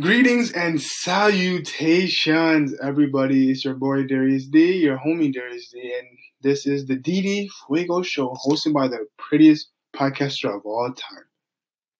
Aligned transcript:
Greetings 0.00 0.52
and 0.52 0.80
salutations, 0.80 2.74
everybody. 2.82 3.50
It's 3.50 3.62
your 3.62 3.74
boy 3.74 4.04
Darius 4.04 4.46
D, 4.46 4.78
your 4.78 4.96
homie 4.96 5.30
Darius 5.30 5.68
D, 5.68 5.94
and 5.98 6.08
this 6.40 6.66
is 6.66 6.86
the 6.86 6.96
DD 6.96 7.50
Fuego 7.66 8.00
Show, 8.00 8.34
hosted 8.42 8.72
by 8.72 8.88
the 8.88 9.06
prettiest 9.18 9.68
podcaster 9.94 10.46
of 10.46 10.64
all 10.64 10.90
time. 10.94 11.24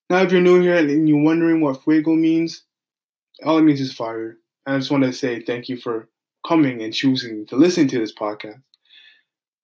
Now, 0.09 0.23
if 0.23 0.33
you're 0.33 0.41
new 0.41 0.63
here 0.63 0.77
and 0.77 1.07
you're 1.07 1.23
wondering 1.23 1.61
what 1.61 1.85
Fuego 1.85 2.15
means, 2.15 2.65
all 3.45 3.59
it 3.59 3.63
means 3.63 3.83
is 3.83 3.93
fire. 3.93 4.39
I 4.65 4.79
just 4.79 4.91
want 4.91 5.05
to 5.05 5.13
say 5.13 5.43
thank 5.43 5.69
you 5.69 5.77
for 5.77 6.09
coming 6.49 6.81
and 6.81 6.95
choosing 6.95 7.45
to 7.49 7.57
listen 7.57 7.89
to 7.89 7.99
this 7.99 8.15
podcast. 8.15 8.63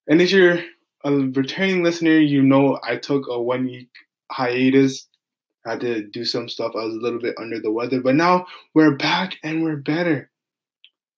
And 0.06 0.20
if 0.20 0.32
you're 0.32 0.58
a 1.02 1.12
returning 1.12 1.82
listener, 1.82 2.18
you 2.18 2.42
know 2.42 2.78
I 2.86 2.96
took 2.96 3.24
a 3.26 3.40
one 3.40 3.64
week 3.64 3.88
hiatus. 4.30 5.08
I 5.66 5.72
had 5.72 5.80
to 5.80 6.06
do 6.06 6.24
some 6.24 6.48
stuff. 6.48 6.72
I 6.74 6.84
was 6.84 6.94
a 6.94 7.00
little 7.00 7.20
bit 7.20 7.34
under 7.38 7.60
the 7.60 7.72
weather, 7.72 8.00
but 8.00 8.14
now 8.14 8.46
we're 8.74 8.96
back 8.96 9.36
and 9.42 9.62
we're 9.62 9.76
better. 9.76 10.30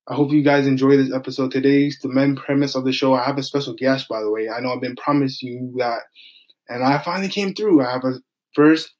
I 0.09 0.15
hope 0.15 0.33
you 0.33 0.43
guys 0.43 0.67
enjoy 0.67 0.97
this 0.97 1.12
episode. 1.12 1.53
Today's 1.53 1.98
the 2.03 2.09
main 2.09 2.35
premise 2.35 2.75
of 2.75 2.84
the 2.84 2.93
show. 2.93 3.15
I 3.15 3.25
have 3.25 3.39
a 3.39 3.43
special 3.43 3.75
guest, 3.75 4.09
by 4.09 4.21
the 4.21 4.31
way. 4.31 4.48
I 4.48 4.61
know 4.61 4.73
I've 4.73 4.81
been 4.81 4.97
promising 4.97 5.48
you 5.48 5.75
that, 5.79 6.01
and 6.69 6.83
I 6.83 6.98
finally 6.98 7.29
came 7.29 7.55
through. 7.55 7.84
I 7.84 7.93
have 7.93 8.05
a 8.05 8.21
first 8.55 8.93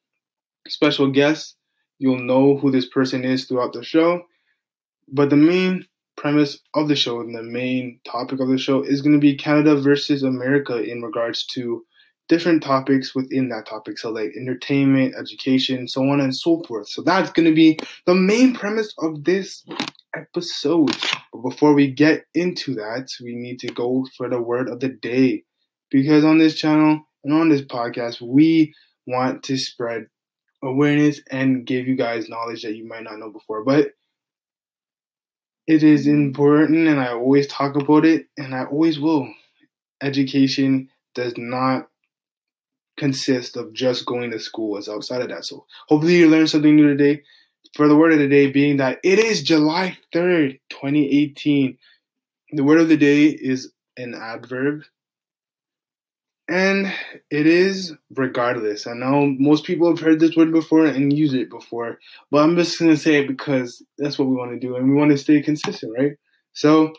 special 0.69 1.11
guest. 1.11 1.57
You'll 1.99 2.23
know 2.23 2.57
who 2.59 2.71
this 2.71 2.89
person 2.89 3.25
is 3.25 3.45
throughout 3.45 3.73
the 3.73 3.83
show. 3.83 4.23
But 5.09 5.31
the 5.31 5.37
main 5.37 5.87
premise 6.17 6.61
of 6.75 6.87
the 6.87 6.95
show 6.95 7.21
and 7.21 7.35
the 7.35 7.43
main 7.43 7.99
topic 8.05 8.41
of 8.41 8.49
the 8.49 8.59
show 8.59 8.83
is 8.83 9.03
going 9.03 9.15
to 9.15 9.19
be 9.19 9.37
Canada 9.37 9.75
versus 9.77 10.23
America 10.23 10.81
in 10.81 11.03
regards 11.03 11.45
to 11.47 11.85
different 12.31 12.63
topics 12.63 13.13
within 13.13 13.49
that 13.49 13.67
topic. 13.67 13.99
So, 13.99 14.11
like 14.11 14.31
entertainment, 14.37 15.17
education, 15.19 15.89
so 15.89 16.09
on 16.09 16.21
and 16.21 16.35
so 16.35 16.63
forth. 16.63 16.89
So, 16.89 17.03
that's 17.03 17.31
going 17.33 17.49
to 17.49 17.55
be 17.55 17.79
the 18.07 18.15
main 18.15 18.55
premise 18.55 18.95
of 19.01 19.25
this 19.25 19.65
episode. 20.17 20.97
But 21.33 21.43
before 21.43 21.75
we 21.75 21.91
get 21.91 22.25
into 22.35 22.75
that, 22.77 23.09
we 23.21 23.35
need 23.35 23.59
to 23.61 23.73
go 23.73 24.07
for 24.17 24.29
the 24.29 24.41
word 24.41 24.69
of 24.71 24.79
the 24.79 24.89
day. 24.89 25.43
Because 25.91 26.25
on 26.25 26.39
this 26.39 26.55
channel 26.55 27.01
and 27.25 27.35
on 27.35 27.49
this 27.49 27.63
podcast, 27.63 28.21
we 28.23 28.73
want 29.09 29.43
to 29.43 29.59
spread 29.59 30.07
awareness 30.63 31.21
and 31.33 31.67
give 31.67 31.89
you 31.89 31.97
guys 31.97 32.29
knowledge 32.29 32.63
that 32.63 32.77
you 32.77 32.87
might 32.87 33.03
not 33.03 33.19
know 33.19 33.31
before. 33.31 33.65
But 33.65 33.89
it 35.67 35.83
is 35.83 36.07
important, 36.07 36.87
and 36.87 37.01
I 37.01 37.13
always 37.13 37.49
talk 37.49 37.75
about 37.75 38.05
it, 38.05 38.27
and 38.39 38.55
I 38.55 38.67
always 38.67 39.01
will. 39.01 39.29
Education 40.01 40.89
does 41.15 41.35
not 41.37 41.90
consist 43.01 43.57
of 43.57 43.73
just 43.73 44.07
going 44.07 44.31
to 44.31 44.39
school. 44.39 44.77
It's 44.77 44.89
outside 44.89 45.23
of 45.23 45.31
that. 45.31 45.47
So 45.47 45.65
hopefully 45.89 46.19
you 46.19 46.29
learned 46.29 46.51
something 46.51 46.77
new 46.77 46.87
today. 46.87 47.23
For 47.75 47.89
the 47.89 47.97
word 47.97 48.13
of 48.13 48.19
the 48.19 48.29
day 48.29 48.51
being 48.51 48.77
that 48.77 48.99
it 49.03 49.19
is 49.19 49.43
July 49.43 49.97
3rd, 50.15 50.61
2018. 50.71 51.79
The 52.53 52.65
word 52.65 52.81
of 52.81 52.89
the 52.89 52.97
day 52.97 53.27
is 53.27 53.73
an 53.97 54.15
adverb 54.15 54.83
and 56.49 56.93
it 57.31 57.47
is 57.47 57.95
regardless. 58.17 58.87
I 58.87 58.95
know 58.95 59.35
most 59.39 59.65
people 59.65 59.89
have 59.89 60.01
heard 60.01 60.19
this 60.19 60.37
word 60.37 60.53
before 60.53 60.85
and 60.85 61.17
use 61.17 61.33
it 61.33 61.49
before, 61.49 62.01
but 62.31 62.43
I'm 62.43 62.57
just 62.57 62.79
going 62.79 62.91
to 62.91 62.97
say 62.97 63.21
it 63.21 63.29
because 63.29 63.83
that's 63.99 64.19
what 64.19 64.29
we 64.29 64.35
want 64.35 64.51
to 64.51 64.59
do 64.59 64.77
and 64.77 64.89
we 64.89 64.97
want 64.97 65.13
to 65.13 65.17
stay 65.17 65.41
consistent, 65.41 65.95
right? 65.97 66.13
So 66.53 66.93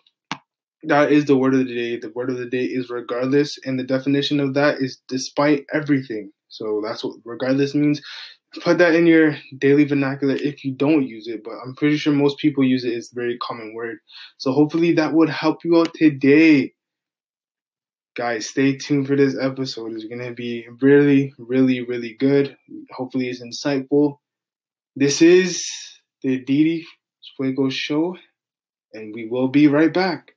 that 0.84 1.12
is 1.12 1.26
the 1.26 1.38
word 1.38 1.54
of 1.54 1.68
the 1.68 1.76
day. 1.76 1.98
The 1.98 2.12
word 2.16 2.30
of 2.30 2.38
the 2.38 2.46
day 2.46 2.64
is 2.64 2.90
regardless, 2.90 3.58
and 3.66 3.80
the 3.80 3.84
definition 3.84 4.40
of 4.40 4.54
that 4.56 4.80
is 4.80 5.02
despite 5.08 5.66
everything. 5.74 6.32
So 6.50 6.82
that's 6.84 7.04
what 7.04 7.18
regardless 7.24 7.76
means. 7.76 8.02
Put 8.62 8.80
that 8.80 8.96
in 8.96 9.08
your 9.08 9.38
daily 9.60 9.86
vernacular 9.86 10.36
if 10.36 10.66
you 10.66 10.74
don't 10.74 11.08
use 11.08 11.28
it, 11.28 11.42
but 11.42 11.54
I'm 11.64 11.74
pretty 11.76 11.96
sure 11.96 12.12
most 12.12 12.38
people 12.38 12.66
use 12.66 12.84
it. 12.84 12.94
It's 12.94 13.12
a 13.14 13.16
very 13.16 13.38
common 13.38 13.74
word. 13.74 14.00
So 14.38 14.52
hopefully 14.52 14.92
that 14.94 15.14
would 15.14 15.30
help 15.30 15.64
you 15.64 15.80
out 15.80 15.94
today 15.94 16.74
guys, 18.16 18.50
stay 18.50 18.76
tuned 18.76 19.08
for 19.08 19.16
this 19.16 19.38
episode. 19.40 19.94
It's 19.94 20.06
going 20.06 20.24
to 20.24 20.34
be 20.34 20.68
really, 20.82 21.34
really, 21.38 21.82
really 21.82 22.16
good. 22.20 22.56
Hopefully, 22.92 23.30
it's 23.30 23.42
insightful. 23.42 24.18
This 24.96 25.22
is 25.22 25.64
the 26.22 26.44
DD 26.44 26.84
Fuego 27.38 27.70
Show, 27.70 28.18
and 28.94 29.14
we 29.14 29.28
will 29.28 29.48
be 29.48 29.68
right 29.68 29.94
back. 29.94 30.34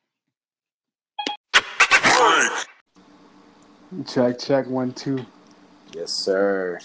Check, 4.06 4.38
check, 4.38 4.66
one, 4.66 4.92
two. 4.92 5.24
Yes, 5.92 6.12
sir. 6.12 6.80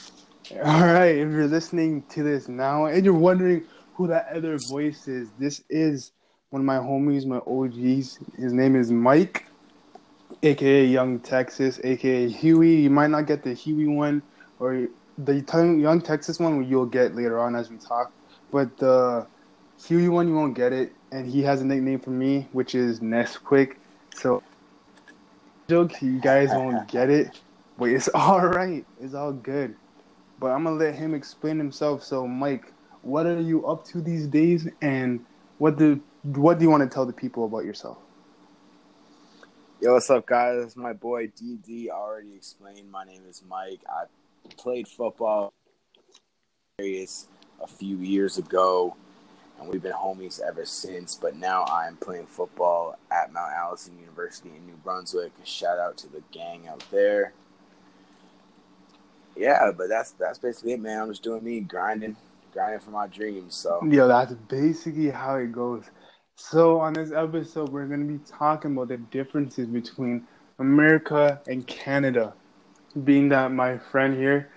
All 0.51 0.81
right, 0.81 1.15
if 1.15 1.31
you're 1.31 1.47
listening 1.47 2.03
to 2.09 2.23
this 2.23 2.47
now 2.47 2.85
and 2.85 3.03
you're 3.05 3.13
wondering 3.13 3.63
who 3.93 4.07
that 4.07 4.27
other 4.33 4.57
voice 4.57 5.07
is, 5.07 5.29
this 5.39 5.63
is 5.69 6.11
one 6.49 6.61
of 6.61 6.65
my 6.65 6.77
homies, 6.77 7.25
my 7.25 7.37
OGs. 7.37 8.19
His 8.37 8.53
name 8.53 8.75
is 8.75 8.91
Mike 8.91 9.49
aka 10.43 10.85
Young 10.85 11.19
Texas, 11.19 11.79
aka 11.83 12.29
Huey. 12.29 12.75
You 12.81 12.89
might 12.89 13.09
not 13.09 13.25
get 13.25 13.43
the 13.43 13.53
Huey 13.53 13.87
one 13.87 14.21
or 14.59 14.87
the 15.17 15.33
Young 15.79 16.01
Texas 16.01 16.39
one 16.39 16.67
you'll 16.67 16.85
get 16.85 17.15
later 17.15 17.39
on 17.39 17.55
as 17.55 17.69
we 17.69 17.77
talk, 17.77 18.11
but 18.51 18.75
the 18.77 19.25
Huey 19.85 20.09
one 20.09 20.27
you 20.27 20.33
won't 20.33 20.55
get 20.55 20.73
it. 20.73 20.93
And 21.11 21.25
he 21.25 21.41
has 21.41 21.61
a 21.61 21.65
nickname 21.65 21.99
for 21.99 22.11
me, 22.11 22.47
which 22.51 22.75
is 22.75 22.99
Nesquik. 22.99 23.77
So 24.13 24.43
joke, 25.69 26.01
you 26.01 26.19
guys 26.19 26.49
won't 26.49 26.87
get 26.91 27.09
it, 27.09 27.39
but 27.77 27.89
it's 27.89 28.09
all 28.13 28.45
right. 28.45 28.85
It's 28.99 29.13
all 29.13 29.31
good. 29.31 29.75
But 30.39 30.47
I'm 30.47 30.63
gonna 30.63 30.75
let 30.75 30.95
him 30.95 31.13
explain 31.13 31.57
himself. 31.57 32.03
So 32.03 32.27
Mike, 32.27 32.73
what 33.03 33.25
are 33.25 33.39
you 33.39 33.65
up 33.67 33.85
to 33.87 34.01
these 34.01 34.27
days, 34.27 34.67
and 34.81 35.23
what 35.59 35.77
do 35.77 36.01
what 36.23 36.57
do 36.57 36.63
you 36.65 36.71
want 36.71 36.83
to 36.83 36.93
tell 36.93 37.05
the 37.05 37.13
people 37.13 37.45
about 37.45 37.65
yourself? 37.65 37.97
Yo, 39.81 39.93
what's 39.93 40.09
up, 40.09 40.25
guys? 40.25 40.63
It's 40.63 40.75
my 40.75 40.93
boy 40.93 41.27
DD. 41.27 41.89
Already 41.89 42.35
explained. 42.35 42.91
My 42.91 43.05
name 43.05 43.23
is 43.29 43.43
Mike. 43.47 43.81
I 43.87 44.05
played 44.57 44.87
football 44.87 45.53
a 46.81 47.07
few 47.67 47.97
years 47.97 48.37
ago, 48.37 48.95
and 49.59 49.69
we've 49.69 49.81
been 49.81 49.93
homies 49.93 50.39
ever 50.39 50.65
since. 50.65 51.15
But 51.15 51.35
now 51.35 51.65
I'm 51.65 51.97
playing 51.97 52.27
football 52.27 52.97
at 53.11 53.33
Mount 53.33 53.53
Allison 53.53 53.97
University 53.99 54.49
in 54.55 54.65
New 54.65 54.77
Brunswick. 54.83 55.31
Shout 55.43 55.77
out 55.77 55.97
to 55.97 56.07
the 56.07 56.23
gang 56.31 56.67
out 56.67 56.83
there. 56.91 57.33
Yeah, 59.35 59.71
but 59.75 59.89
that's 59.89 60.11
that's 60.11 60.39
basically 60.39 60.73
it, 60.73 60.79
man. 60.79 61.01
I'm 61.01 61.09
just 61.09 61.23
doing 61.23 61.43
me, 61.43 61.61
grinding, 61.61 62.15
grinding 62.51 62.79
for 62.79 62.91
my 62.91 63.07
dreams. 63.07 63.55
So 63.55 63.85
yeah, 63.89 64.05
that's 64.05 64.33
basically 64.33 65.09
how 65.09 65.35
it 65.35 65.51
goes. 65.51 65.85
So, 66.35 66.79
on 66.79 66.93
this 66.93 67.11
episode, 67.11 67.67
we're 67.69 67.85
to 67.85 67.97
be 67.97 68.19
talking 68.25 68.71
about 68.71 68.87
the 68.87 68.97
differences 68.97 69.67
between 69.67 70.25
America 70.57 71.41
and 71.47 71.67
Canada. 71.67 72.33
Being 73.03 73.29
that 73.29 73.51
my 73.51 73.77
friend 73.77 74.15
here 74.15 74.49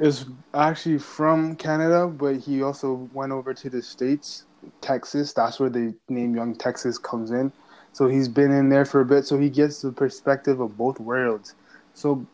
is 0.00 0.26
actually 0.54 0.98
from 0.98 1.56
Canada, 1.56 2.06
but 2.06 2.36
he 2.36 2.62
also 2.62 3.08
went 3.12 3.32
over 3.32 3.52
to 3.54 3.70
the 3.70 3.82
States, 3.82 4.44
Texas. 4.80 5.32
That's 5.32 5.60
where 5.60 5.70
the 5.70 5.94
name 6.08 6.34
Young 6.34 6.54
Texas 6.54 6.98
comes 6.98 7.30
in. 7.30 7.52
So, 7.92 8.08
he's 8.08 8.28
been 8.28 8.50
in 8.50 8.70
there 8.70 8.84
for 8.86 9.00
a 9.00 9.04
bit, 9.04 9.26
so 9.26 9.38
he 9.38 9.50
gets 9.50 9.82
the 9.82 9.92
perspective 9.92 10.60
of 10.60 10.78
both 10.78 10.98
worlds. 10.98 11.54
So, 11.94 12.26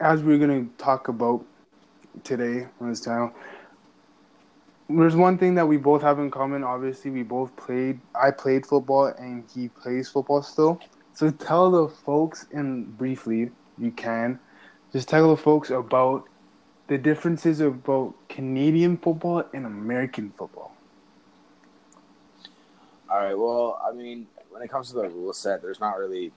as 0.00 0.22
we're 0.22 0.38
to 0.38 0.68
talk 0.76 1.08
about 1.08 1.44
today 2.24 2.66
on 2.80 2.90
this 2.90 3.04
channel, 3.04 3.32
there's 4.88 5.16
one 5.16 5.38
thing 5.38 5.54
that 5.54 5.66
we 5.66 5.76
both 5.76 6.02
have 6.02 6.18
in 6.18 6.30
common. 6.30 6.64
Obviously, 6.64 7.10
we 7.10 7.22
both 7.22 7.54
played. 7.56 8.00
I 8.14 8.30
played 8.32 8.66
football, 8.66 9.06
and 9.06 9.44
he 9.54 9.68
plays 9.68 10.08
football 10.08 10.42
still. 10.42 10.80
So 11.14 11.30
tell 11.30 11.70
the 11.70 11.88
folks, 11.88 12.46
and 12.52 12.96
briefly, 12.98 13.50
you 13.78 13.90
can, 13.92 14.40
just 14.92 15.08
tell 15.08 15.28
the 15.28 15.36
folks 15.36 15.70
about 15.70 16.26
the 16.92 16.98
differences 16.98 17.58
about 17.60 18.12
Canadian 18.28 18.98
football 18.98 19.42
and 19.54 19.64
American 19.64 20.30
football. 20.36 20.76
All 23.08 23.16
right. 23.16 23.38
Well, 23.38 23.80
I 23.82 23.92
mean, 23.94 24.26
when 24.50 24.60
it 24.62 24.70
comes 24.70 24.88
to 24.88 24.96
the 24.96 25.08
rule 25.08 25.32
set, 25.32 25.62
there's 25.62 25.80
not 25.80 25.98
really 25.98 26.32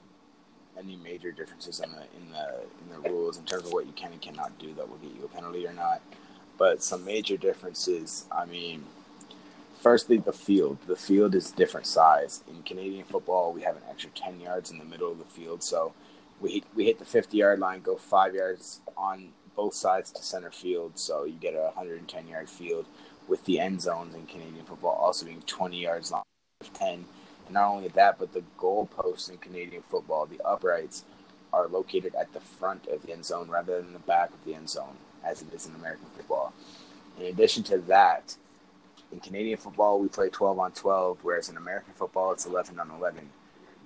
any 0.80 0.95
major 0.95 1.33
differences 1.33 1.81
in 1.81 1.91
the 1.91 2.03
in 2.15 2.31
the 2.31 2.62
in 2.81 3.03
the 3.03 3.09
rules 3.09 3.38
in 3.38 3.44
terms 3.44 3.65
of 3.65 3.74
what 3.74 3.85
you 3.85 3.91
can 3.91 4.13
and 4.13 4.21
cannot 4.21 4.57
do 4.57 4.74
that 4.75 4.88
will 4.89 4.95
get 5.00 5.13
you 5.13 5.25
a 5.25 5.27
penalty 5.27 5.68
or 5.68 5.74
not. 5.74 6.01
But 6.57 6.81
some 6.81 7.03
major 7.03 7.35
differences, 7.35 8.24
I 8.31 8.45
mean, 8.45 8.85
firstly, 9.81 10.19
the 10.19 10.31
field. 10.31 10.77
The 10.88 10.95
field 10.95 11.35
is 11.35 11.51
different 11.51 11.85
size. 11.85 12.45
In 12.47 12.63
Canadian 12.63 13.03
football, 13.03 13.51
we 13.51 13.63
have 13.63 13.75
an 13.75 13.83
extra 13.89 14.09
10 14.12 14.39
yards 14.39 14.71
in 14.71 14.77
the 14.77 14.85
middle 14.85 15.12
of 15.12 15.18
the 15.18 15.25
field. 15.25 15.63
So 15.63 15.91
we, 16.39 16.63
we 16.74 16.85
hit 16.85 17.00
the 17.00 17.03
50 17.06 17.35
yard 17.35 17.59
line, 17.59 17.81
go 17.81 17.97
five 17.97 18.33
yards 18.33 18.80
on 18.95 19.33
both 19.56 19.74
sides 19.74 20.12
to 20.12 20.24
center 20.24 20.52
field. 20.52 20.98
So 21.00 21.24
you 21.25 21.34
get 21.34 21.54
a 21.54 21.72
110 21.75 22.28
yard 22.28 22.50
field 22.50 22.86
with 23.28 23.46
the 23.46 23.60
end 23.60 23.81
zones 23.81 24.13
in 24.16 24.25
Canadian 24.28 24.66
football 24.66 24.96
also 24.96 25.25
being 25.25 25.42
20 25.42 25.78
yards 25.78 26.12
long, 26.12 26.24
10. 26.74 27.06
And 27.46 27.54
not 27.54 27.69
only 27.69 27.90
that, 27.90 28.18
but 28.19 28.34
the 28.34 28.44
goalposts 28.57 29.30
in 29.30 29.38
Canadian 29.38 29.81
football, 29.84 30.25
the 30.25 30.42
uprights, 30.44 31.04
are 31.54 31.68
located 31.68 32.13
at 32.16 32.34
the 32.34 32.40
front 32.40 32.88
of 32.88 33.04
the 33.04 33.13
end 33.13 33.25
zone 33.25 33.50
rather 33.50 33.81
than 33.81 33.94
the 33.94 34.00
back 34.00 34.30
of 34.30 34.44
the 34.46 34.54
end 34.54 34.69
zone 34.69 34.98
as 35.24 35.42
it 35.42 35.54
is 35.54 35.66
in 35.66 35.75
American 35.75 36.07
football. 36.16 36.54
In 37.18 37.28
addition 37.28 37.63
to 37.63 37.78
that, 37.80 38.36
in 39.12 39.19
Canadian 39.19 39.57
football, 39.57 40.00
we 40.00 40.07
play 40.07 40.30
12 40.30 40.60
on 40.60 40.72
12, 40.72 41.19
whereas 41.22 41.50
in 41.50 41.57
American 41.57 41.94
football, 41.94 42.31
it's 42.31 42.46
11 42.46 42.80
on 42.80 42.92
11. 42.92 43.30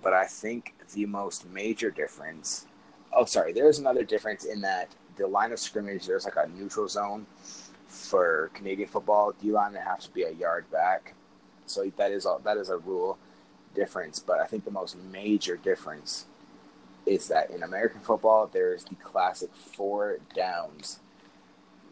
But 0.01 0.13
I 0.13 0.25
think 0.25 0.73
the 0.93 1.05
most 1.05 1.47
major 1.49 1.91
difference, 1.91 2.65
oh, 3.13 3.25
sorry, 3.25 3.53
there's 3.53 3.79
another 3.79 4.03
difference 4.03 4.45
in 4.45 4.61
that 4.61 4.89
the 5.19 5.27
line 5.27 5.51
of 5.51 5.59
scrimmage, 5.59 6.07
there's 6.07 6.25
like 6.25 6.35
a 6.37 6.47
neutral 6.47 6.87
zone 6.87 7.25
for 7.87 8.49
Canadian 8.53 8.89
football. 8.89 9.33
D 9.41 9.51
line 9.51 9.75
has 9.75 10.05
to 10.05 10.13
be 10.13 10.23
a 10.23 10.31
yard 10.31 10.69
back. 10.71 11.13
So 11.65 11.91
that 11.97 12.11
is 12.11 12.25
a, 12.25 12.37
that 12.43 12.57
is 12.57 12.69
a 12.69 12.77
rule 12.77 13.17
difference. 13.75 14.19
But 14.19 14.39
I 14.39 14.45
think 14.45 14.65
the 14.65 14.71
most 14.71 14.97
major 14.97 15.57
difference 15.57 16.25
is 17.05 17.27
that 17.27 17.51
in 17.51 17.63
American 17.63 18.01
football, 18.01 18.49
there's 18.51 18.83
the 18.83 18.95
classic 18.95 19.49
four 19.55 20.19
downs 20.35 20.99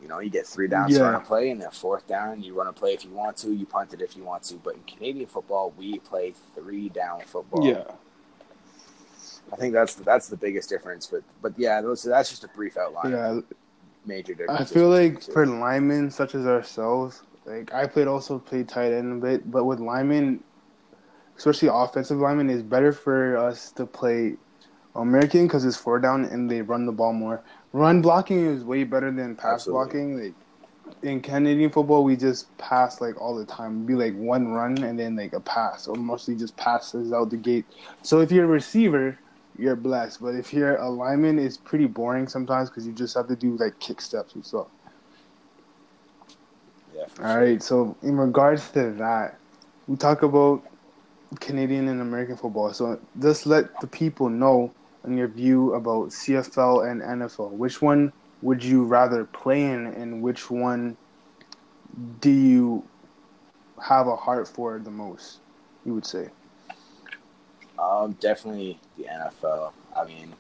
you 0.02 0.08
know, 0.08 0.20
you 0.20 0.30
get 0.30 0.46
three 0.46 0.68
downs 0.68 0.94
yeah. 0.94 1.00
to 1.00 1.04
run 1.06 1.16
a 1.16 1.20
play, 1.20 1.50
and 1.50 1.62
then 1.62 1.72
fourth 1.72 2.08
down, 2.08 2.42
you 2.44 2.54
run 2.54 2.68
a 2.68 2.74
play 2.74 2.94
if 2.94 3.04
you 3.04 3.12
want 3.12 3.38
to, 3.38 3.52
you 3.52 3.66
punt 3.66 3.94
it 3.94 4.02
if 4.02 4.16
you 4.16 4.24
want 4.24 4.44
to. 4.44 4.56
But 4.56 4.76
in 4.76 4.82
Canadian 4.84 5.28
football, 5.28 5.74
we 5.78 6.00
play 6.00 6.34
three 6.56 6.90
down 6.90 7.22
football. 7.26 7.66
Yeah. 7.66 7.92
I 9.52 9.56
think 9.56 9.74
that's 9.74 9.96
that's 9.96 10.28
the 10.28 10.38
biggest 10.38 10.70
difference. 10.70 11.08
But 11.08 11.24
but 11.42 11.54
yeah, 11.58 11.82
those, 11.82 12.04
that's 12.04 12.30
just 12.30 12.44
a 12.44 12.48
brief 12.50 12.78
outline. 12.78 13.12
Yeah. 13.12 13.40
Major 14.06 14.34
difference. 14.34 14.62
I 14.62 14.74
feel 14.74 14.90
like 14.90 15.22
for 15.22 15.46
linemen 15.46 16.12
such 16.12 16.34
as 16.36 16.46
ourselves, 16.46 17.24
like 17.46 17.74
I 17.74 17.88
played 17.88 18.08
also 18.08 18.40
played 18.40 18.70
tight 18.70 18.94
end 18.94 19.12
a 19.12 19.26
bit, 19.26 19.52
but 19.52 19.66
with 19.66 19.80
linemen, 19.80 20.42
especially 21.38 21.70
offensive 21.72 22.18
linemen, 22.18 22.50
it's 22.50 22.62
better 22.62 22.94
for 22.94 23.38
us 23.38 23.72
to 23.74 23.86
play 23.86 24.38
American 24.96 25.46
because 25.46 25.66
it's 25.66 25.76
four 25.76 26.00
down 26.00 26.24
and 26.26 26.50
they 26.50 26.62
run 26.62 26.86
the 26.86 26.92
ball 26.92 27.12
more 27.12 27.44
run 27.74 28.02
blocking 28.02 28.46
is 28.46 28.64
way 28.64 28.84
better 28.84 29.12
than 29.12 29.36
pass 29.36 29.68
Absolutely. 29.68 29.84
blocking. 29.84 30.24
Like 30.24 30.34
in 31.04 31.22
Canadian 31.22 31.70
football, 31.70 32.04
we 32.04 32.16
just 32.16 32.56
pass 32.58 33.02
like 33.02 33.20
all 33.20 33.36
the 33.36 33.46
time. 33.46 33.76
It'd 33.76 33.88
be 33.88 33.94
like 33.94 34.16
one 34.16 34.50
run 34.50 34.84
and 34.84 35.00
then 35.00 35.16
like 35.16 35.34
a 35.34 35.40
pass, 35.40 35.88
or 35.88 35.96
mostly 35.96 36.36
just 36.36 36.56
passes 36.58 37.14
out 37.14 37.30
the 37.30 37.38
gate. 37.38 37.66
So 38.02 38.22
if 38.22 38.32
you're 38.32 38.46
a 38.46 38.48
receiver, 38.48 39.18
you're 39.58 39.76
blessed. 39.76 40.22
But 40.22 40.36
if 40.36 40.54
you're 40.54 40.76
a 40.76 40.90
lineman, 40.90 41.40
it's 41.40 41.58
pretty 41.58 41.86
boring 41.86 42.28
sometimes 42.28 42.70
because 42.70 42.86
you 42.86 42.94
just 42.94 43.16
have 43.16 43.28
to 43.28 43.36
do 43.36 43.58
like 43.58 43.80
kick 43.80 44.02
steps 44.02 44.36
and 44.36 44.46
stuff. 44.46 44.68
Yeah. 46.96 47.02
All 47.02 47.08
sure. 47.16 47.26
right. 47.26 47.64
So 47.64 47.96
in 48.04 48.18
regards 48.18 48.70
to 48.72 48.92
that, 48.94 49.40
we 49.88 49.96
talk 49.96 50.24
about 50.24 50.64
Canadian 51.40 51.88
and 51.88 52.02
American 52.02 52.38
football. 52.38 52.74
So 52.74 53.00
just 53.20 53.46
let 53.46 53.80
the 53.82 53.88
people 53.88 54.30
know 54.30 54.72
and 55.04 55.18
your 55.18 55.28
view 55.28 55.74
about 55.74 56.10
CFL 56.10 56.92
and 56.92 57.02
NFL. 57.02 57.52
Which 57.52 57.82
one 57.82 58.12
would 58.42 58.64
you 58.64 58.84
rather 58.84 59.26
play 59.26 59.64
in, 59.64 59.88
and 59.88 60.22
which 60.22 60.52
one 60.52 60.98
do 62.20 62.30
you 62.30 62.84
have 63.82 64.08
a 64.08 64.16
heart 64.16 64.48
for 64.48 64.80
the 64.80 64.92
most? 64.92 65.40
You 65.86 65.94
would 65.94 66.06
say. 66.06 66.30
Um, 67.80 68.14
definitely 68.20 68.80
the 68.98 69.06
NFL. 69.06 69.72
I 69.96 70.06
mean, 70.06 70.34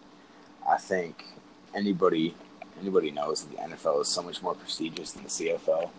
I 0.67 0.77
think 0.77 1.23
anybody 1.75 2.35
anybody 2.79 3.11
knows 3.11 3.43
that 3.43 3.55
the 3.55 3.75
NFL 3.75 4.01
is 4.01 4.07
so 4.07 4.21
much 4.21 4.41
more 4.41 4.53
prestigious 4.53 5.11
than 5.11 5.23
the 5.23 5.29
CFL. 5.29 5.89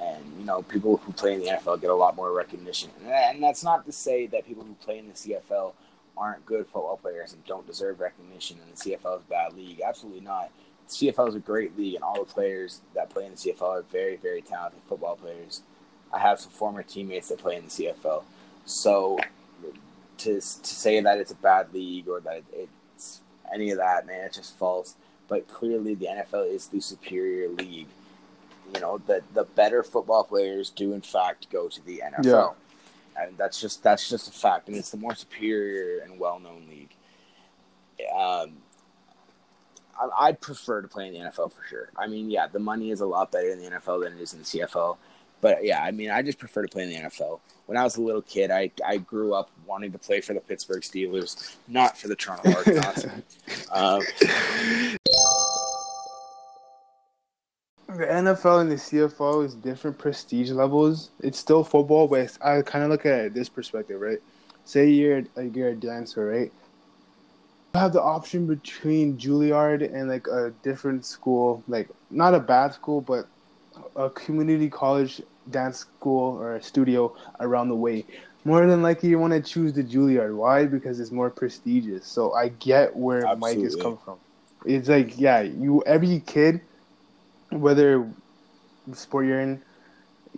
And 0.00 0.24
you 0.38 0.44
know, 0.44 0.62
people 0.62 0.96
who 0.98 1.12
play 1.12 1.34
in 1.34 1.40
the 1.40 1.46
NFL 1.46 1.80
get 1.80 1.90
a 1.90 1.94
lot 1.94 2.16
more 2.16 2.32
recognition, 2.32 2.90
and 3.04 3.42
that's 3.42 3.62
not 3.62 3.86
to 3.86 3.92
say 3.92 4.26
that 4.28 4.46
people 4.46 4.64
who 4.64 4.74
play 4.74 4.98
in 4.98 5.06
the 5.06 5.12
CFL 5.12 5.72
aren't 6.16 6.44
good 6.44 6.66
football 6.66 6.96
players 6.96 7.32
and 7.32 7.44
don't 7.46 7.66
deserve 7.66 8.00
recognition 8.00 8.58
and 8.62 8.76
the 8.76 8.90
CFL 8.90 9.16
is 9.16 9.22
a 9.26 9.30
bad 9.30 9.54
league. 9.54 9.80
Absolutely 9.84 10.20
not. 10.20 10.50
The 10.88 11.12
CFL 11.12 11.28
is 11.28 11.34
a 11.34 11.40
great 11.40 11.76
league 11.78 11.94
and 11.94 12.04
all 12.04 12.24
the 12.24 12.32
players 12.32 12.80
that 12.94 13.10
play 13.10 13.24
in 13.24 13.32
the 13.32 13.36
CFL 13.36 13.62
are 13.62 13.82
very, 13.90 14.16
very 14.16 14.42
talented 14.42 14.80
football 14.88 15.16
players. 15.16 15.62
I 16.12 16.18
have 16.18 16.38
some 16.38 16.50
former 16.50 16.82
teammates 16.82 17.28
that 17.28 17.38
play 17.38 17.56
in 17.56 17.64
the 17.64 17.70
CFL. 17.70 18.24
So 18.66 19.18
to, 20.24 20.34
to 20.34 20.40
say 20.40 21.00
that 21.00 21.18
it's 21.18 21.30
a 21.30 21.36
bad 21.36 21.72
league 21.72 22.08
or 22.08 22.20
that 22.20 22.42
it's 22.52 23.20
any 23.52 23.70
of 23.70 23.78
that, 23.78 24.06
man, 24.06 24.24
it's 24.24 24.36
just 24.36 24.56
false. 24.56 24.96
But 25.28 25.48
clearly 25.48 25.94
the 25.94 26.06
NFL 26.06 26.52
is 26.52 26.66
the 26.66 26.80
superior 26.80 27.48
league. 27.48 27.88
You 28.74 28.80
know, 28.80 28.98
the, 29.06 29.22
the 29.34 29.44
better 29.44 29.82
football 29.82 30.24
players 30.24 30.70
do 30.70 30.92
in 30.92 31.02
fact 31.02 31.50
go 31.50 31.68
to 31.68 31.84
the 31.84 32.02
NFL. 32.04 32.24
Yeah 32.24 32.48
and 33.16 33.36
that's 33.36 33.60
just 33.60 33.82
that's 33.82 34.08
just 34.08 34.28
a 34.28 34.32
fact, 34.32 34.68
and 34.68 34.76
it's 34.76 34.90
the 34.90 34.96
more 34.96 35.14
superior 35.14 36.00
and 36.00 36.18
well-known 36.18 36.66
league. 36.68 36.94
Um, 38.14 38.52
I, 40.18 40.30
would 40.30 40.40
prefer 40.40 40.82
to 40.82 40.88
play 40.88 41.06
in 41.06 41.14
the 41.14 41.20
NFL 41.20 41.52
for 41.52 41.62
sure. 41.68 41.90
I 41.96 42.06
mean, 42.06 42.30
yeah, 42.30 42.46
the 42.48 42.58
money 42.58 42.90
is 42.90 43.00
a 43.00 43.06
lot 43.06 43.30
better 43.30 43.50
in 43.50 43.58
the 43.58 43.70
NFL 43.70 44.02
than 44.02 44.14
it 44.14 44.20
is 44.20 44.32
in 44.32 44.40
the 44.40 44.44
CFL, 44.44 44.96
but 45.42 45.62
yeah, 45.64 45.82
I 45.82 45.90
mean, 45.90 46.10
I 46.10 46.22
just 46.22 46.38
prefer 46.38 46.62
to 46.62 46.68
play 46.68 46.84
in 46.84 46.88
the 46.88 47.08
NFL. 47.08 47.40
When 47.66 47.76
I 47.76 47.82
was 47.82 47.96
a 47.96 48.00
little 48.00 48.22
kid, 48.22 48.50
I 48.50 48.70
I 48.86 48.96
grew 48.96 49.34
up 49.34 49.50
wanting 49.66 49.92
to 49.92 49.98
play 49.98 50.22
for 50.22 50.32
the 50.32 50.40
Pittsburgh 50.40 50.82
Steelers, 50.82 51.56
not 51.68 51.98
for 51.98 52.08
the 52.08 52.16
Toronto 52.16 52.54
Argonauts. 52.56 53.04
um, 53.72 54.00
the 57.98 58.06
NFL 58.06 58.60
and 58.62 58.70
the 58.70 58.76
CFL 58.76 59.44
is 59.44 59.54
different 59.54 59.98
prestige 59.98 60.50
levels. 60.52 61.10
It's 61.20 61.38
still 61.38 61.64
football, 61.64 62.06
but 62.06 62.38
I 62.40 62.62
kind 62.62 62.84
of 62.84 62.90
look 62.90 63.04
at 63.04 63.26
it 63.26 63.34
this 63.34 63.48
perspective, 63.48 64.00
right? 64.00 64.18
Say 64.64 64.90
you're 64.90 65.24
a, 65.36 65.42
you're 65.42 65.70
a 65.70 65.74
dancer, 65.74 66.24
right? 66.24 66.52
You 67.74 67.80
have 67.80 67.92
the 67.92 68.02
option 68.02 68.46
between 68.46 69.18
Juilliard 69.18 69.92
and 69.92 70.08
like 70.08 70.28
a 70.28 70.52
different 70.62 71.04
school, 71.04 71.64
like 71.66 71.88
not 72.10 72.32
a 72.32 72.40
bad 72.40 72.74
school, 72.74 73.00
but 73.00 73.26
a 73.96 74.10
community 74.10 74.68
college 74.68 75.20
dance 75.50 75.78
school 75.78 76.36
or 76.36 76.56
a 76.56 76.62
studio 76.62 77.16
around 77.40 77.68
the 77.68 77.76
way. 77.76 78.04
More 78.44 78.66
than 78.66 78.82
likely, 78.82 79.08
you 79.08 79.18
want 79.18 79.32
to 79.32 79.40
choose 79.40 79.72
the 79.72 79.84
Juilliard. 79.84 80.34
Why? 80.34 80.64
Because 80.66 80.98
it's 80.98 81.12
more 81.12 81.30
prestigious. 81.30 82.06
So 82.06 82.32
I 82.32 82.48
get 82.48 82.94
where 82.96 83.24
Absolutely. 83.24 83.56
Mike 83.56 83.66
is 83.66 83.76
coming 83.76 83.98
from. 84.04 84.18
It's 84.64 84.88
like, 84.88 85.18
yeah, 85.18 85.42
you 85.42 85.82
every 85.86 86.20
kid 86.20 86.60
whether 87.50 88.08
sport 88.92 89.26
you're 89.26 89.40
in, 89.40 89.62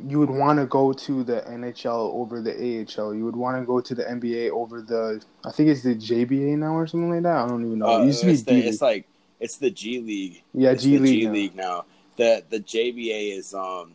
you 0.08 0.18
would 0.18 0.30
want 0.30 0.58
to 0.58 0.66
go 0.66 0.92
to 0.92 1.22
the 1.22 1.42
NHL 1.42 2.12
over 2.14 2.40
the 2.40 2.52
AHL. 2.52 3.14
You 3.14 3.24
would 3.24 3.36
want 3.36 3.60
to 3.60 3.64
go 3.64 3.80
to 3.80 3.94
the 3.94 4.02
NBA 4.02 4.50
over 4.50 4.82
the 4.82 5.22
I 5.44 5.52
think 5.52 5.68
it's 5.68 5.82
the 5.82 5.94
JBA 5.94 6.58
now 6.58 6.74
or 6.74 6.86
something 6.86 7.10
like 7.10 7.22
that. 7.22 7.36
I 7.36 7.46
don't 7.46 7.64
even 7.64 7.78
know. 7.78 7.86
Uh, 7.86 8.02
it 8.02 8.06
used 8.06 8.20
to 8.20 8.26
be 8.26 8.36
the, 8.36 8.68
it's 8.68 8.82
like 8.82 9.06
it's 9.40 9.56
the 9.58 9.70
G 9.70 10.00
League. 10.00 10.42
Yeah, 10.52 10.70
it's 10.70 10.82
G 10.82 10.98
League. 10.98 11.22
G 11.22 11.28
League 11.28 11.54
now. 11.54 11.84
The 12.16 12.44
the 12.50 12.60
JBA 12.60 13.38
is 13.38 13.54
um 13.54 13.92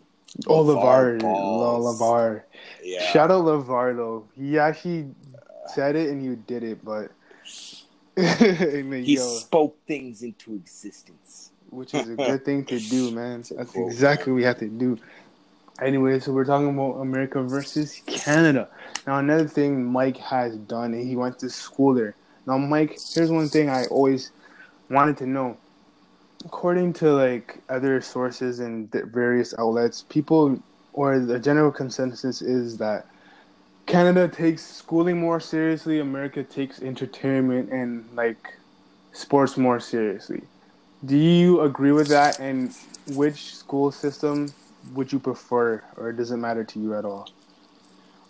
Oh 0.48 0.64
LaVar 0.64 1.20
LaVar. 1.22 2.44
Yeah. 2.84 3.12
Shout 3.12 3.32
out 3.32 3.46
LaVar 3.46 3.96
though. 3.96 4.28
He 4.38 4.60
actually 4.60 5.10
uh, 5.36 5.68
said 5.68 5.96
it 5.96 6.10
and 6.10 6.24
you 6.24 6.36
did 6.36 6.64
it, 6.64 6.84
but 6.84 7.12
he 8.16 9.16
yo. 9.16 9.22
spoke 9.22 9.78
things 9.86 10.24
into 10.24 10.54
existence 10.54 11.50
which 11.72 11.94
is 11.94 12.10
a 12.10 12.16
good 12.16 12.46
thing 12.46 12.66
to 12.66 12.80
do, 12.80 13.12
man. 13.12 13.44
That's 13.56 13.76
exactly 13.76 14.34
what 14.34 14.38
we 14.38 14.44
have 14.44 14.60
to 14.60 14.68
do. 14.68 14.98
Anyway, 15.82 16.20
so 16.20 16.34
we're 16.34 16.46
talking 16.46 16.70
about 16.70 17.00
America 17.00 17.42
versus 17.42 18.02
Canada. 18.06 18.68
Now, 19.08 19.20
another 19.20 19.48
thing 19.48 19.86
Mike 19.86 20.18
has 20.18 20.58
done, 20.58 20.94
and 20.94 21.08
he 21.08 21.16
went 21.16 21.40
to 21.40 21.50
school 21.50 21.94
there. 21.94 22.16
Now, 22.46 22.58
Mike, 22.58 22.98
here's 23.14 23.32
one 23.32 23.48
thing 23.48 23.70
I 23.70 23.86
always 23.86 24.32
wanted 24.90 25.18
to 25.18 25.26
know. 25.26 25.58
According 26.46 26.94
to 26.94 27.14
like 27.14 27.62
other 27.70 28.00
sources 28.02 28.60
and 28.60 28.92
various 28.92 29.54
outlets, 29.58 30.06
people 30.10 30.62
or 30.94 31.20
the 31.20 31.40
general 31.40 31.72
consensus 31.72 32.42
is 32.42 32.78
that 32.78 33.06
Canada 33.86 34.28
takes 34.28 34.64
schooling 34.64 35.20
more 35.20 35.40
seriously, 35.40 36.00
America 36.00 36.44
takes 36.44 36.82
entertainment 36.82 37.72
and 37.72 38.08
like 38.16 38.54
sports 39.14 39.58
more 39.58 39.80
seriously. 39.80 40.42
Do 41.06 41.18
you 41.18 41.62
agree 41.62 41.92
with 41.92 42.08
that? 42.10 42.40
And 42.40 42.76
which 43.08 43.56
school 43.56 43.92
system 43.92 44.54
would 44.94 45.12
you 45.12 45.20
prefer, 45.20 45.84
or 45.98 46.12
does 46.12 46.32
it 46.32 46.38
matter 46.38 46.64
to 46.64 46.80
you 46.80 46.96
at 46.96 47.06
all? 47.06 47.30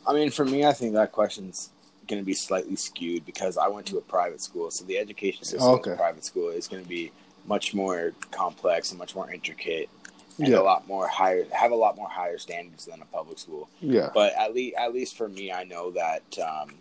I 0.08 0.14
mean, 0.14 0.32
for 0.32 0.46
me, 0.46 0.66
I 0.66 0.74
think 0.74 0.94
that 0.94 1.12
question's 1.12 1.70
going 2.08 2.22
to 2.22 2.26
be 2.26 2.34
slightly 2.34 2.76
skewed 2.76 3.26
because 3.26 3.58
I 3.58 3.68
went 3.68 3.86
to 3.88 3.98
a 3.98 4.02
private 4.02 4.42
school, 4.42 4.72
so 4.72 4.86
the 4.86 4.98
education 4.98 5.44
system 5.44 5.70
okay. 5.76 5.92
in 5.92 5.98
private 5.98 6.26
school 6.26 6.50
is 6.50 6.68
going 6.68 6.82
to 6.82 6.90
be 6.90 7.12
much 7.50 7.74
more 7.74 8.14
complex 8.32 8.92
and 8.92 9.00
much 9.00 9.16
more 9.16 9.30
intricate, 9.30 9.90
and 10.38 10.48
yeah. 10.48 10.60
a 10.60 10.62
lot 10.62 10.88
more 10.88 11.08
higher 11.08 11.46
have 11.52 11.72
a 11.72 11.76
lot 11.76 11.98
more 11.98 12.08
higher 12.08 12.38
standards 12.38 12.86
than 12.86 13.02
a 13.02 13.06
public 13.06 13.38
school. 13.40 13.68
Yeah. 13.82 14.10
But 14.14 14.34
at 14.38 14.54
least 14.54 14.78
at 14.78 14.94
least 14.94 15.18
for 15.18 15.28
me, 15.28 15.52
I 15.52 15.66
know 15.66 15.92
that 15.92 16.40
um, 16.40 16.76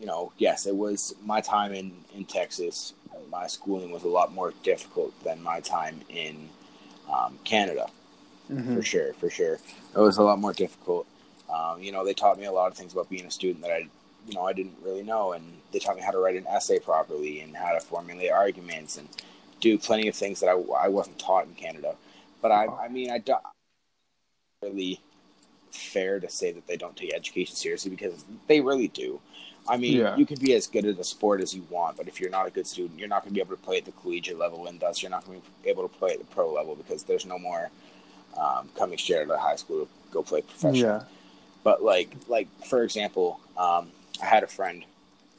you 0.00 0.06
know, 0.06 0.32
yes, 0.38 0.66
it 0.66 0.74
was 0.74 1.14
my 1.24 1.40
time 1.40 1.72
in 1.72 1.92
in 2.14 2.24
Texas 2.24 2.94
my 3.30 3.46
schooling 3.46 3.90
was 3.90 4.04
a 4.04 4.08
lot 4.08 4.32
more 4.32 4.52
difficult 4.62 5.12
than 5.24 5.42
my 5.42 5.60
time 5.60 6.00
in 6.08 6.48
um, 7.12 7.38
Canada, 7.44 7.88
mm-hmm. 8.50 8.74
for 8.74 8.82
sure, 8.82 9.12
for 9.14 9.30
sure. 9.30 9.54
It 9.54 9.98
was 9.98 10.18
a 10.18 10.22
lot 10.22 10.38
more 10.38 10.52
difficult. 10.52 11.06
Um, 11.52 11.82
you 11.82 11.92
know, 11.92 12.04
they 12.04 12.14
taught 12.14 12.38
me 12.38 12.44
a 12.44 12.52
lot 12.52 12.70
of 12.70 12.76
things 12.76 12.92
about 12.92 13.08
being 13.08 13.26
a 13.26 13.30
student 13.30 13.62
that 13.62 13.72
I, 13.72 13.88
you 14.26 14.34
know, 14.34 14.42
I 14.42 14.52
didn't 14.52 14.76
really 14.82 15.02
know, 15.02 15.32
and 15.32 15.44
they 15.72 15.78
taught 15.78 15.96
me 15.96 16.02
how 16.02 16.10
to 16.10 16.18
write 16.18 16.36
an 16.36 16.46
essay 16.46 16.78
properly 16.78 17.40
and 17.40 17.56
how 17.56 17.72
to 17.72 17.80
formulate 17.80 18.30
arguments 18.30 18.96
and 18.96 19.08
do 19.60 19.78
plenty 19.78 20.08
of 20.08 20.14
things 20.14 20.40
that 20.40 20.48
I, 20.48 20.52
I 20.84 20.88
wasn't 20.88 21.18
taught 21.18 21.46
in 21.46 21.54
Canada. 21.54 21.94
But 22.42 22.52
I, 22.52 22.66
I 22.66 22.88
mean, 22.88 23.10
I 23.10 23.18
don't 23.18 23.42
really 24.62 25.00
fair 25.70 26.18
to 26.20 26.28
say 26.28 26.52
that 26.52 26.66
they 26.66 26.76
don't 26.76 26.96
take 26.96 27.14
education 27.14 27.54
seriously 27.54 27.90
because 27.90 28.24
they 28.46 28.60
really 28.60 28.88
do. 28.88 29.20
I 29.68 29.76
mean, 29.76 29.98
Yeah. 29.98 30.16
you 30.16 30.26
can 30.26 30.38
be 30.40 30.54
as 30.54 30.66
good 30.66 30.84
at 30.86 30.98
a 30.98 31.04
sport 31.04 31.40
as 31.40 31.54
you 31.54 31.64
want, 31.70 31.96
but 31.96 32.08
if 32.08 32.20
you're 32.20 32.30
not 32.30 32.46
a 32.46 32.50
good 32.50 32.66
student, 32.66 32.98
you're 32.98 33.08
not 33.08 33.22
going 33.22 33.30
to 33.30 33.34
be 33.34 33.40
able 33.40 33.56
to 33.56 33.62
play 33.62 33.76
at 33.76 33.84
the 33.84 33.92
collegiate 33.92 34.38
level, 34.38 34.66
and 34.66 34.80
thus 34.80 35.02
you're 35.02 35.10
not 35.10 35.24
going 35.26 35.40
to 35.40 35.46
be 35.62 35.70
able 35.70 35.86
to 35.88 35.94
play 35.94 36.12
at 36.12 36.18
the 36.18 36.24
pro 36.24 36.52
level 36.52 36.74
because 36.74 37.04
there's 37.04 37.26
no 37.26 37.38
more 37.38 37.70
um, 38.36 38.68
coming 38.74 38.98
straight 38.98 39.22
out 39.22 39.30
of 39.30 39.38
high 39.38 39.56
school 39.56 39.84
to 39.84 39.88
go 40.10 40.22
play 40.22 40.40
professional. 40.40 40.90
Yeah. 40.90 41.02
But 41.62 41.82
like, 41.82 42.10
like 42.26 42.48
for 42.64 42.82
example, 42.82 43.38
um, 43.56 43.90
I 44.22 44.26
had 44.26 44.42
a 44.42 44.46
friend 44.48 44.84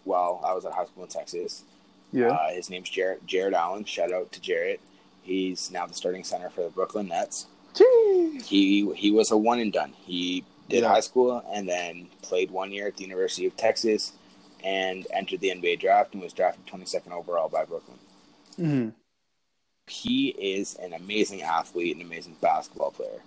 while 0.04 0.40
I 0.46 0.54
was 0.54 0.66
at 0.66 0.72
high 0.72 0.86
school 0.86 1.04
in 1.04 1.10
Texas. 1.10 1.64
Yeah. 2.12 2.30
Uh, 2.30 2.50
his 2.52 2.70
name's 2.70 2.90
Jarrett, 2.90 3.26
Jarrett 3.26 3.54
Allen. 3.54 3.86
Shout 3.86 4.12
out 4.12 4.32
to 4.34 4.42
Jarrett. 4.42 4.80
He's 5.24 5.72
now 5.72 5.86
the 5.86 5.94
starting 5.94 6.24
center 6.24 6.50
for 6.50 6.62
the 6.64 6.70
Brooklyn 6.70 7.08
Nets. 7.08 7.48
Jeez. 7.74 8.46
He 8.46 8.92
he 8.96 9.12
was 9.12 9.32
a 9.32 9.38
one 9.38 9.60
and 9.60 9.72
done. 9.72 9.94
He 10.06 10.44
did 10.70 10.84
Yeah. 10.84 10.90
high 10.90 11.00
school 11.02 11.44
and 11.52 11.68
then 11.68 12.08
played 12.22 12.52
one 12.52 12.72
year 12.72 12.88
at 12.88 12.98
the 12.98 13.04
University 13.04 13.46
of 13.46 13.56
Texas 13.56 14.14
and 14.64 15.08
entered 15.14 15.40
the 15.40 15.50
NBA 15.52 15.80
draft 15.80 16.14
and 16.14 16.22
was 16.22 16.34
drafted 16.34 16.66
22nd 16.68 17.12
overall 17.12 17.50
by 17.50 17.66
Brooklyn. 17.66 18.00
hmm 18.58 18.90
He 19.88 20.30
is 20.30 20.76
an 20.76 20.94
amazing 20.94 21.42
athlete, 21.42 21.96
an 21.96 22.02
amazing 22.02 22.36
basketball 22.42 22.92
player. 22.92 23.22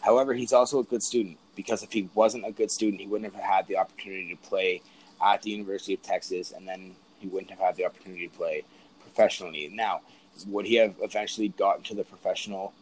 However, 0.00 0.34
he's 0.34 0.52
also 0.52 0.80
a 0.80 0.84
good 0.84 1.02
student 1.02 1.38
because 1.54 1.82
if 1.82 1.92
he 1.92 2.08
wasn't 2.14 2.46
a 2.46 2.52
good 2.52 2.70
student, 2.70 3.00
he 3.00 3.06
wouldn't 3.06 3.32
have 3.34 3.42
had 3.42 3.66
the 3.66 3.76
opportunity 3.76 4.34
to 4.34 4.48
play 4.48 4.82
at 5.24 5.42
the 5.42 5.50
University 5.50 5.94
of 5.94 6.02
Texas, 6.02 6.50
and 6.52 6.66
then 6.66 6.96
he 7.22 7.28
wouldn't 7.28 7.50
have 7.50 7.60
had 7.60 7.76
the 7.76 7.84
opportunity 7.86 8.28
to 8.28 8.34
play 8.36 8.64
professionally. 9.00 9.70
Now, 9.72 10.00
would 10.46 10.66
he 10.66 10.76
have 10.76 10.94
eventually 11.00 11.48
gotten 11.48 11.82
to 11.84 11.94
the 11.94 12.04
professional 12.04 12.72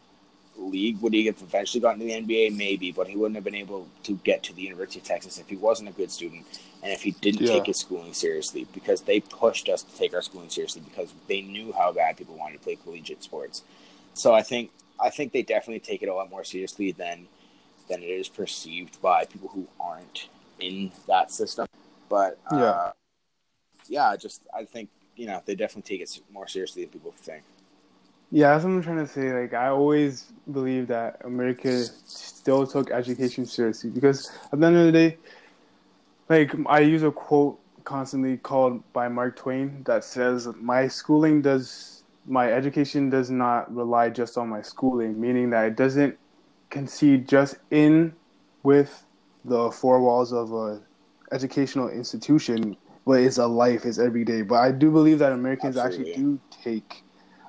league? 0.56 1.00
Would 1.00 1.12
he 1.12 1.26
have 1.26 1.40
eventually 1.42 1.80
gotten 1.80 2.00
to 2.00 2.06
the 2.06 2.12
NBA? 2.12 2.56
Maybe, 2.56 2.92
but 2.92 3.08
he 3.08 3.16
wouldn't 3.16 3.36
have 3.36 3.44
been 3.44 3.54
able 3.54 3.88
to 4.04 4.16
get 4.24 4.42
to 4.44 4.52
the 4.54 4.62
University 4.62 5.00
of 5.00 5.04
Texas 5.06 5.38
if 5.38 5.48
he 5.48 5.56
wasn't 5.56 5.88
a 5.88 5.92
good 5.92 6.10
student 6.10 6.46
and 6.82 6.92
if 6.92 7.02
he 7.02 7.12
didn't 7.12 7.42
Yeah. 7.42 7.54
take 7.54 7.66
his 7.66 7.78
schooling 7.78 8.12
seriously 8.14 8.66
because 8.72 9.02
they 9.02 9.20
pushed 9.20 9.68
us 9.68 9.82
to 9.82 9.96
take 9.96 10.14
our 10.14 10.22
schooling 10.22 10.50
seriously 10.50 10.82
because 10.82 11.12
they 11.28 11.40
knew 11.40 11.72
how 11.72 11.92
bad 11.92 12.16
people 12.16 12.36
wanted 12.36 12.58
to 12.58 12.64
play 12.64 12.76
collegiate 12.76 13.22
sports. 13.22 13.62
So 14.14 14.32
I 14.34 14.42
think 14.42 14.70
I 15.02 15.08
think 15.10 15.32
they 15.32 15.42
definitely 15.42 15.80
take 15.80 16.02
it 16.02 16.08
a 16.08 16.14
lot 16.14 16.30
more 16.30 16.44
seriously 16.44 16.92
than 16.92 17.26
than 17.88 18.02
it 18.02 18.06
is 18.06 18.28
perceived 18.28 19.00
by 19.00 19.24
people 19.24 19.48
who 19.48 19.66
aren't 19.80 20.28
in 20.60 20.92
that 21.08 21.30
system. 21.32 21.66
But 22.08 22.38
uh, 22.46 22.56
Yeah. 22.56 22.92
Yeah, 23.90 24.08
I 24.08 24.16
just 24.16 24.42
I 24.54 24.64
think 24.64 24.88
you 25.16 25.26
know 25.26 25.42
they 25.44 25.54
definitely 25.54 25.98
take 25.98 26.00
it 26.00 26.20
more 26.32 26.46
seriously 26.46 26.84
than 26.84 26.92
people 26.92 27.12
think. 27.16 27.42
Yeah, 28.32 28.52
that's 28.52 28.64
what 28.64 28.70
I'm 28.70 28.82
trying 28.82 29.04
to 29.04 29.08
say. 29.08 29.32
Like, 29.32 29.54
I 29.54 29.68
always 29.68 30.32
believe 30.52 30.86
that 30.86 31.20
America 31.24 31.82
still 32.06 32.64
took 32.64 32.92
education 32.92 33.44
seriously 33.44 33.90
because 33.90 34.30
at 34.52 34.60
the 34.60 34.66
end 34.68 34.76
of 34.76 34.86
the 34.86 34.92
day, 34.92 35.18
like, 36.28 36.52
I 36.66 36.78
use 36.78 37.02
a 37.02 37.10
quote 37.10 37.58
constantly 37.82 38.36
called 38.36 38.84
by 38.92 39.08
Mark 39.08 39.36
Twain 39.36 39.82
that 39.84 40.04
says, 40.04 40.48
"My 40.60 40.86
schooling 40.86 41.42
does, 41.42 42.04
my 42.24 42.52
education 42.52 43.10
does 43.10 43.30
not 43.30 43.74
rely 43.74 44.10
just 44.10 44.38
on 44.38 44.48
my 44.48 44.62
schooling," 44.62 45.20
meaning 45.20 45.50
that 45.50 45.64
it 45.66 45.76
doesn't 45.76 46.16
concede 46.70 47.26
just 47.28 47.56
in 47.72 48.14
with 48.62 49.04
the 49.44 49.72
four 49.72 50.00
walls 50.00 50.32
of 50.32 50.52
a 50.52 50.80
educational 51.32 51.88
institution, 51.88 52.76
but 53.06 53.20
it's 53.20 53.38
a 53.38 53.46
life, 53.46 53.84
it's 53.84 53.98
every 53.98 54.24
day. 54.24 54.42
But 54.42 54.56
I 54.56 54.72
do 54.72 54.90
believe 54.90 55.18
that 55.20 55.32
Americans 55.32 55.76
actually 55.76 56.12
do 56.14 56.38
take 56.62 57.02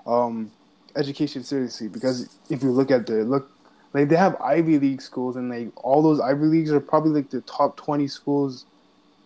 um, 0.06 0.52
education 0.96 1.44
seriously 1.44 1.88
because 1.88 2.38
if 2.50 2.64
you 2.64 2.72
look 2.72 2.92
at 2.92 3.06
the 3.06 3.24
look, 3.24 3.50
like 3.94 4.10
they 4.10 4.16
have 4.16 4.36
Ivy 4.42 4.80
League 4.80 5.02
schools 5.02 5.36
and 5.36 5.50
like 5.50 5.72
all 5.84 6.02
those 6.02 6.20
Ivy 6.20 6.46
Leagues 6.46 6.72
are 6.72 6.80
probably 6.80 7.12
like 7.12 7.30
the 7.30 7.42
top 7.42 7.78
twenty 7.78 8.08
schools 8.08 8.66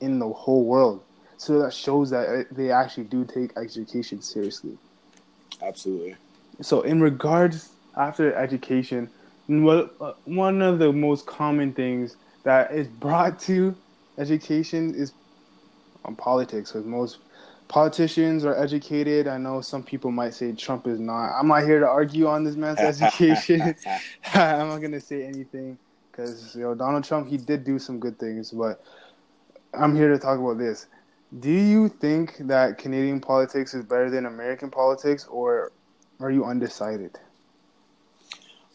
in 0.01 0.19
the 0.19 0.27
whole 0.27 0.65
world. 0.65 1.01
So 1.37 1.59
that 1.59 1.73
shows 1.73 2.09
that 2.09 2.27
uh, 2.27 2.43
they 2.51 2.71
actually 2.71 3.05
do 3.05 3.25
take 3.25 3.51
education 3.57 4.21
seriously. 4.21 4.77
Absolutely. 5.61 6.15
So 6.61 6.81
in 6.81 7.01
regards 7.01 7.69
after 7.97 8.33
education, 8.33 9.09
what 9.47 9.95
uh, 10.01 10.13
one 10.25 10.61
of 10.61 10.79
the 10.79 10.91
most 10.91 11.25
common 11.25 11.73
things 11.73 12.17
that 12.43 12.71
is 12.71 12.87
brought 12.87 13.39
to 13.41 13.75
education 14.17 14.95
is 14.95 15.13
on 16.05 16.15
politics. 16.15 16.71
Because 16.71 16.85
most 16.85 17.19
politicians 17.67 18.45
are 18.45 18.55
educated. 18.55 19.27
I 19.27 19.37
know 19.37 19.61
some 19.61 19.83
people 19.83 20.11
might 20.11 20.33
say 20.33 20.51
Trump 20.53 20.87
is 20.87 20.99
not. 20.99 21.37
I'm 21.37 21.47
not 21.47 21.63
here 21.63 21.79
to 21.79 21.87
argue 21.87 22.27
on 22.27 22.43
this 22.43 22.55
man's 22.55 22.79
education. 23.01 23.61
I'm 24.33 24.69
not 24.69 24.81
gonna 24.81 24.99
say 24.99 25.23
anything 25.25 25.77
because 26.11 26.55
you 26.55 26.61
know 26.61 26.75
Donald 26.75 27.03
Trump 27.03 27.27
he 27.27 27.37
did 27.37 27.63
do 27.63 27.79
some 27.79 27.99
good 27.99 28.17
things, 28.19 28.51
but 28.51 28.83
I'm 29.73 29.95
here 29.95 30.09
to 30.09 30.19
talk 30.19 30.39
about 30.39 30.57
this. 30.57 30.87
Do 31.39 31.51
you 31.51 31.89
think 31.89 32.37
that 32.39 32.77
Canadian 32.77 33.19
politics 33.19 33.73
is 33.73 33.83
better 33.83 34.09
than 34.09 34.25
American 34.25 34.69
politics, 34.69 35.27
or 35.29 35.71
are 36.19 36.31
you 36.31 36.45
undecided? 36.45 37.19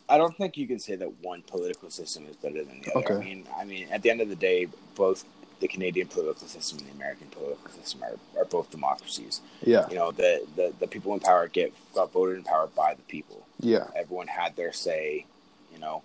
I 0.08 0.18
don't 0.18 0.36
think 0.36 0.56
you 0.56 0.66
can 0.66 0.80
say 0.80 0.96
that 0.96 1.22
one 1.22 1.42
political 1.42 1.88
system 1.88 2.26
is 2.28 2.36
better 2.36 2.64
than 2.64 2.82
the 2.82 2.92
other. 2.94 3.20
I 3.20 3.24
mean, 3.24 3.46
I 3.56 3.64
mean, 3.64 3.86
at 3.92 4.02
the 4.02 4.10
end 4.10 4.20
of 4.20 4.28
the 4.28 4.36
day, 4.36 4.66
both 4.96 5.24
the 5.60 5.68
Canadian 5.68 6.08
political 6.08 6.46
system 6.48 6.78
and 6.78 6.88
the 6.88 6.92
American 6.92 7.28
political 7.28 7.70
system 7.72 8.02
are, 8.02 8.18
are 8.40 8.44
both 8.46 8.70
democracies. 8.70 9.40
Yeah, 9.62 9.88
You 9.90 9.96
know, 9.96 10.10
the, 10.10 10.42
the, 10.56 10.72
the 10.80 10.86
people 10.86 11.12
in 11.14 11.20
power 11.20 11.48
get 11.48 11.72
got 11.94 12.12
voted 12.12 12.38
in 12.38 12.44
power 12.44 12.68
by 12.74 12.94
the 12.94 13.02
people. 13.02 13.46
yeah, 13.60 13.86
Everyone 13.96 14.26
had 14.26 14.56
their 14.56 14.72
say. 14.72 15.26
You 15.72 15.78
know, 15.78 16.02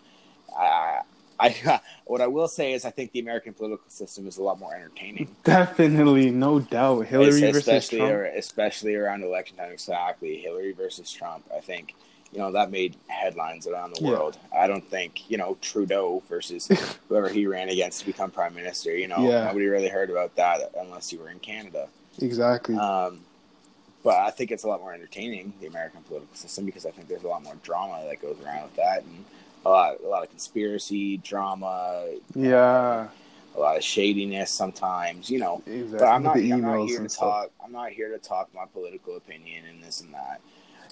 I, 0.58 1.02
I 1.40 1.80
what 2.06 2.22
I 2.22 2.28
will 2.28 2.48
say 2.48 2.74
is 2.74 2.86
I 2.86 2.92
think 2.92 3.12
the 3.14 3.20
American 3.20 3.54
political 3.54 3.90
system 3.90 4.28
is 4.28 4.38
a 4.38 4.44
lot 4.44 4.60
more 4.60 4.76
entertaining. 4.76 5.34
definitely, 5.44 6.30
no 6.32 6.60
doubt. 6.60 7.08
Hillary 7.08 7.44
Es- 7.44 7.56
versus 7.66 7.90
Trump. 7.90 8.04
ar- 8.12 8.26
especially 8.26 8.96
around 8.96 9.24
election 9.24 9.58
time. 9.58 9.72
Exactly, 9.72 10.38
Hillary 10.38 10.74
versus 10.74 11.12
Trump. 11.12 11.46
I 11.56 11.62
think 11.62 11.96
you 12.36 12.42
know 12.42 12.52
that 12.52 12.70
made 12.70 12.96
headlines 13.08 13.66
around 13.66 13.96
the 13.96 14.02
Yeah. 14.04 14.12
world. 14.12 14.38
I 14.54 14.68
don't 14.68 14.86
think 14.88 15.30
you 15.32 15.38
know 15.38 15.58
Trudeau 15.62 16.22
versus 16.28 16.68
whoever 17.08 17.30
he 17.30 17.48
ran 17.48 17.70
against 17.70 18.02
to 18.02 18.06
become 18.06 18.30
prime 18.30 18.54
minister. 18.54 18.96
You 18.96 19.08
know, 19.08 19.20
Yeah. 19.30 19.46
nobody 19.46 19.68
really 19.68 19.88
heard 19.88 20.10
about 20.10 20.36
that 20.36 20.72
unless 20.78 21.14
you 21.14 21.20
were 21.20 21.30
in 21.30 21.40
Canada. 21.40 21.88
Exactly. 22.22 22.76
Um, 22.76 23.22
but 24.04 24.18
I 24.18 24.30
think 24.32 24.52
it's 24.52 24.64
a 24.64 24.68
lot 24.68 24.82
more 24.82 24.94
entertaining 24.94 25.54
the 25.62 25.68
American 25.68 26.02
political 26.04 26.36
system 26.36 26.66
because 26.66 26.86
I 26.86 26.92
think 26.92 27.08
there's 27.08 27.24
a 27.24 27.28
lot 27.28 27.42
more 27.42 27.56
drama 27.64 28.04
that 28.08 28.22
goes 28.22 28.38
around 28.46 28.64
with 28.64 28.76
that 28.76 29.04
and 29.04 29.26
a 29.66 29.70
lot, 29.70 29.96
a 30.04 30.08
lot 30.08 30.24
of 30.24 30.30
conspiracy 30.30 31.18
drama, 31.18 32.06
yeah, 32.36 33.08
a 33.56 33.60
lot 33.60 33.78
of 33.78 33.84
shadiness 33.84 34.52
sometimes. 34.52 35.30
You 35.30 35.40
know, 35.40 35.64
exactly. 35.66 36.00
but 36.00 36.06
I'm 36.08 36.24
not. 36.24 36.36
I'm 36.38 36.62
not 36.62 36.86
here 36.86 37.00
to 37.00 37.08
talk. 37.16 37.52
I'm 37.64 37.72
not 37.72 37.92
here 37.92 38.10
to 38.10 38.18
talk 38.18 38.54
my 38.54 38.66
political 38.66 39.16
opinion 39.16 39.64
and 39.70 39.82
this 39.82 40.02
and 40.02 40.14
that. 40.14 40.42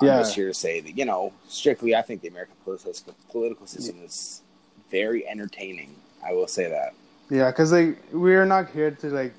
Yeah. 0.01 0.13
I'm 0.13 0.19
just 0.21 0.35
here 0.35 0.47
to 0.47 0.53
say 0.53 0.79
that 0.79 0.97
you 0.97 1.05
know, 1.05 1.33
strictly, 1.47 1.95
I 1.95 2.01
think 2.01 2.21
the 2.21 2.27
American 2.27 2.55
political 2.63 3.15
political 3.29 3.67
system 3.67 3.97
is 4.03 4.41
very 4.89 5.27
entertaining. 5.27 5.95
I 6.25 6.33
will 6.33 6.47
say 6.47 6.69
that. 6.69 6.93
Yeah, 7.29 7.49
because 7.51 7.71
like 7.71 7.97
we're 8.11 8.45
not 8.45 8.69
here 8.69 8.91
to 8.91 9.07
like 9.07 9.33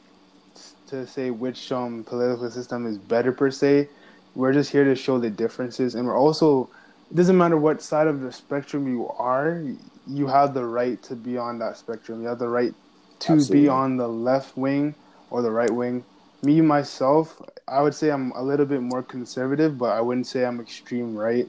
to 0.89 1.07
say 1.07 1.31
which 1.31 1.71
um 1.73 2.05
political 2.05 2.51
system 2.51 2.87
is 2.87 2.99
better 2.99 3.33
per 3.33 3.51
se. 3.51 3.89
We're 4.35 4.53
just 4.53 4.71
here 4.71 4.85
to 4.85 4.97
show 4.97 5.19
the 5.19 5.31
differences, 5.31 5.95
and 5.95 6.07
we're 6.07 6.19
also 6.19 6.69
it 7.11 7.17
doesn't 7.17 7.37
matter 7.37 7.57
what 7.57 7.83
side 7.83 8.07
of 8.07 8.21
the 8.21 8.33
spectrum 8.33 8.89
you 8.89 9.09
are, 9.09 9.63
you 10.07 10.27
have 10.27 10.55
the 10.55 10.65
right 10.65 11.03
to 11.05 11.15
be 11.15 11.39
on 11.39 11.59
that 11.59 11.77
spectrum. 11.77 12.21
You 12.23 12.29
have 12.29 12.39
the 12.39 12.49
right 12.49 12.75
to 13.21 13.33
Absolutely. 13.33 13.63
be 13.63 13.69
on 13.69 13.97
the 13.97 14.09
left 14.09 14.57
wing 14.57 14.95
or 15.31 15.43
the 15.43 15.51
right 15.51 15.71
wing. 15.71 16.05
Me 16.43 16.61
myself, 16.61 17.41
I 17.67 17.81
would 17.81 17.95
say 17.95 18.11
I'm 18.11 18.31
a 18.33 18.43
little 18.43 18.67
bit 18.67 18.83
more 18.83 19.03
conservative, 19.03 19.79
but 19.79 19.93
I 19.93 20.01
wouldn't 20.01 20.27
say 20.27 20.45
I'm 20.45 20.61
extreme 20.61 21.15
right. 21.15 21.49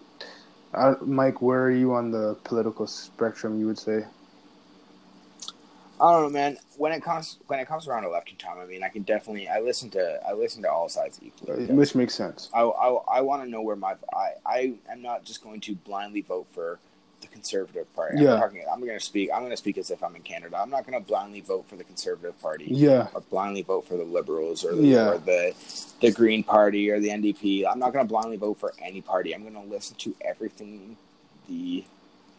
Uh, 0.74 0.95
Mike, 1.01 1.41
where 1.41 1.63
are 1.63 1.72
you 1.72 1.93
on 1.93 2.12
the 2.12 2.36
political 2.43 2.88
spectrum? 2.88 3.60
You 3.60 3.67
would 3.67 3.79
say. 3.79 4.05
I 6.00 6.12
don't 6.12 6.24
know, 6.24 6.29
man. 6.29 6.57
When 6.77 6.91
it 6.91 7.01
comes 7.01 7.38
when 7.48 7.60
it 7.60 7.67
comes 7.67 7.88
around 7.88 8.03
election 8.03 8.38
time, 8.38 8.60
I 8.60 8.65
mean, 8.65 8.84
I 8.84 8.89
can 8.89 9.03
definitely 9.03 9.48
I 9.48 9.60
listen 9.60 9.89
to 9.91 10.19
I 10.27 10.34
listen 10.34 10.62
to 10.63 10.72
all 10.72 10.89
sides 10.89 11.19
equally. 11.22 11.62
because 11.62 11.75
Which 11.75 11.95
makes 11.95 12.13
sense. 12.13 12.50
I 12.53 12.62
I, 12.62 13.17
I 13.17 13.22
want 13.22 13.43
to 13.43 13.50
know 13.50 13.62
where 13.62 13.77
my 13.77 13.95
I 14.13 14.34
I 14.45 14.74
am 14.89 15.01
not 15.01 15.24
just 15.24 15.41
going 15.41 15.62
to 15.62 15.75
blindly 15.75 16.22
vote 16.22 16.48
for 16.51 16.79
the 17.25 17.34
conservative 17.34 17.94
party. 17.96 18.22
Yeah. 18.24 18.34
I'm 18.36 18.39
talking. 18.39 18.63
I'm 18.72 18.79
going 18.79 18.98
to 18.98 19.03
speak. 19.03 19.29
I'm 19.34 19.39
going 19.41 19.51
to 19.51 19.58
speak 19.58 19.77
as 19.77 19.91
if 19.91 20.03
I'm 20.03 20.15
in 20.15 20.22
Canada. 20.22 20.58
I'm 20.58 20.70
not 20.70 20.86
going 20.86 21.00
to 21.01 21.05
blindly 21.05 21.41
vote 21.41 21.65
for 21.67 21.75
the 21.75 21.84
conservative 21.84 22.39
party. 22.41 22.65
Yeah. 22.70 23.08
or 23.13 23.22
blindly 23.22 23.62
vote 23.63 23.88
for 23.88 23.98
the 23.98 24.03
Liberals 24.03 24.63
or 24.63 24.75
the, 24.75 24.84
Yeah. 24.84 25.10
or 25.12 25.17
the 25.17 25.53
the 26.01 26.12
Green 26.12 26.44
Party 26.44 26.89
or 26.91 27.00
the 27.00 27.10
NDP. 27.10 27.65
I'm 27.70 27.79
not 27.79 27.94
going 27.94 28.05
to 28.05 28.10
blindly 28.10 28.38
vote 28.38 28.60
for 28.60 28.74
any 28.82 29.01
party. 29.01 29.34
I'm 29.34 29.41
going 29.41 29.53
to 29.53 29.62
listen 29.70 29.96
to 29.98 30.15
everything 30.24 30.98
the 31.48 31.84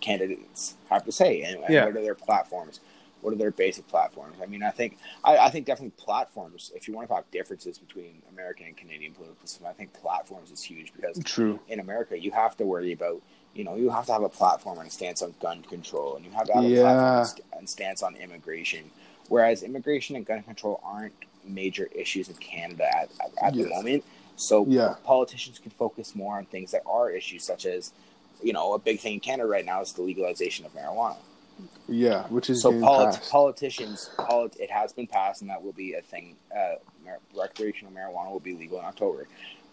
candidates 0.01 0.75
have 0.91 1.05
to 1.05 1.13
say 1.13 1.43
and, 1.43 1.57
and 1.65 1.73
Yeah. 1.75 1.87
what 1.87 1.97
are 1.97 2.03
their 2.03 2.15
platforms. 2.15 2.81
What 3.23 3.33
are 3.33 3.37
their 3.37 3.51
basic 3.51 3.89
platforms? 3.89 4.37
I 4.43 4.47
mean, 4.47 4.63
I 4.63 4.71
think 4.71 4.99
I, 5.25 5.39
I 5.39 5.51
think 5.51 5.67
definitely 5.67 5.95
platforms. 5.97 6.71
If 6.77 6.87
you 6.87 6.95
want 6.95 7.09
to 7.09 7.15
talk 7.15 7.29
differences 7.33 7.77
between 7.79 8.23
American 8.31 8.67
and 8.67 8.77
Canadian 8.77 9.15
political 9.15 9.47
system, 9.47 9.67
I 9.67 9.73
think 9.73 9.93
platforms 9.95 10.51
is 10.53 10.63
huge 10.63 10.93
because 10.95 11.19
True. 11.25 11.59
in 11.67 11.81
America, 11.81 12.17
you 12.17 12.31
have 12.33 12.57
to 12.59 12.65
worry 12.65 12.93
about 12.93 13.23
you 13.57 13.65
know, 13.65 13.75
you 13.77 13.89
have 13.91 14.07
to 14.07 14.13
have 14.13 14.23
a 14.23 14.29
platform 14.29 14.79
and 14.79 14.89
a 14.89 14.91
stance 14.91 15.23
on 15.23 15.35
gun 15.41 15.63
control, 15.63 16.17
and 16.17 16.25
you 16.25 16.31
have 16.33 16.47
to 16.47 16.53
have 16.53 16.65
a 16.65 16.69
platform 16.83 17.43
and 17.59 17.69
stance 17.69 18.03
on 18.03 18.15
immigration. 18.17 18.91
Whereas 19.29 19.63
immigration 19.63 20.15
and 20.15 20.25
gun 20.27 20.43
control 20.43 20.81
aren't 20.85 21.15
major 21.45 21.89
issues 21.93 22.29
in 22.29 22.37
Canada 22.37 22.85
at, 22.85 23.09
at, 23.25 23.33
at 23.43 23.55
the 23.55 23.69
moment. 23.69 24.05
So 24.37 24.67
Yeah. 24.67 24.95
politicians 25.05 25.59
can 25.59 25.71
focus 25.71 26.15
more 26.15 26.37
on 26.37 26.45
things 26.45 26.71
that 26.73 26.83
are 26.87 27.11
issues, 27.11 27.45
such 27.45 27.65
as, 27.65 27.93
you 28.43 28.53
know, 28.53 28.75
a 28.75 28.79
big 28.79 29.01
thing 29.01 29.15
in 29.15 29.21
Canada 29.21 29.49
right 29.49 29.65
now 29.65 29.81
is 29.81 29.93
the 29.93 30.03
legalization 30.03 30.67
of 30.67 30.75
marijuana. 30.75 31.17
Yeah, 31.89 32.25
which 32.29 32.51
is 32.51 32.61
So 32.61 32.79
polit- 32.81 33.23
politicians, 33.31 34.11
polit- 34.19 34.57
it 34.61 34.71
has 34.71 34.93
been 34.93 35.07
passed, 35.07 35.41
and 35.41 35.49
that 35.49 35.63
will 35.63 35.73
be 35.73 35.95
a 35.95 36.03
thing. 36.03 36.37
Uh, 36.55 36.75
recreational 37.35 37.93
marijuana 37.95 38.31
will 38.31 38.41
be 38.41 38.55
legal 38.55 38.79
in 38.81 38.85
October, 38.85 39.27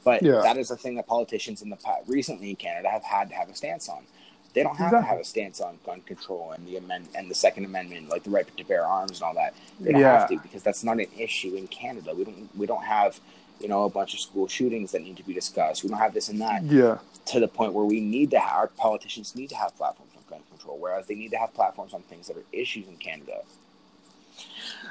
but 0.04 0.22
Yeah. 0.24 0.42
that 0.42 0.58
is 0.58 0.72
a 0.72 0.78
thing 0.78 0.96
that 0.96 1.08
politicians 1.08 1.62
in 1.62 1.70
the 1.70 1.78
recently 2.08 2.50
in 2.52 2.56
Canada 2.56 2.90
have 2.90 3.04
had 3.04 3.30
to 3.30 3.36
have 3.36 3.50
a 3.50 3.56
stance 3.56 3.88
on. 3.90 4.06
They 4.54 4.62
don't 4.62 4.76
have 4.78 4.92
to 4.92 5.02
have 5.02 5.20
a 5.20 5.24
stance 5.24 5.60
on 5.62 5.80
gun 5.84 6.02
control 6.02 6.52
and 6.52 6.68
the 6.68 6.78
amend 6.78 7.08
and 7.16 7.30
the 7.30 7.34
Second 7.36 7.66
Amendment, 7.66 8.10
like 8.10 8.24
the 8.24 8.30
right 8.30 8.46
to 8.58 8.64
bear 8.64 8.86
arms 8.86 9.14
and 9.20 9.24
all 9.24 9.34
that. 9.34 9.56
They 9.80 9.92
don't 9.92 10.02
Yeah. 10.02 10.20
have 10.20 10.30
to 10.30 10.38
because 10.38 10.62
that's 10.62 10.84
not 10.84 11.00
an 11.00 11.08
issue 11.18 11.56
in 11.56 11.68
Canada. 11.68 12.14
We 12.14 12.24
don't 12.24 12.50
we 12.56 12.68
don't 12.68 12.84
have 12.84 13.20
you 13.60 13.68
know 13.68 13.84
a 13.86 13.90
bunch 13.90 14.14
of 14.14 14.20
school 14.20 14.48
shootings 14.48 14.92
that 14.92 15.02
need 15.02 15.18
to 15.18 15.24
be 15.24 15.34
discussed. 15.34 15.84
We 15.84 15.90
don't 15.90 15.98
have 16.00 16.14
this 16.14 16.30
and 16.30 16.40
that 16.42 16.64
Yeah, 16.64 17.00
to 17.28 17.40
the 17.40 17.48
point 17.48 17.74
where 17.74 17.86
we 17.86 18.00
need 18.00 18.30
to 18.32 18.40
have 18.40 18.56
our 18.56 18.68
politicians 18.68 19.36
need 19.36 19.50
to 19.50 19.56
have 19.56 19.76
platforms 19.76 20.12
on 20.18 20.24
gun 20.30 20.42
control, 20.52 20.78
whereas 20.78 21.08
they 21.08 21.16
need 21.16 21.32
to 21.32 21.38
have 21.38 21.52
platforms 21.56 21.94
on 21.94 22.02
things 22.04 22.28
that 22.28 22.38
are 22.38 22.44
issues 22.52 22.88
in 22.88 22.98
Canada. 22.98 23.42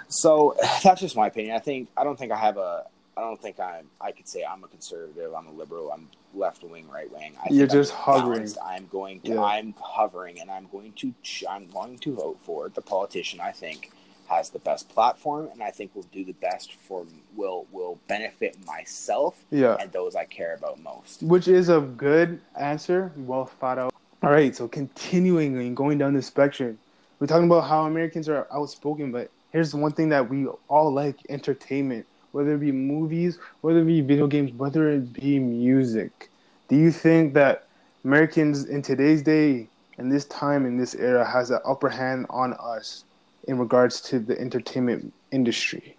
So 0.08 0.56
that's 0.82 1.00
just 1.00 1.16
my 1.16 1.28
opinion. 1.28 1.54
I 1.54 1.60
think 1.60 1.88
I 1.96 2.02
don't 2.04 2.18
think 2.18 2.32
I 2.32 2.36
have 2.36 2.56
a 2.56 2.86
I 3.16 3.20
don't 3.20 3.40
think 3.40 3.60
I'm 3.60 3.88
I 4.00 4.12
could 4.12 4.28
say 4.28 4.44
I'm 4.44 4.64
a 4.64 4.68
conservative, 4.68 5.34
I'm 5.34 5.46
a 5.46 5.52
liberal, 5.52 5.92
I'm 5.92 6.08
left 6.34 6.64
wing, 6.64 6.88
right 6.88 7.10
wing. 7.12 7.34
I 7.38 7.48
You're 7.50 7.66
think 7.66 7.72
I'm 7.72 7.78
just 7.78 7.92
hovering. 7.92 8.32
balanced. 8.32 8.58
I'm 8.64 8.86
going 8.86 9.20
to 9.22 9.32
Yeah. 9.32 9.42
I'm 9.42 9.74
hovering 9.80 10.40
and 10.40 10.50
I'm 10.50 10.68
going 10.72 10.92
to 10.94 11.12
I'm 11.48 11.66
going 11.68 11.98
to 11.98 12.14
vote 12.14 12.38
for 12.42 12.68
the 12.68 12.80
politician 12.80 13.40
I 13.40 13.52
think 13.52 13.92
has 14.28 14.48
the 14.50 14.58
best 14.60 14.88
platform 14.88 15.48
and 15.52 15.62
I 15.62 15.70
think 15.70 15.94
will 15.94 16.06
do 16.10 16.24
the 16.24 16.32
best 16.32 16.72
for 16.74 17.06
will 17.36 17.66
will 17.70 17.98
benefit 18.08 18.56
myself 18.64 19.44
yeah. 19.50 19.76
and 19.78 19.92
those 19.92 20.16
I 20.16 20.24
care 20.24 20.54
about 20.54 20.80
most. 20.80 21.22
Which 21.22 21.48
is 21.48 21.68
a 21.68 21.80
good 21.80 22.40
answer, 22.58 23.12
well 23.16 23.46
thought 23.46 23.78
out. 23.78 23.92
All 24.22 24.30
right, 24.30 24.54
so 24.54 24.68
continuing 24.68 25.58
and 25.58 25.76
going 25.76 25.98
down 25.98 26.14
the 26.14 26.22
spectrum, 26.22 26.78
we're 27.18 27.26
talking 27.26 27.46
about 27.46 27.68
how 27.68 27.84
Americans 27.86 28.28
are 28.28 28.46
outspoken, 28.52 29.12
but 29.12 29.30
here's 29.50 29.70
the 29.72 29.76
one 29.76 29.92
thing 29.92 30.08
that 30.10 30.30
we 30.30 30.46
all 30.68 30.92
like 30.92 31.16
entertainment, 31.28 32.06
whether 32.32 32.54
it 32.54 32.58
be 32.58 32.72
movies, 32.72 33.38
whether 33.60 33.80
it 33.80 33.86
be 33.86 34.00
video 34.00 34.26
games, 34.26 34.52
whether 34.54 34.90
it 34.90 35.12
be 35.12 35.38
music. 35.38 36.30
Do 36.68 36.76
you 36.76 36.90
think 36.90 37.34
that 37.34 37.66
Americans 38.04 38.64
in 38.64 38.82
today's 38.82 39.22
day, 39.22 39.68
in 39.98 40.08
this 40.08 40.24
time, 40.26 40.66
in 40.66 40.76
this 40.76 40.94
era, 40.94 41.24
has 41.24 41.50
an 41.50 41.60
upper 41.64 41.88
hand 41.88 42.26
on 42.30 42.54
us 42.54 43.04
in 43.44 43.58
regards 43.58 44.00
to 44.00 44.18
the 44.18 44.38
entertainment 44.40 45.12
industry? 45.30 45.96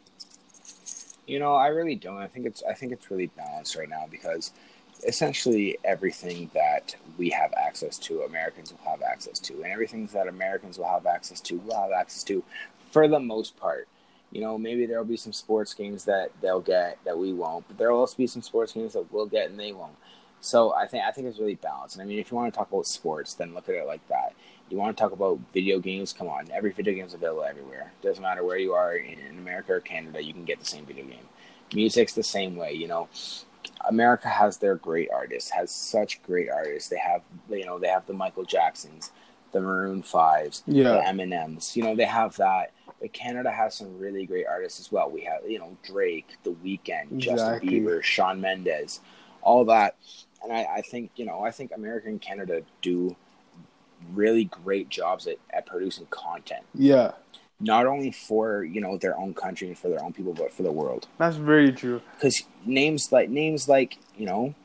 You 1.28 1.40
know, 1.40 1.56
I 1.56 1.68
really 1.68 1.96
don't. 1.96 2.18
I 2.18 2.28
think 2.28 2.46
it's 2.46 2.64
I 2.64 2.74
think 2.74 2.92
it's 2.92 3.10
really 3.10 3.28
balanced 3.28 3.76
right 3.76 3.88
now 3.88 4.06
because 4.12 4.52
essentially 5.08 5.78
everything 5.84 6.50
that 6.54 6.96
we 7.18 7.30
have 7.30 7.54
access 7.54 7.98
to, 8.00 8.22
Americans 8.22 8.72
will 8.72 8.92
have 8.92 9.02
access 9.02 9.40
to, 9.40 9.54
and 9.64 9.72
everything 9.72 10.08
that 10.08 10.28
Americans 10.28 10.78
will 10.78 10.90
have 10.90 11.06
access 11.06 11.40
to, 11.42 11.58
will 11.60 11.82
have 11.82 11.92
access 11.92 12.24
to, 12.26 12.44
for 12.92 13.08
the 13.08 13.20
most 13.20 13.58
part. 13.58 13.88
You 14.34 14.42
know, 14.42 14.58
maybe 14.58 14.88
there 14.88 14.98
will 14.98 15.06
be 15.06 15.16
some 15.16 15.32
sports 15.32 15.76
games 15.76 16.06
that 16.06 16.32
they'll 16.42 16.60
get 16.60 16.98
that 17.06 17.18
we 17.18 17.32
won't, 17.34 17.68
but 17.68 17.78
there 17.78 17.92
will 17.92 18.00
also 18.00 18.18
be 18.18 18.26
some 18.26 18.42
sports 18.42 18.74
games 18.74 18.94
that 18.94 19.12
we'll 19.14 19.28
get 19.28 19.50
and 19.52 19.60
they 19.60 19.72
won't. 19.72 19.96
So 20.42 20.74
I 20.74 20.88
think 20.88 21.06
I 21.06 21.12
think 21.12 21.28
it's 21.28 21.38
really 21.40 21.54
balanced. 21.56 21.96
And 21.96 22.02
I 22.02 22.06
mean, 22.06 22.18
if 22.20 22.32
you 22.32 22.36
want 22.38 22.52
to 22.52 22.58
talk 22.58 22.70
about 22.72 22.88
sports, 22.88 23.36
then 23.36 23.54
look 23.54 23.70
at 23.70 23.76
it 23.76 23.86
like 23.86 24.06
that. 24.10 24.34
You 24.70 24.78
want 24.78 24.98
to 24.98 25.00
talk 25.02 25.12
about 25.12 25.40
video 25.54 25.78
games? 25.78 26.14
Come 26.14 26.28
on, 26.28 26.50
every 26.52 26.72
video 26.72 26.96
game 26.96 27.06
is 27.06 27.14
available 27.14 27.44
everywhere. 27.44 27.94
Doesn't 28.02 28.24
matter 28.24 28.44
where 28.44 28.58
you 28.58 28.74
are 28.74 28.96
in 28.96 29.38
America 29.38 29.74
or 29.74 29.80
Canada, 29.82 30.22
you 30.22 30.34
can 30.34 30.46
get 30.46 30.60
the 30.60 30.66
same 30.66 30.84
video 30.86 31.06
game. 31.06 31.28
Music's 31.76 32.14
the 32.14 32.24
same 32.24 32.56
way. 32.56 32.74
You 32.74 32.88
know, 32.88 33.10
America 33.88 34.28
has 34.30 34.58
their 34.58 34.76
great 34.76 35.10
artists, 35.14 35.52
has 35.52 35.70
such 35.72 36.24
great 36.24 36.50
artists. 36.50 36.90
They 36.90 36.98
have, 36.98 37.22
you 37.50 37.66
know, 37.66 37.78
they 37.78 37.88
have 37.88 38.06
the 38.08 38.14
Michael 38.14 38.46
Jacksons, 38.46 39.12
the 39.52 39.62
Maroon 39.62 40.02
Fives, 40.02 40.64
Yeah. 40.66 40.84
the 40.94 41.00
Eminems. 41.02 41.76
You 41.76 41.84
know, 41.84 41.96
they 41.96 42.06
have 42.06 42.36
that. 42.38 42.72
But 43.04 43.12
Canada 43.12 43.52
has 43.52 43.76
some 43.76 44.00
really 44.00 44.26
great 44.26 44.46
artists 44.48 44.80
as 44.80 44.90
well. 44.90 45.10
We 45.12 45.22
have, 45.26 45.42
you 45.46 45.60
know, 45.60 45.76
Drake, 45.84 46.38
The 46.44 46.52
Weeknd, 46.52 47.18
Justin 47.18 47.60
Bieber, 47.60 48.02
Shawn 48.02 48.40
Mendes, 48.40 49.02
all 49.42 49.66
that. 49.66 49.98
And 50.42 50.54
I, 50.54 50.66
I 50.78 50.82
think, 50.82 51.12
you 51.18 51.26
know, 51.26 51.44
I 51.44 51.52
think 51.52 51.72
America 51.76 52.08
and 52.08 52.22
Canada 52.22 52.62
do 52.82 53.18
really 54.14 54.46
great 54.46 54.88
jobs 54.88 55.28
at, 55.28 55.36
at 55.50 55.66
producing 55.66 56.06
content, 56.12 56.64
Yeah, 56.74 57.12
not 57.60 57.86
only 57.88 58.12
for, 58.14 58.64
you 58.64 58.80
know, 58.80 58.98
their 58.98 59.18
own 59.18 59.34
country 59.34 59.68
and 59.68 59.78
for 59.78 59.90
their 59.90 60.02
own 60.02 60.14
people, 60.14 60.34
but 60.34 60.54
for 60.54 60.64
the 60.64 60.72
world 60.72 61.08
that's 61.18 61.36
very 61.36 61.74
true. 61.74 62.02
because 62.16 62.42
names 62.66 63.12
like 63.12 63.30
names 63.30 63.68
like 63.68 63.98
you 64.18 64.26
know 64.26 64.56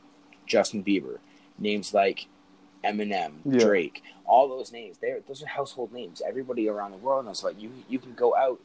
Justin 0.47 0.85
Bieber, 0.85 1.19
names 1.59 1.93
like 1.93 2.27
Eminem, 2.93 3.33
Yeah. 3.45 3.59
Drake, 3.65 4.03
all 4.25 4.49
those 4.49 4.73
names. 4.73 4.99
They 4.99 5.17
those 5.27 5.43
are 5.43 5.47
household 5.47 5.93
names. 5.93 6.23
Everybody 6.27 6.69
around 6.69 6.93
the 6.93 6.99
world 6.99 7.27
knows. 7.27 7.45
Like 7.45 7.61
you, 7.61 7.71
you 7.89 7.99
can 7.99 8.15
go 8.15 8.35
out 8.37 8.61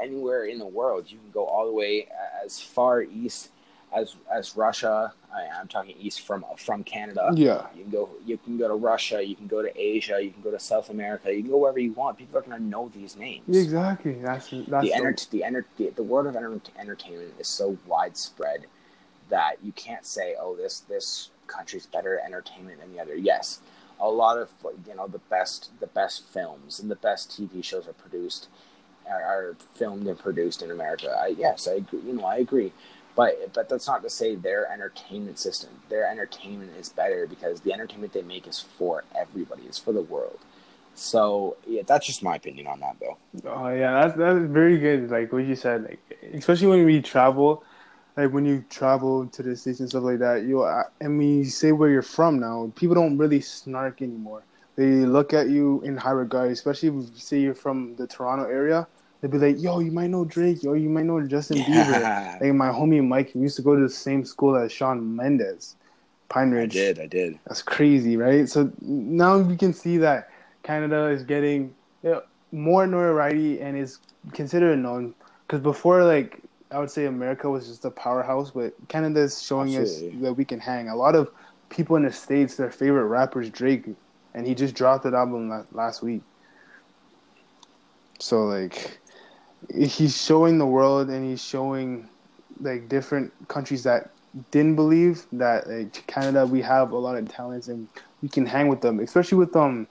anywhere 0.00 0.44
in 0.44 0.58
the 0.58 0.66
world. 0.66 1.06
You 1.08 1.18
can 1.18 1.30
go 1.30 1.44
all 1.44 1.66
the 1.66 1.72
way 1.72 2.08
as 2.44 2.60
far 2.60 3.02
east 3.02 3.50
as 3.94 4.16
as 4.32 4.56
Russia. 4.56 5.12
I, 5.34 5.60
I'm 5.60 5.68
talking 5.68 5.94
east 5.98 6.22
from 6.22 6.44
from 6.56 6.84
Canada. 6.84 7.30
Yeah, 7.34 7.66
You 7.74 7.82
can 7.84 7.90
go. 7.92 8.08
You 8.24 8.38
can 8.38 8.58
go 8.58 8.68
to 8.68 8.74
Russia. 8.74 9.22
You 9.24 9.34
can 9.36 9.46
go 9.46 9.60
to 9.62 9.70
Asia. 9.80 10.20
You 10.22 10.30
can 10.30 10.42
go 10.42 10.50
to 10.50 10.58
South 10.58 10.88
America. 10.90 11.32
You 11.34 11.42
can 11.42 11.50
go 11.50 11.58
wherever 11.58 11.78
you 11.80 11.92
want. 11.92 12.16
People 12.18 12.38
are 12.38 12.42
going 12.42 12.56
to 12.58 12.62
know 12.62 12.90
these 12.94 13.16
names 13.16 13.56
exactly. 13.56 14.14
That's 14.14 14.48
that's 14.50 14.84
the, 14.84 14.90
so- 14.90 14.94
enter- 14.94 15.16
the, 15.30 15.44
enter- 15.44 15.66
the 15.78 15.90
the 15.90 16.02
world 16.02 16.26
of 16.26 16.36
enter- 16.36 16.60
entertainment 16.78 17.34
is 17.38 17.48
so 17.48 17.76
widespread 17.86 18.66
that 19.30 19.56
you 19.62 19.72
can't 19.72 20.06
say, 20.06 20.34
"Oh, 20.40 20.56
this 20.56 20.80
this 20.80 21.30
country's 21.48 21.86
better 21.86 22.20
entertainment 22.20 22.80
than 22.80 22.92
the 22.92 23.00
other." 23.00 23.16
Yes, 23.16 23.60
a 24.00 24.08
lot 24.08 24.38
of 24.38 24.50
you 24.86 24.94
know 24.94 25.08
the 25.08 25.18
best 25.18 25.70
the 25.80 25.86
best 25.86 26.26
films 26.28 26.78
and 26.78 26.90
the 26.90 26.96
best 26.96 27.30
TV 27.30 27.62
shows 27.64 27.88
are 27.88 27.92
produced 27.92 28.48
are, 29.08 29.22
are 29.22 29.56
filmed 29.74 30.06
and 30.06 30.18
produced 30.18 30.62
in 30.62 30.70
America. 30.70 31.16
I, 31.18 31.28
yes, 31.28 31.66
I 31.66 31.74
agree. 31.74 32.00
You 32.00 32.14
know, 32.14 32.24
I 32.24 32.36
agree. 32.36 32.72
But 33.16 33.52
but 33.52 33.68
that's 33.68 33.88
not 33.88 34.02
to 34.02 34.10
say 34.10 34.36
their 34.36 34.70
entertainment 34.70 35.38
system, 35.38 35.70
their 35.88 36.08
entertainment 36.08 36.76
is 36.76 36.88
better 36.88 37.26
because 37.26 37.62
the 37.62 37.72
entertainment 37.72 38.12
they 38.12 38.22
make 38.22 38.46
is 38.46 38.60
for 38.60 39.04
everybody. 39.16 39.62
It's 39.64 39.78
for 39.78 39.92
the 39.92 40.02
world. 40.02 40.38
So 40.94 41.56
yeah, 41.66 41.82
that's 41.86 42.06
just 42.06 42.22
my 42.22 42.36
opinion 42.36 42.66
on 42.66 42.80
that, 42.80 42.96
though. 43.00 43.16
Oh 43.44 43.68
yeah, 43.70 44.00
that's 44.00 44.16
that's 44.16 44.38
very 44.38 44.78
good. 44.78 45.10
Like 45.10 45.32
what 45.32 45.44
you 45.44 45.56
said, 45.56 45.84
like 45.84 46.18
especially 46.34 46.68
when 46.68 46.84
we 46.84 47.00
travel, 47.00 47.64
like 48.18 48.32
when 48.32 48.44
you 48.44 48.64
travel 48.68 49.28
to 49.28 49.44
the 49.44 49.54
states 49.54 49.78
and 49.78 49.88
stuff 49.88 50.02
like 50.02 50.18
that. 50.18 50.42
You 50.42 50.64
and 50.64 51.18
when 51.18 51.38
you 51.38 51.44
say 51.44 51.70
where 51.70 51.88
you're 51.88 52.02
from 52.02 52.40
now, 52.40 52.72
people 52.74 52.96
don't 52.96 53.16
really 53.16 53.40
snark 53.40 54.02
anymore. 54.02 54.42
They 54.74 54.86
look 54.86 55.32
at 55.32 55.48
you 55.48 55.80
in 55.82 55.96
high 55.96 56.10
regard, 56.10 56.50
especially 56.50 56.88
if 56.88 56.94
you 56.94 57.08
say 57.14 57.40
you're 57.40 57.54
from 57.54 57.94
the 57.94 58.08
Toronto 58.08 58.44
area. 58.44 58.88
They'd 59.20 59.30
be 59.30 59.38
like, 59.38 59.62
"Yo, 59.62 59.78
you 59.78 59.92
might 59.92 60.10
know 60.10 60.24
Drake. 60.24 60.64
Yo, 60.64 60.72
you 60.72 60.88
might 60.88 61.04
know 61.04 61.24
Justin 61.26 61.58
Bieber." 61.58 62.40
Like 62.40 62.54
my 62.54 62.70
homie 62.70 63.06
Mike 63.06 63.30
we 63.36 63.42
used 63.42 63.56
to 63.56 63.62
go 63.62 63.76
to 63.76 63.82
the 63.82 63.88
same 63.88 64.24
school 64.24 64.56
as 64.56 64.72
Shawn 64.72 65.14
Mendes, 65.16 65.76
Pine 66.28 66.50
Ridge. 66.50 66.76
I 66.76 66.80
did, 66.80 66.98
I 66.98 67.06
did. 67.06 67.38
That's 67.46 67.62
crazy, 67.62 68.16
right? 68.16 68.48
So 68.48 68.72
now 68.80 69.38
we 69.38 69.56
can 69.56 69.72
see 69.72 69.96
that 69.98 70.30
Canada 70.64 71.06
is 71.06 71.22
getting 71.22 71.72
you 72.02 72.10
know, 72.10 72.22
more 72.50 72.84
notoriety 72.84 73.60
and 73.60 73.78
is 73.78 73.98
considered 74.32 74.76
known. 74.80 75.14
Because 75.46 75.60
before, 75.60 76.04
like 76.04 76.42
I 76.70 76.78
would 76.78 76.90
say, 76.90 77.06
America 77.06 77.48
was 77.48 77.66
just 77.66 77.84
a 77.84 77.90
powerhouse, 77.90 78.50
but 78.50 78.74
Canada 78.88 79.20
is 79.20 79.42
showing 79.42 79.76
Absolutely. 79.76 80.10
us 80.10 80.22
that 80.22 80.34
we 80.34 80.44
can 80.44 80.60
hang. 80.60 80.88
A 80.88 80.96
lot 80.96 81.14
of 81.14 81.30
people 81.70 81.96
in 81.96 82.04
the 82.04 82.12
states, 82.12 82.56
their 82.56 82.70
favorite 82.70 83.06
rapper 83.06 83.40
is 83.40 83.50
Drake, 83.50 83.86
and 84.34 84.46
he 84.46 84.54
just 84.54 84.74
dropped 84.74 85.04
an 85.06 85.14
album 85.14 85.66
last 85.72 86.02
week. 86.02 86.22
So 88.20 88.44
like, 88.44 89.00
he's 89.74 90.20
showing 90.20 90.58
the 90.58 90.66
world, 90.66 91.08
and 91.08 91.24
he's 91.28 91.42
showing 91.42 92.08
like 92.60 92.88
different 92.88 93.32
countries 93.48 93.84
that 93.84 94.10
didn't 94.50 94.76
believe 94.76 95.26
that 95.32 95.68
like, 95.68 96.06
Canada 96.06 96.46
we 96.46 96.60
have 96.62 96.92
a 96.92 96.98
lot 96.98 97.16
of 97.16 97.28
talents 97.28 97.68
and 97.68 97.88
we 98.20 98.28
can 98.28 98.46
hang 98.46 98.68
with 98.68 98.80
them, 98.82 99.00
especially 99.00 99.38
with 99.38 99.54
um 99.56 99.86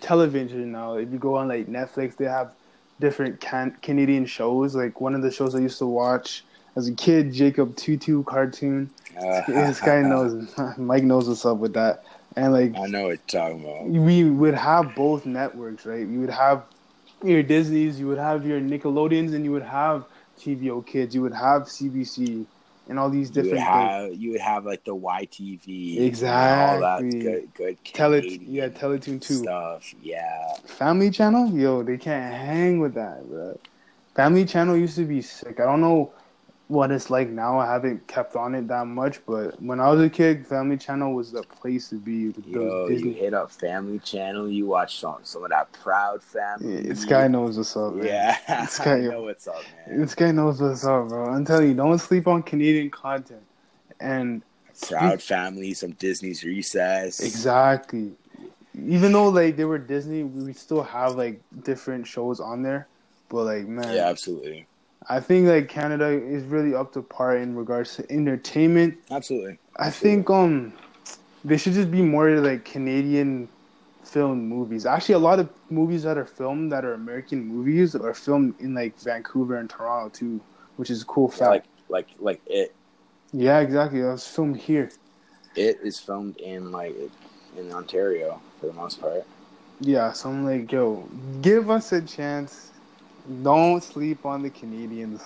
television 0.00 0.72
now. 0.72 0.94
If 0.96 1.10
you 1.12 1.18
go 1.18 1.36
on 1.36 1.48
like 1.48 1.66
Netflix, 1.68 2.16
they 2.16 2.26
have 2.26 2.54
different 3.00 3.40
can- 3.40 3.76
Canadian 3.82 4.26
shows. 4.26 4.74
Like 4.76 5.00
one 5.00 5.14
of 5.14 5.22
the 5.22 5.30
shows 5.30 5.54
I 5.54 5.58
used 5.60 5.78
to 5.78 5.86
watch 5.86 6.44
as 6.76 6.86
a 6.88 6.92
kid, 6.94 7.32
Jacob 7.32 7.76
Two-Two 7.76 8.22
cartoon. 8.24 8.90
Uh, 9.18 9.42
This 9.48 9.80
guy 9.80 10.02
knows, 10.02 10.54
Mike 10.78 11.02
knows 11.02 11.28
what's 11.28 11.44
up 11.44 11.58
with 11.58 11.72
that. 11.74 12.04
And 12.36 12.52
like 12.52 12.76
I 12.78 12.86
know 12.86 13.02
what 13.02 13.08
you're 13.08 13.16
talking 13.26 13.64
about. 13.64 13.86
we 13.88 14.24
would 14.30 14.54
have 14.54 14.94
both 14.94 15.26
networks, 15.26 15.84
right? 15.84 16.06
You 16.06 16.20
would 16.20 16.30
have 16.30 16.62
your 17.24 17.42
Disney's, 17.42 17.98
you 17.98 18.06
would 18.06 18.18
have 18.18 18.46
your 18.46 18.60
Nickelodeons, 18.60 19.34
and 19.34 19.44
you 19.44 19.50
would 19.52 19.64
have 19.64 20.04
TVO 20.38 20.86
Kids, 20.86 21.14
you 21.14 21.22
would 21.22 21.34
have 21.34 21.62
CBC, 21.62 22.46
and 22.90 23.00
all 23.00 23.10
these 23.10 23.30
You 23.32 23.32
different 23.32 23.72
things. 23.72 23.94
have 23.94 24.14
you 24.14 24.32
would 24.32 24.42
have 24.42 24.66
like 24.66 24.84
the 24.84 24.94
YTV, 24.96 26.20
and 26.44 26.58
all 26.58 26.78
Exactly. 26.78 26.80
that 26.80 27.18
good 27.20 27.54
good 27.54 27.78
Tele, 27.84 28.22
yeah, 28.46 28.68
Teletoon 28.68 29.20
too. 29.20 29.50
stuff. 29.50 29.94
Yeah, 30.02 30.56
Family 30.66 31.10
Channel, 31.10 31.52
yo, 31.56 31.82
they 31.84 31.98
can't 31.98 32.34
hang 32.34 32.80
with 32.80 32.94
that, 32.94 33.26
bro. 33.28 33.58
Family 34.14 34.44
Channel 34.44 34.76
used 34.76 34.96
to 34.96 35.06
be 35.06 35.22
sick. 35.22 35.60
I 35.60 35.64
don't 35.64 35.80
know 35.80 36.14
what 36.70 36.90
it's 36.92 37.10
like 37.10 37.28
now. 37.28 37.58
I 37.58 37.66
haven't 37.72 38.06
kept 38.06 38.36
on 38.36 38.54
it 38.54 38.68
that 38.68 38.86
much, 38.86 39.20
but 39.26 39.60
when 39.60 39.80
I 39.80 39.90
was 39.90 40.00
a 40.00 40.08
kid, 40.08 40.46
Family 40.46 40.76
Channel 40.76 41.12
was 41.12 41.32
the 41.32 41.42
place 41.42 41.88
to 41.90 41.96
be. 41.96 42.32
Yo, 42.46 42.60
those 42.60 42.90
you 42.90 42.96
Disney. 42.96 43.12
hit 43.14 43.34
up 43.34 43.50
Family 43.50 43.98
Channel, 43.98 44.48
you 44.48 44.66
watch 44.66 44.98
some 45.00 45.18
some 45.22 45.42
of 45.44 45.50
that 45.50 45.72
Proud 45.72 46.22
Family. 46.22 46.76
Yeah, 46.76 46.82
this 46.82 47.04
guy 47.04 47.26
knows 47.28 47.58
what's 47.58 47.76
up, 47.76 47.94
man. 47.94 48.06
Yeah, 48.06 48.38
This 48.62 48.78
guy- 48.84 48.94
I 48.98 49.00
know 49.00 49.22
what's 49.22 49.48
up, 49.48 49.64
man. 49.88 50.00
This 50.00 50.14
guy 50.14 50.30
knows 50.30 50.60
what's 50.62 50.84
up, 50.84 51.08
bro. 51.08 51.26
I'm 51.26 51.44
telling 51.44 51.68
you, 51.68 51.74
don't 51.74 51.98
sleep 51.98 52.26
on 52.28 52.42
Canadian 52.44 52.90
content. 52.90 53.42
And 54.00 54.42
Proud 54.88 55.20
Family, 55.22 55.74
some 55.74 55.90
Disney's 55.92 56.44
Recess. 56.44 57.20
exactly, 57.20 58.12
even 58.86 59.12
though 59.12 59.28
like 59.28 59.56
they 59.56 59.64
were 59.64 59.78
Disney, 59.78 60.22
we 60.22 60.52
still 60.52 60.82
have 60.84 61.16
like 61.16 61.40
different 61.64 62.06
shows 62.06 62.38
on 62.40 62.62
there. 62.62 62.86
But 63.28 63.44
like, 63.44 63.66
man, 63.66 63.94
Yeah, 63.94 64.06
absolutely, 64.06 64.66
I 65.08 65.20
think 65.20 65.48
like 65.48 65.68
Canada 65.68 66.08
is 66.08 66.44
really 66.44 66.74
up 66.74 66.92
to 66.92 67.02
par 67.02 67.36
in 67.36 67.56
regards 67.56 67.96
to 67.96 68.10
entertainment. 68.12 68.98
absolutely. 69.10 69.58
I 69.76 69.90
think 69.90 70.30
um 70.30 70.74
they 71.44 71.56
should 71.56 71.74
just 71.74 71.90
be 71.90 72.02
more 72.02 72.30
like 72.40 72.64
Canadian 72.64 73.48
film 74.04 74.48
movies. 74.48 74.86
Actually, 74.86 75.14
a 75.16 75.18
lot 75.20 75.38
of 75.40 75.50
movies 75.70 76.02
that 76.04 76.18
are 76.18 76.26
filmed 76.26 76.72
that 76.72 76.84
are 76.84 76.94
American 76.94 77.44
movies 77.46 77.94
are 77.94 78.14
filmed 78.14 78.54
in 78.60 78.74
like 78.74 78.98
Vancouver 79.00 79.56
and 79.56 79.70
Toronto 79.70 80.10
too, 80.10 80.40
which 80.76 80.90
is 80.90 81.02
a 81.02 81.06
cool 81.06 81.28
Yeah, 81.36 81.46
fact. 81.46 81.48
like 81.48 81.64
like 81.88 82.08
like 82.18 82.40
it 82.46 82.74
Yeah, 83.32 83.60
exactly. 83.60 84.00
That 84.02 84.12
was 84.12 84.26
filmed 84.26 84.56
here. 84.56 84.90
it 85.56 85.78
is 85.82 85.98
filmed 85.98 86.36
in 86.38 86.72
like 86.72 86.96
in 87.56 87.72
Ontario 87.72 88.40
for 88.60 88.66
the 88.66 88.72
most 88.72 89.00
part. 89.00 89.24
Yeah, 89.80 90.12
so 90.12 90.28
I'm 90.30 90.44
like, 90.44 90.70
yo, 90.70 91.08
give 91.42 91.70
us 91.70 91.92
a 91.92 92.02
chance. 92.02 92.69
Don't 93.42 93.82
sleep 93.82 94.26
on 94.26 94.42
the 94.42 94.50
Canadians. 94.50 95.22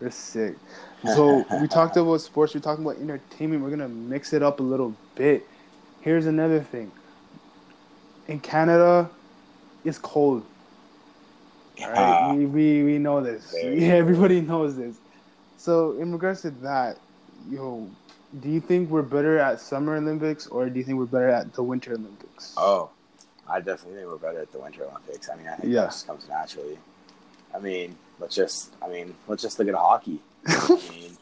They're 0.00 0.10
sick. 0.10 0.56
So 1.04 1.44
we 1.60 1.68
talked 1.68 1.96
about 1.96 2.20
sports. 2.20 2.54
We're 2.54 2.60
talking 2.60 2.84
about 2.84 2.96
entertainment. 2.98 3.62
We're 3.62 3.70
gonna 3.70 3.88
mix 3.88 4.32
it 4.32 4.42
up 4.42 4.60
a 4.60 4.62
little 4.62 4.94
bit. 5.14 5.46
Here's 6.00 6.26
another 6.26 6.60
thing. 6.60 6.90
In 8.26 8.40
Canada, 8.40 9.10
it's 9.84 9.98
cold. 9.98 10.44
All 11.82 11.90
right, 11.90 11.98
ah, 11.98 12.34
we, 12.34 12.46
we 12.46 12.82
we 12.84 12.98
know 12.98 13.20
this. 13.22 13.54
Yeah, 13.62 13.94
everybody 13.94 14.40
knows 14.40 14.76
this. 14.76 14.96
So 15.56 15.92
in 15.98 16.12
regards 16.12 16.42
to 16.42 16.50
that, 16.62 16.98
yo, 17.48 17.88
do 18.40 18.48
you 18.48 18.60
think 18.60 18.90
we're 18.90 19.02
better 19.02 19.38
at 19.38 19.60
Summer 19.60 19.96
Olympics 19.96 20.46
or 20.46 20.68
do 20.68 20.78
you 20.78 20.84
think 20.84 20.98
we're 20.98 21.06
better 21.06 21.28
at 21.28 21.52
the 21.54 21.62
Winter 21.62 21.92
Olympics? 21.92 22.54
Oh, 22.56 22.90
I 23.48 23.60
definitely 23.60 24.00
think 24.00 24.08
we're 24.08 24.18
better 24.18 24.40
at 24.40 24.52
the 24.52 24.58
Winter 24.58 24.84
Olympics. 24.84 25.28
I 25.28 25.36
mean, 25.36 25.48
I 25.48 25.56
think 25.56 25.72
Yeah. 25.72 25.86
just 25.86 26.06
comes 26.06 26.28
naturally. 26.28 26.78
I 27.54 27.58
mean, 27.58 27.96
let's 28.18 28.34
just, 28.34 28.74
I 28.82 28.88
mean, 28.88 29.14
let's 29.26 29.42
just 29.42 29.58
look 29.58 29.68
at 29.68 29.74
hockey. 29.74 30.20
I 30.46 30.80
mean, 30.90 31.16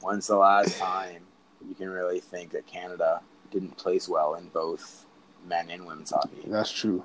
when's 0.00 0.26
the 0.26 0.36
last 0.36 0.78
time 0.78 1.22
you 1.66 1.74
can 1.74 1.88
really 1.88 2.20
think 2.20 2.52
that 2.52 2.66
Canada 2.66 3.20
didn't 3.50 3.76
place 3.76 4.08
well 4.08 4.34
in 4.34 4.48
both 4.48 5.06
men 5.48 5.70
and 5.70 5.86
women's 5.86 6.10
hockey? 6.10 6.42
That's 6.46 6.70
true. 6.70 7.04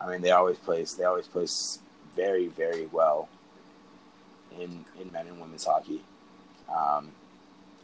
I 0.00 0.08
mean, 0.08 0.20
they 0.20 0.30
always 0.30 0.58
place, 0.58 0.94
they 0.94 1.04
always 1.04 1.26
place 1.26 1.80
very, 2.14 2.48
very 2.48 2.86
well 2.86 3.28
in 4.60 4.84
in 5.00 5.10
men 5.12 5.26
and 5.26 5.40
women's 5.40 5.64
hockey. 5.64 6.02
Um, 6.68 7.12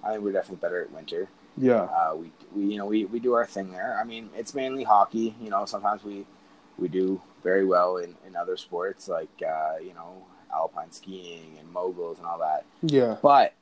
I 0.03 0.13
think 0.13 0.25
we're 0.25 0.33
definitely 0.33 0.61
better 0.61 0.83
at 0.83 0.93
winter. 0.93 1.29
Yeah. 1.57 1.83
Uh, 1.83 2.17
we, 2.17 2.31
we 2.55 2.73
you 2.73 2.79
know 2.79 2.87
we, 2.87 3.05
we 3.07 3.21
do 3.21 3.35
our 3.35 3.47
thing 3.47 3.71
there. 3.71 3.99
I 4.01 4.05
mean, 4.05 4.31
it's 4.37 4.55
mainly 4.55 4.85
hockey. 4.85 5.35
You 5.41 5.51
know, 5.51 5.65
sometimes 5.67 6.05
we 6.05 6.27
we 6.79 6.89
do 6.89 7.21
very 7.45 7.65
well 7.65 7.99
in, 7.99 8.17
in 8.27 8.35
other 8.35 8.57
sports 8.57 9.07
like 9.07 9.29
uh, 9.47 9.75
you 9.81 9.95
know 9.95 10.25
alpine 10.53 10.91
skiing 10.91 11.57
and 11.61 11.71
moguls 11.73 12.19
and 12.19 12.27
all 12.27 12.39
that. 12.39 12.65
Yeah. 12.83 13.17
But 13.23 13.53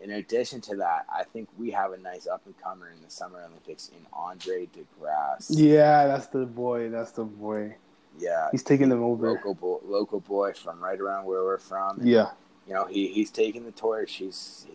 in 0.00 0.10
addition 0.12 0.60
to 0.62 0.76
that, 0.76 1.06
I 1.12 1.24
think 1.24 1.48
we 1.58 1.70
have 1.72 1.92
a 1.92 1.98
nice 1.98 2.26
up 2.26 2.42
and 2.46 2.54
comer 2.62 2.90
in 2.94 3.02
the 3.02 3.10
Summer 3.10 3.40
Olympics 3.40 3.88
in 3.88 4.06
Andre 4.12 4.66
De 4.66 4.80
Grasse. 5.00 5.50
Yeah, 5.50 6.06
that's 6.06 6.26
the 6.28 6.46
boy. 6.46 6.88
That's 6.90 7.12
the 7.12 7.24
boy. 7.24 7.76
Yeah, 8.18 8.48
He's 8.52 8.62
taking 8.62 8.88
them 8.90 9.02
over. 9.02 9.28
local 9.32 9.54
boy, 9.54 9.78
local 9.84 10.20
boy 10.20 10.52
from 10.52 10.78
right 10.80 11.00
around 11.00 11.24
where 11.24 11.42
we're 11.42 11.58
from. 11.58 11.98
And, 12.00 12.08
Yeah. 12.08 12.30
you 12.68 12.72
know 12.74 12.84
he 12.86 13.08
he's 13.08 13.30
taking 13.30 13.64
the 13.64 13.72
torch. 13.72 14.14
He's 14.14 14.66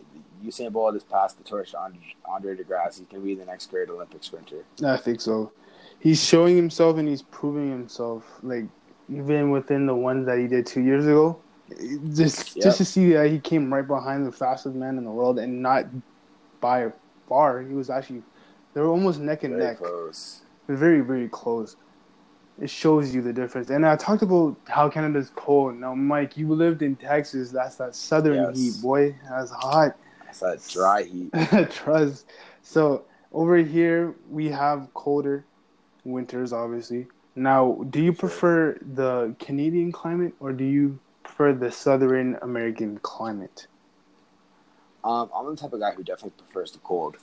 Usain 0.44 0.72
Bolt 0.72 0.94
has 0.94 1.04
passed 1.04 1.36
the 1.38 1.44
torch 1.44 1.70
to 1.72 1.78
Andre, 1.78 2.14
Andre 2.26 2.56
De 2.56 2.64
Grasse. 2.64 2.98
He 2.98 3.04
can 3.04 3.22
be 3.22 3.34
the 3.34 3.44
next 3.44 3.70
great 3.70 3.88
Olympic 3.90 4.24
sprinter. 4.24 4.64
I 4.84 4.96
think 4.96 5.20
so. 5.20 5.52
He's 6.00 6.22
showing 6.24 6.56
himself 6.56 6.96
and 6.98 7.06
he's 7.08 7.22
proving 7.22 7.70
himself. 7.70 8.24
Like 8.42 8.64
even 9.08 9.50
within 9.50 9.86
the 9.86 9.94
ones 9.94 10.26
that 10.26 10.38
he 10.38 10.46
did 10.46 10.66
two 10.66 10.80
years 10.80 11.06
ago, 11.06 11.42
just 12.14 12.56
Yep. 12.56 12.64
just 12.64 12.78
to 12.78 12.84
see 12.84 13.12
that 13.12 13.30
he 13.30 13.38
came 13.38 13.72
right 13.72 13.86
behind 13.86 14.26
the 14.26 14.32
fastest 14.32 14.74
man 14.74 14.98
in 14.98 15.04
the 15.04 15.10
world 15.10 15.38
and 15.38 15.62
not 15.62 15.84
by 16.60 16.92
far. 17.28 17.60
He 17.62 17.74
was 17.74 17.90
actually 17.90 18.22
they 18.74 18.80
were 18.80 18.88
almost 18.88 19.20
neck 19.20 19.44
and 19.44 19.56
Very 19.56 19.68
neck. 19.68 19.78
close. 19.78 20.42
Very 20.68 21.00
very 21.00 21.28
close. 21.28 21.76
It 22.58 22.68
shows 22.70 23.14
you 23.14 23.22
the 23.22 23.32
difference. 23.32 23.70
And 23.70 23.86
I 23.86 23.96
talked 23.96 24.22
about 24.22 24.56
how 24.68 24.90
Canada's 24.90 25.30
cold. 25.34 25.76
Now, 25.76 25.94
Mike, 25.94 26.36
you 26.36 26.52
lived 26.52 26.82
in 26.82 26.94
Texas. 26.94 27.50
That's 27.50 27.76
that 27.76 27.94
southern 27.94 28.44
Yes. 28.44 28.56
heat, 28.56 28.82
boy. 28.82 29.16
That's 29.30 29.50
hot. 29.50 29.96
That's 30.26 30.40
that 30.40 30.68
dry 30.70 31.02
heat. 31.04 31.32
Trust. 31.70 32.26
So 32.62 33.06
over 33.32 33.56
here 33.56 34.14
we 34.28 34.48
have 34.48 34.92
colder 34.92 35.46
winters, 36.04 36.52
obviously. 36.52 37.06
Now, 37.36 37.84
do 37.90 38.02
you 38.02 38.12
prefer 38.12 38.76
the 38.94 39.34
Canadian 39.38 39.92
climate 39.92 40.34
or 40.40 40.52
do 40.52 40.64
you 40.64 40.98
prefer 41.22 41.52
the 41.52 41.70
Southern 41.70 42.36
American 42.42 42.98
climate? 43.02 43.66
Um, 45.04 45.30
I'm 45.34 45.46
the 45.46 45.56
type 45.56 45.72
of 45.72 45.80
guy 45.80 45.92
who 45.92 46.02
definitely 46.02 46.32
prefers 46.44 46.72
the 46.72 46.78
cold. 46.80 47.16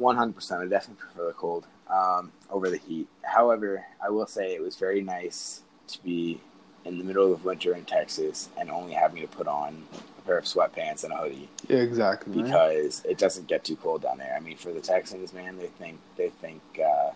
100%. 0.00 0.60
I 0.60 0.66
definitely 0.66 1.00
prefer 1.02 1.26
the 1.28 1.32
cold 1.34 1.66
um, 1.90 2.30
over 2.50 2.70
the 2.70 2.76
heat. 2.78 3.08
However, 3.22 3.84
I 4.04 4.10
will 4.10 4.26
say 4.26 4.54
it 4.54 4.62
was 4.62 4.76
very 4.76 5.00
nice 5.00 5.62
to 5.88 6.02
be 6.02 6.40
in 6.84 6.98
the 6.98 7.04
middle 7.04 7.32
of 7.32 7.44
winter 7.44 7.74
in 7.74 7.84
Texas 7.84 8.48
and 8.58 8.70
only 8.70 8.92
having 8.92 9.22
to 9.22 9.28
put 9.28 9.46
on 9.46 9.82
a 10.18 10.22
pair 10.22 10.38
of 10.38 10.44
sweatpants 10.44 11.04
and 11.04 11.12
a 11.12 11.16
hoodie 11.16 11.48
Yeah, 11.68 11.78
exactly. 11.78 12.34
man. 12.34 12.44
because 12.44 13.02
it 13.04 13.18
doesn't 13.18 13.46
get 13.46 13.64
too 13.64 13.76
cold 13.76 14.02
down 14.02 14.18
there. 14.18 14.34
I 14.36 14.40
mean, 14.40 14.56
for 14.56 14.72
the 14.72 14.80
Texans, 14.80 15.32
man, 15.32 15.58
they 15.58 15.66
think 15.66 15.98
they 16.16 16.30
think 16.30 16.60
uh, 16.84 17.10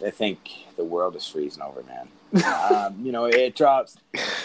they 0.00 0.10
think 0.10 0.66
the 0.76 0.84
world 0.84 1.16
is 1.16 1.26
freezing 1.26 1.62
over, 1.62 1.82
man. 1.84 2.08
um, 2.46 2.96
you 3.04 3.12
know, 3.12 3.26
it 3.26 3.54
drops 3.54 3.98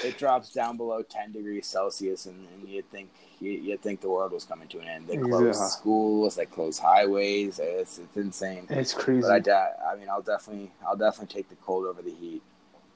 it 0.04 0.18
drops 0.18 0.52
down 0.52 0.76
below 0.76 1.02
ten 1.02 1.32
degrees 1.32 1.66
Celsius, 1.66 2.26
and, 2.26 2.46
and 2.54 2.68
you'd 2.70 2.90
think 2.92 3.10
you, 3.40 3.52
you'd 3.52 3.82
think 3.82 4.02
the 4.02 4.10
world 4.10 4.34
was 4.34 4.44
coming 4.44 4.68
to 4.68 4.80
an 4.80 4.88
end. 4.88 5.08
They 5.08 5.16
close 5.18 5.58
Yeah. 5.58 5.68
schools, 5.68 6.36
they 6.36 6.46
close 6.46 6.78
highways. 6.80 7.60
It's 7.60 7.98
it's 7.98 8.18
insane. 8.18 8.68
It's 8.70 8.94
crazy. 8.94 9.22
But 9.22 9.48
I, 9.48 9.72
I 9.94 9.96
mean, 9.96 10.10
I'll 10.10 10.22
definitely 10.22 10.72
I'll 10.86 10.98
definitely 10.98 11.34
take 11.34 11.50
the 11.50 11.56
cold 11.56 11.86
over 11.86 12.02
the 12.02 12.14
heat 12.14 12.42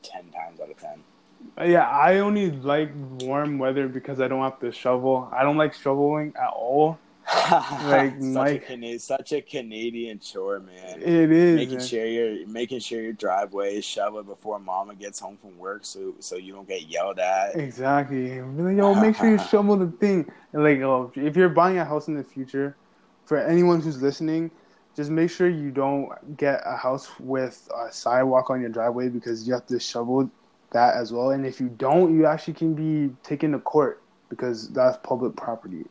ten 0.03 0.23
times 0.31 0.59
out 0.59 0.69
of 0.69 0.77
ten. 0.77 1.03
Yeah, 1.57 1.87
I 1.89 2.19
only 2.19 2.51
like 2.51 2.91
warm 3.21 3.59
weather 3.59 3.87
because 3.87 4.19
I 4.19 4.27
don't 4.27 4.41
have 4.43 4.59
to 4.59 4.71
shovel. 4.71 5.29
I 5.31 5.43
don't 5.43 5.57
like 5.57 5.73
shoveling 5.73 6.33
at 6.35 6.49
all. 6.49 6.99
Like, 7.33 8.13
such, 8.13 8.21
Mike- 8.21 8.63
a 8.63 8.65
Cana- 8.65 8.99
such 8.99 9.31
a 9.31 9.41
Canadian 9.41 10.19
chore, 10.19 10.59
man. 10.59 11.01
It 11.01 11.31
is. 11.31 11.55
making 11.55 11.77
man. 11.77 11.87
sure 11.87 12.05
your 12.05 12.47
making 12.47 12.79
sure 12.79 13.01
your 13.01 13.13
driveway 13.13 13.75
is 13.75 13.85
shoveled 13.85 14.27
before 14.27 14.59
mama 14.59 14.95
gets 14.95 15.19
home 15.19 15.37
from 15.37 15.57
work, 15.57 15.85
so 15.85 16.15
so 16.19 16.35
you 16.35 16.53
don't 16.53 16.67
get 16.67 16.89
yelled 16.89 17.19
at. 17.19 17.55
Exactly. 17.55 18.39
Really, 18.39 18.77
yo, 18.77 18.93
make 18.95 19.15
sure 19.15 19.29
you 19.29 19.37
shovel 19.49 19.77
the 19.77 19.91
thing. 19.97 20.31
And 20.53 20.63
like, 20.63 20.79
oh, 20.81 21.11
if 21.15 21.35
you're 21.35 21.49
buying 21.49 21.77
a 21.77 21.85
house 21.85 22.07
in 22.07 22.15
the 22.15 22.23
future, 22.23 22.75
for 23.25 23.37
anyone 23.37 23.81
who's 23.81 24.01
listening, 24.01 24.51
just 24.95 25.09
make 25.09 25.29
sure 25.29 25.47
you 25.47 25.71
don't 25.71 26.09
get 26.35 26.61
a 26.65 26.75
house 26.75 27.09
with 27.19 27.69
a 27.73 27.91
sidewalk 27.91 28.49
on 28.49 28.59
your 28.59 28.69
driveway 28.69 29.07
because 29.07 29.47
you 29.47 29.53
have 29.53 29.65
to 29.67 29.79
shovel 29.79 30.29
that 30.71 30.95
as 30.95 31.13
well. 31.13 31.31
And 31.31 31.45
if 31.45 31.59
you 31.61 31.69
don't, 31.69 32.13
you 32.13 32.25
actually 32.25 32.55
can 32.55 32.73
be 32.73 33.15
taken 33.23 33.53
to 33.53 33.59
court 33.59 34.03
because 34.29 34.69
that's 34.69 34.97
public 35.03 35.35
property. 35.35 35.85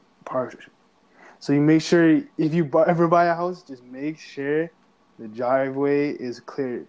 So 1.41 1.53
you 1.55 1.61
make 1.61 1.83
sure 1.83 2.23
if 2.39 2.55
you 2.55 2.65
bu- 2.65 2.85
ever 2.85 3.09
buy 3.09 3.25
a 3.27 3.35
house, 3.35 3.63
just 3.63 3.83
make 3.83 4.19
sure 4.19 4.71
the 5.19 5.27
driveway 5.27 6.11
is 6.11 6.39
clear. 6.39 6.87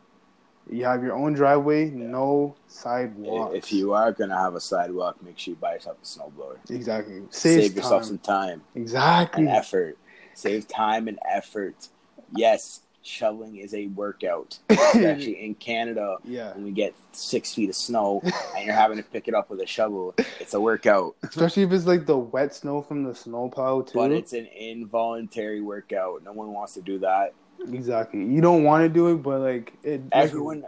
You 0.70 0.86
have 0.86 1.04
your 1.04 1.16
own 1.16 1.34
driveway, 1.34 1.90
no 1.90 2.56
sidewalk. 2.68 3.56
If 3.56 3.74
you 3.74 3.94
are 3.94 4.12
gonna 4.12 4.38
have 4.38 4.56
a 4.56 4.60
sidewalk, 4.60 5.22
make 5.24 5.40
sure 5.40 5.54
you 5.54 5.60
buy 5.60 5.74
yourself 5.76 5.98
a 6.02 6.06
snowblower. 6.06 6.58
Exactly. 6.70 7.24
Save 7.30 7.76
yourself 7.76 8.04
time. 8.04 8.08
some 8.08 8.18
time 8.20 8.62
Exactly. 8.76 9.44
and 9.46 9.52
effort. 9.52 9.98
Save 10.34 10.68
time 10.68 11.08
and 11.08 11.18
effort. 11.28 11.88
Yes, 12.36 12.82
shoveling 13.04 13.58
is 13.58 13.74
a 13.74 13.88
workout, 13.88 14.60
especially 14.70 15.44
in 15.44 15.56
Canada. 15.56 16.18
Yeah. 16.24 16.54
When 16.54 16.64
we 16.64 16.72
get 16.72 16.94
six 17.12 17.54
feet 17.54 17.70
of 17.70 17.76
snow 17.76 18.22
and 18.56 18.66
you're 18.66 18.76
having 18.76 18.98
to 18.98 19.04
pick 19.04 19.28
it 19.28 19.34
up 19.34 19.50
with 19.50 19.60
a 19.62 19.66
shovel, 19.66 20.14
it's 20.40 20.54
a 20.54 20.60
workout. 20.60 21.16
Especially 21.24 21.64
if 21.64 21.72
it's 21.72 21.86
like 21.86 22.06
the 22.06 22.18
wet 22.18 22.54
snow 22.56 22.82
from 22.82 23.04
the 23.04 23.16
snowplow 23.16 23.82
too. 23.82 23.98
But 23.98 24.12
it's 24.12 24.34
an 24.34 24.48
involuntary 24.48 25.62
workout. 25.62 26.24
No 26.24 26.34
one 26.34 26.54
wants 26.54 26.74
to 26.76 26.82
do 26.82 27.00
that. 27.00 27.34
exactly. 27.72 28.24
You 28.24 28.42
don't 28.42 28.64
want 28.64 28.84
to 28.84 28.90
do 28.90 29.08
it, 29.14 29.18
but 29.18 29.42
like 29.42 29.74
it. 29.84 30.02
Everyone, 30.12 30.64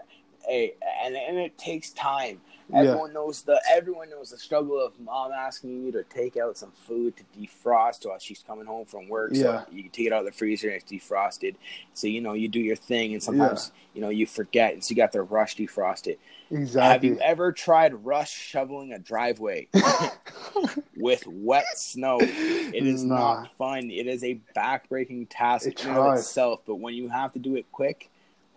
hey, 0.47 0.73
and 1.03 1.15
and 1.15 1.37
it 1.37 1.57
takes 1.57 1.91
time. 1.91 2.41
Yeah. 2.73 2.79
Everyone 2.79 3.13
knows 3.13 3.41
the 3.43 3.61
everyone 3.71 4.09
knows 4.09 4.31
the 4.31 4.37
struggle 4.37 4.83
of 4.83 4.99
mom 4.99 5.31
asking 5.31 5.85
you 5.85 5.91
to 5.91 6.03
take 6.03 6.37
out 6.37 6.57
some 6.57 6.71
food 6.71 7.13
to 7.17 7.23
defrost 7.39 8.05
while 8.07 8.17
she's 8.19 8.43
coming 8.45 8.65
home 8.65 8.85
from 8.85 9.07
work. 9.07 9.31
Yeah. 9.33 9.65
So 9.65 9.71
you 9.71 9.83
can 9.83 9.91
take 9.91 10.07
it 10.07 10.13
out 10.13 10.19
of 10.21 10.25
the 10.25 10.31
freezer 10.31 10.69
and 10.69 10.81
it's 10.81 10.91
defrosted. 10.91 11.55
So 11.93 12.07
you 12.07 12.19
know 12.21 12.33
you 12.33 12.47
do 12.47 12.59
your 12.59 12.75
thing, 12.75 13.13
and 13.13 13.21
sometimes 13.21 13.71
you 13.93 14.01
know 14.01 14.09
you 14.09 14.25
forget, 14.25 14.73
and 14.73 14.83
so 14.83 14.89
you 14.91 14.95
got 14.95 15.11
the 15.11 15.21
rush 15.21 15.55
defrosted. 15.55 16.17
Have 16.49 16.59
Exactly. 16.61 16.81
Have 16.91 17.03
you 17.03 17.19
ever 17.23 17.51
tried 17.51 18.05
rush 18.05 18.31
shoveling 18.31 18.91
a 18.93 18.99
driveway 18.99 19.67
with 20.97 21.25
wet 21.27 21.65
snow? 21.75 22.17
It 22.21 22.85
is 22.85 23.03
Nah. 23.03 23.15
not 23.41 23.55
fun. 23.57 23.89
It 23.91 24.07
is 24.07 24.23
a 24.23 24.39
backbreaking 24.55 25.27
task 25.29 25.67
It's 25.67 25.83
in 25.83 25.89
and 25.89 25.97
of 25.99 26.17
itself. 26.17 26.61
But 26.65 26.75
when 26.75 26.93
you 26.93 27.09
have 27.09 27.33
to 27.33 27.39
do 27.39 27.55
it 27.55 27.71
quick, 27.71 28.09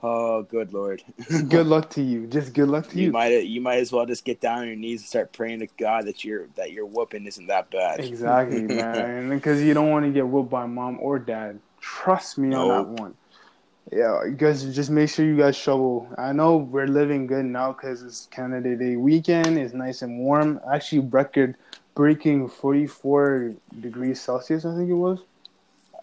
oh 0.03 0.43
good 0.43 0.73
lord, 0.73 1.03
good 1.49 1.67
luck 1.67 1.91
to 1.91 2.03
you. 2.03 2.27
Just 2.27 2.53
good 2.53 2.69
luck 2.69 2.89
to 2.89 2.99
you 2.99 3.07
you. 3.07 3.13
might 3.13 3.33
you 3.47 3.61
might 3.61 3.79
as 3.79 3.93
well 3.93 4.07
just 4.07 4.25
get 4.25 4.41
down 4.41 4.61
on 4.61 4.67
your 4.67 4.77
knees 4.77 5.01
and 5.01 5.09
start 5.09 5.33
praying 5.33 5.61
to 5.61 5.69
God 5.79 6.07
that 6.07 6.25
your 6.25 6.47
that 6.57 6.73
your 6.73 6.87
whooping 6.87 7.27
isn't 7.27 7.47
that 7.47 7.71
bad. 7.71 8.01
Exactly, 8.01 8.63
man. 8.63 9.31
Because 9.31 9.63
you 9.63 9.75
don't 9.75 9.91
want 9.91 10.07
to 10.07 10.13
get 10.13 10.27
whooped 10.27 10.51
by 10.51 10.67
mom 10.67 10.99
or 11.01 11.19
dad. 11.19 11.59
Trust 11.81 12.39
me 12.39 12.55
on 12.55 12.69
that 12.69 13.01
one. 13.01 13.15
Yeah, 13.93 14.25
you 14.25 14.33
guys 14.33 14.65
just 14.75 14.91
make 14.91 15.09
sure 15.09 15.25
you 15.25 15.37
guys 15.37 15.57
shovel. 15.57 16.09
I 16.19 16.33
know 16.33 16.57
we're 16.57 16.89
living 16.89 17.29
good 17.29 17.45
now 17.45 17.73
because 17.73 18.03
it's 18.03 18.27
Canada 18.33 18.75
Day 18.75 18.97
weekend. 18.97 19.59
It's 19.59 19.75
nice 19.75 20.03
and 20.03 20.19
warm. 20.19 20.61
Actually, 20.73 21.01
record 21.01 21.55
breaking 21.95 22.49
44 22.49 23.55
degrees 23.81 24.21
Celsius, 24.21 24.65
I 24.65 24.77
think 24.77 24.91
it 24.91 24.95
was. 24.95 25.21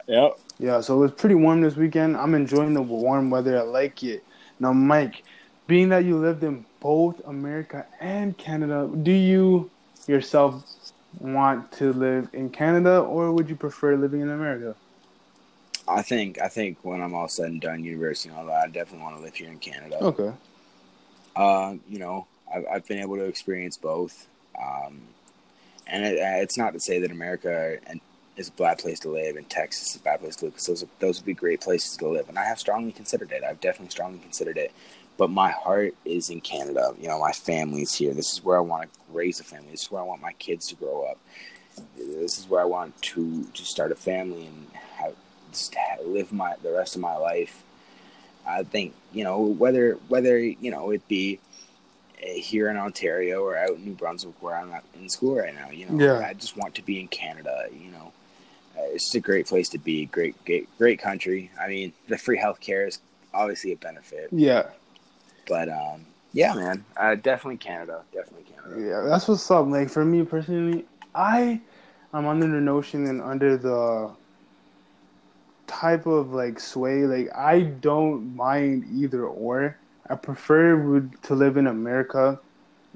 Yep. 0.08 0.40
Yeah, 0.60 0.82
so 0.82 0.96
it 0.96 1.00
was 1.00 1.12
pretty 1.12 1.36
warm 1.36 1.62
this 1.62 1.76
weekend. 1.76 2.18
I'm 2.18 2.36
enjoying 2.36 2.74
the 2.74 2.82
warm 2.82 3.30
weather. 3.30 3.58
I 3.58 3.64
like 3.64 4.04
it. 4.04 4.24
Now, 4.60 4.74
Mike, 4.74 5.24
being 5.68 5.90
that 5.90 6.06
you 6.06 6.18
lived 6.18 6.44
in 6.44 6.66
both 6.80 7.22
America 7.26 7.86
and 8.00 8.38
Canada, 8.38 8.90
do 9.02 9.12
you 9.12 9.72
yourself 10.08 10.66
want 11.20 11.72
to 11.74 11.94
live 11.94 12.30
in 12.34 12.50
Canada 12.50 13.00
or 13.00 13.32
would 13.32 13.50
you 13.50 13.56
prefer 13.56 13.96
living 13.96 14.22
in 14.22 14.30
America? 14.30 14.76
I 15.88 16.02
think 16.02 16.40
I 16.40 16.48
think 16.48 16.78
when 16.84 17.02
I'm 17.02 17.14
all 17.14 17.28
said 17.28 17.48
and 17.48 17.62
done, 17.62 17.84
university 17.84 18.30
and 18.30 18.38
all 18.38 18.46
that, 18.46 18.64
I 18.64 18.68
definitely 18.68 19.04
want 19.04 19.18
to 19.18 19.24
live 19.24 19.36
here 19.36 19.50
in 19.50 19.60
Canada. 19.60 19.98
Okay. 20.02 20.32
Um, 21.36 21.82
you 21.90 22.00
know, 22.00 22.28
I've, 22.54 22.66
I've 22.72 22.88
been 22.88 23.00
able 23.00 23.18
to 23.18 23.26
experience 23.26 23.78
both. 23.78 24.28
Um, 24.62 25.02
and 25.88 26.06
it, 26.06 26.20
uh, 26.20 26.42
it's 26.42 26.58
not 26.58 26.74
to 26.74 26.80
say 26.80 27.00
that 27.00 27.12
America 27.12 27.78
and 27.88 28.00
is 28.36 28.50
a 28.50 28.52
bad 28.54 28.80
place 28.80 29.00
to 29.02 29.10
live 29.10 29.36
and 29.36 29.48
Texas 29.50 29.92
is 29.92 30.02
a 30.02 30.04
bad 30.04 30.20
place 30.20 30.36
to 30.38 30.46
live 30.46 30.54
because 30.54 30.68
those 30.68 30.86
those 31.00 31.20
would 31.20 31.26
be 31.26 31.34
great 31.34 31.62
places 31.62 31.98
to 31.98 32.08
live. 32.08 32.30
And 32.30 32.40
I 32.40 32.46
have 32.46 32.60
strongly 32.60 32.92
considered 32.92 33.32
it. 33.32 33.44
I've 33.44 33.62
definitely 33.62 33.92
strongly 33.92 34.20
considered 34.20 34.58
it. 34.58 34.72
But 35.18 35.30
my 35.30 35.52
heart 35.52 35.94
is 36.06 36.30
in 36.30 36.42
Canada. 36.42 36.96
You 37.00 37.08
know, 37.08 37.20
my 37.20 37.32
family's 37.32 37.94
here. 37.94 38.14
This 38.14 38.34
is 38.34 38.44
where 38.44 38.58
I 38.58 38.62
want 38.62 38.92
to 38.92 39.00
raise 39.12 39.40
a 39.40 39.44
family. 39.44 39.70
This 39.72 39.84
is 39.84 39.92
where 39.92 40.02
I 40.02 40.06
want 40.06 40.22
my 40.22 40.34
kids 40.34 40.68
to 40.70 40.76
grow 40.76 41.04
up. 41.04 41.20
This 41.96 42.40
is 42.40 42.50
where 42.50 42.62
I 42.62 42.66
want 42.66 43.00
to 43.02 43.44
to 43.44 43.66
start 43.66 43.92
a 43.92 43.96
family 43.96 44.48
and 44.48 44.68
have 44.98 45.14
just 45.52 45.76
live 46.04 46.32
my 46.32 46.56
the 46.64 46.72
rest 46.72 46.96
of 46.96 47.02
my 47.02 47.16
life. 47.16 47.64
I 48.46 48.64
think 48.64 48.94
you 49.14 49.24
know 49.24 49.40
whether 49.40 49.94
whether 50.08 50.38
you 50.40 50.72
know 50.72 50.90
it 50.90 51.08
be 51.08 51.40
uh, 52.24 52.28
here 52.34 52.70
in 52.70 52.78
Ontario 52.78 53.44
or 53.44 53.58
out 53.58 53.72
in 53.72 53.86
New 53.86 53.94
Brunswick 53.94 54.42
where 54.42 54.56
I'm 54.56 54.74
in 54.96 55.10
school 55.10 55.36
right 55.36 55.54
now. 55.54 55.70
You 55.70 55.88
know, 55.88 56.04
Yeah. 56.04 56.28
I 56.28 56.34
just 56.34 56.58
want 56.58 56.76
to 56.76 56.82
be 56.82 57.00
in 57.00 57.08
Canada. 57.08 57.68
You 57.72 57.92
know, 57.92 58.12
it's 58.78 59.06
just 59.06 59.16
a 59.16 59.20
great 59.20 59.48
place 59.48 59.70
to 59.70 59.78
be. 59.78 60.06
Great, 60.08 60.36
great, 60.46 60.68
great 60.78 61.00
country. 61.00 61.52
I 61.60 61.68
mean, 61.68 61.94
the 62.08 62.18
free 62.18 62.38
healthcare 62.38 62.88
is 62.88 63.00
obviously 63.34 63.72
a 63.72 63.78
benefit, 63.78 64.30
Yeah. 64.32 64.68
but 65.48 65.70
um, 65.70 66.06
yeah, 66.34 66.54
man, 66.54 66.84
uh, 66.98 67.16
definitely 67.16 67.58
Canada. 67.58 68.02
Definitely 68.14 68.46
Canada. 68.54 68.82
Yeah, 68.88 69.02
that's 69.10 69.28
what's 69.28 69.50
up. 69.52 69.68
Like 69.68 69.90
for 69.90 70.04
me 70.06 70.24
personally, 70.24 70.86
I 71.16 71.62
I'm 72.14 72.28
under 72.28 72.48
the 72.48 72.62
notion 72.62 73.08
and 73.08 73.22
under 73.22 73.58
the 73.58 74.12
type 75.68 76.06
of 76.06 76.34
like 76.34 76.60
sway. 76.60 77.06
Like 77.06 77.36
I 77.36 77.62
don't 77.62 78.36
mind 78.36 78.86
either 78.94 79.26
or. 79.26 79.78
I 80.10 80.16
prefer 80.16 81.00
to 81.24 81.34
live 81.36 81.56
in 81.58 81.68
America 81.68 82.40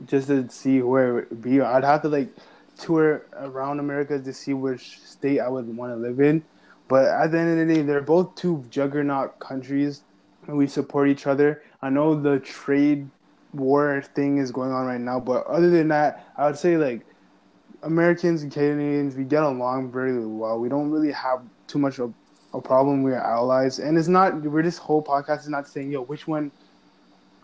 just 0.07 0.27
to 0.27 0.47
see 0.49 0.81
where 0.81 1.19
it 1.19 1.29
would 1.29 1.41
be. 1.41 1.61
I'd 1.61 1.83
have 1.83 2.01
to 2.03 2.09
like 2.09 2.29
tour 2.77 3.25
around 3.33 3.79
America 3.79 4.19
to 4.19 4.33
see 4.33 4.53
which 4.53 4.99
state 4.99 5.39
I 5.39 5.49
would 5.49 5.67
want 5.75 5.91
to 5.91 5.95
live 5.95 6.19
in. 6.19 6.43
But 6.87 7.05
at 7.05 7.31
the 7.31 7.39
end 7.39 7.59
of 7.59 7.67
the 7.67 7.73
day, 7.73 7.81
they're 7.81 8.01
both 8.01 8.35
two 8.35 8.63
juggernaut 8.69 9.39
countries, 9.39 10.01
and 10.47 10.57
we 10.57 10.67
support 10.67 11.09
each 11.09 11.27
other. 11.27 11.61
I 11.81 11.89
know 11.89 12.19
the 12.19 12.39
trade 12.39 13.09
war 13.53 14.01
thing 14.15 14.37
is 14.37 14.51
going 14.51 14.71
on 14.71 14.85
right 14.85 15.01
now, 15.01 15.19
but 15.19 15.45
other 15.47 15.69
than 15.69 15.89
that, 15.89 16.31
I 16.37 16.45
would 16.45 16.57
say 16.57 16.77
like 16.77 17.05
Americans 17.83 18.43
and 18.43 18.51
Canadians, 18.51 19.15
we 19.15 19.23
get 19.23 19.43
along 19.43 19.91
very 19.91 20.25
well. 20.25 20.59
We 20.59 20.69
don't 20.69 20.89
really 20.89 21.11
have 21.11 21.41
too 21.67 21.79
much 21.79 21.99
of 21.99 22.13
a 22.53 22.61
problem. 22.61 23.03
We're 23.03 23.15
allies, 23.15 23.79
and 23.79 23.97
it's 23.97 24.07
not. 24.07 24.41
We're 24.41 24.63
this 24.63 24.77
whole 24.77 25.03
podcast 25.03 25.39
is 25.39 25.49
not 25.49 25.67
saying 25.67 25.91
yo 25.91 26.03
which 26.03 26.27
one 26.27 26.51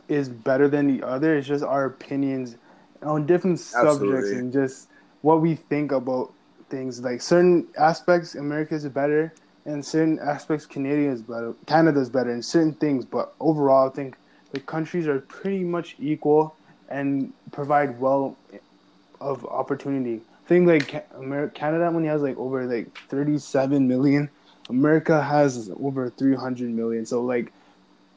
is 0.07 0.29
better 0.29 0.67
than 0.67 0.87
the 0.87 1.05
other. 1.05 1.35
It's 1.37 1.47
just 1.47 1.63
our 1.63 1.85
opinions 1.85 2.55
on 3.01 3.25
different 3.25 3.59
subjects 3.59 3.95
Absolutely. 3.95 4.35
and 4.37 4.53
just 4.53 4.89
what 5.23 5.41
we 5.41 5.55
think 5.55 5.91
about 5.91 6.33
things. 6.69 7.01
Like 7.01 7.21
certain 7.21 7.67
aspects, 7.77 8.35
America 8.35 8.75
is 8.75 8.87
better, 8.89 9.33
and 9.65 9.83
certain 9.83 10.19
aspects, 10.19 10.65
Canada 10.65 11.09
is 11.09 11.21
better. 11.23 11.55
Canada 11.65 11.99
is 11.99 12.09
better 12.09 12.31
in 12.31 12.43
certain 12.43 12.73
things, 12.75 13.05
but 13.05 13.33
overall, 13.39 13.89
I 13.89 13.91
think 13.93 14.17
the 14.51 14.59
countries 14.59 15.07
are 15.07 15.21
pretty 15.21 15.63
much 15.63 15.95
equal 15.97 16.55
and 16.89 17.33
provide 17.51 17.99
well 17.99 18.37
of 19.21 19.45
opportunity. 19.45 20.21
I 20.45 20.47
think 20.47 20.67
like 20.67 21.53
Canada 21.53 21.85
only 21.87 22.09
has 22.09 22.21
like 22.21 22.37
over 22.37 22.65
like 22.65 22.95
37 23.09 23.87
million. 23.87 24.29
America 24.69 25.23
has 25.23 25.71
over 25.79 26.09
300 26.09 26.69
million. 26.69 27.05
So 27.05 27.23
like 27.23 27.53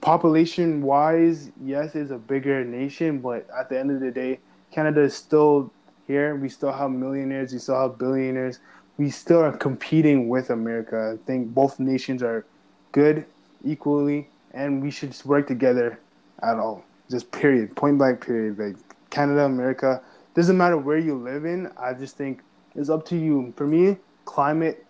population 0.00 0.82
wise, 0.82 1.52
yes, 1.62 1.94
it's 1.94 2.10
a 2.10 2.18
bigger 2.18 2.64
nation, 2.64 3.20
but 3.20 3.46
at 3.56 3.68
the 3.68 3.78
end 3.78 3.92
of 3.92 4.00
the 4.00 4.10
day, 4.10 4.40
Canada 4.72 5.02
is 5.02 5.14
still 5.14 5.72
here. 6.06 6.36
We 6.36 6.48
still 6.48 6.72
have 6.72 6.90
millionaires. 6.90 7.52
We 7.52 7.58
still 7.58 7.80
have 7.80 7.98
billionaires. 7.98 8.60
We 8.98 9.10
still 9.10 9.40
are 9.40 9.56
competing 9.56 10.28
with 10.28 10.50
America. 10.50 11.16
I 11.18 11.26
think 11.26 11.52
both 11.54 11.78
nations 11.78 12.22
are 12.22 12.46
good 12.92 13.26
equally, 13.64 14.28
and 14.52 14.82
we 14.82 14.90
should 14.90 15.10
just 15.10 15.26
work 15.26 15.46
together 15.46 15.98
at 16.42 16.58
all. 16.58 16.84
Just 17.10 17.30
period, 17.30 17.76
point 17.76 17.98
blank 17.98 18.24
period. 18.24 18.58
Like 18.58 18.76
Canada, 19.10 19.44
America, 19.44 20.02
doesn't 20.34 20.56
matter 20.56 20.76
where 20.76 20.98
you 20.98 21.14
live 21.14 21.44
in. 21.44 21.70
I 21.76 21.92
just 21.92 22.16
think 22.16 22.42
it's 22.74 22.88
up 22.88 23.04
to 23.06 23.16
you. 23.16 23.52
For 23.56 23.66
me, 23.66 23.96
climate 24.24 24.84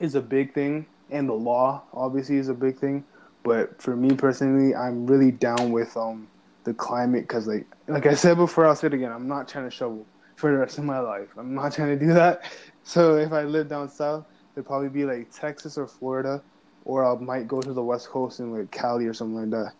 is 0.00 0.14
a 0.14 0.20
big 0.20 0.52
thing, 0.52 0.86
and 1.10 1.28
the 1.28 1.34
law 1.34 1.82
obviously 1.92 2.36
is 2.36 2.48
a 2.48 2.54
big 2.54 2.78
thing. 2.78 3.04
But 3.42 3.80
for 3.80 3.96
me 3.96 4.14
personally, 4.14 4.74
I'm 4.74 5.06
really 5.06 5.30
down 5.30 5.72
with 5.72 5.96
um 5.96 6.28
the 6.64 6.74
climate 6.74 7.22
because 7.22 7.46
like 7.46 7.66
like 7.88 8.06
I 8.06 8.14
said 8.14 8.36
before, 8.36 8.66
I'll 8.66 8.76
say 8.76 8.88
it 8.88 8.94
again. 8.94 9.12
I'm 9.12 9.28
not 9.28 9.48
trying 9.48 9.64
to 9.64 9.70
shovel 9.70 10.06
for 10.40 10.50
the 10.50 10.56
rest 10.56 10.78
of 10.78 10.84
my 10.84 10.98
life. 10.98 11.28
I'm 11.36 11.54
not 11.54 11.74
trying 11.74 11.98
to 11.98 12.04
do 12.06 12.12
that. 12.14 12.42
So 12.82 13.16
if 13.16 13.30
I 13.32 13.44
live 13.44 13.68
down 13.68 13.88
south, 13.88 14.24
it'd 14.56 14.66
probably 14.66 14.88
be 14.88 15.04
like 15.04 15.30
Texas 15.30 15.78
or 15.78 15.86
Florida, 15.86 16.42
or 16.84 17.04
I 17.04 17.14
might 17.22 17.46
go 17.46 17.60
to 17.60 17.72
the 17.72 17.82
West 17.82 18.08
Coast 18.08 18.40
and 18.40 18.52
like 18.52 18.72
Cali 18.72 19.06
or 19.06 19.12
something 19.14 19.36
like 19.36 19.50
that. 19.50 19.74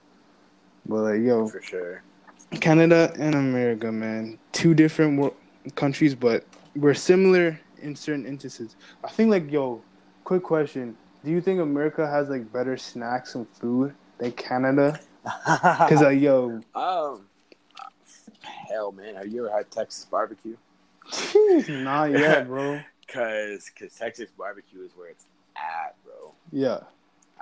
But 0.86 1.02
like 1.02 1.22
yo, 1.22 1.48
For 1.48 1.62
sure. 1.62 2.02
Canada 2.60 3.12
and 3.18 3.34
America, 3.34 3.90
man, 3.90 4.38
two 4.52 4.74
different 4.74 5.18
wor- 5.18 5.34
countries, 5.74 6.14
but 6.14 6.46
we're 6.76 6.94
similar 6.94 7.58
in 7.82 7.96
certain 7.96 8.26
instances. 8.26 8.76
I 9.02 9.08
think 9.08 9.30
like 9.30 9.50
yo, 9.50 9.82
quick 10.22 10.44
question: 10.44 10.94
Do 11.24 11.30
you 11.32 11.40
think 11.40 11.58
America 11.58 12.06
has 12.06 12.28
like 12.28 12.52
better 12.52 12.76
snacks 12.76 13.34
and 13.34 13.48
food 13.48 13.94
than 14.18 14.32
Canada? 14.32 15.00
Because 15.24 16.02
like 16.02 16.20
yo, 16.20 16.60
um, 16.74 17.29
hell, 18.42 18.92
man, 18.92 19.14
have 19.16 19.26
you 19.29 19.46
ever 19.46 19.57
had 19.57 19.70
Texas 19.70 20.05
barbecue? 20.11 20.57
not 21.68 22.11
yet, 22.11 22.46
bro. 22.46 22.81
Cause, 23.09 23.68
cause 23.76 23.92
Texas 23.94 24.31
barbecue 24.38 24.83
is 24.85 24.92
where 24.96 25.09
it's 25.09 25.24
at, 25.57 25.96
bro. 26.05 26.33
Yeah, 26.53 26.79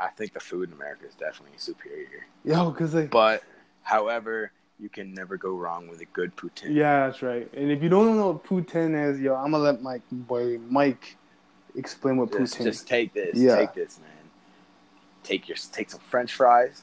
I 0.00 0.08
think 0.08 0.32
the 0.32 0.40
food 0.40 0.70
in 0.70 0.74
America 0.74 1.06
is 1.06 1.14
definitely 1.14 1.58
superior. 1.58 2.24
yo, 2.42 2.70
because 2.70 2.94
like 2.94 3.10
But, 3.10 3.42
however, 3.82 4.50
you 4.80 4.88
can 4.88 5.12
never 5.12 5.36
go 5.36 5.50
wrong 5.50 5.86
with 5.88 6.00
a 6.00 6.06
good 6.06 6.34
poutine. 6.36 6.74
yeah, 6.74 7.06
that's 7.06 7.20
right. 7.20 7.52
And 7.52 7.70
if 7.70 7.82
you 7.82 7.90
don't 7.90 8.16
know 8.16 8.28
what 8.30 8.44
poutine 8.44 9.10
is, 9.10 9.20
yo, 9.20 9.34
I'm 9.34 9.50
gonna 9.50 9.62
let 9.62 9.82
my 9.82 10.00
boy 10.10 10.56
Mike 10.70 11.16
explain 11.76 12.16
what 12.16 12.32
Just, 12.32 12.56
poutine. 12.56 12.64
just 12.64 12.88
take 12.88 13.12
this. 13.12 13.36
Yeah. 13.36 13.56
Take 13.56 13.74
this, 13.74 13.98
man. 14.00 14.08
take 15.22 15.48
your 15.48 15.58
take 15.72 15.90
some 15.90 16.00
French 16.00 16.32
fries, 16.32 16.82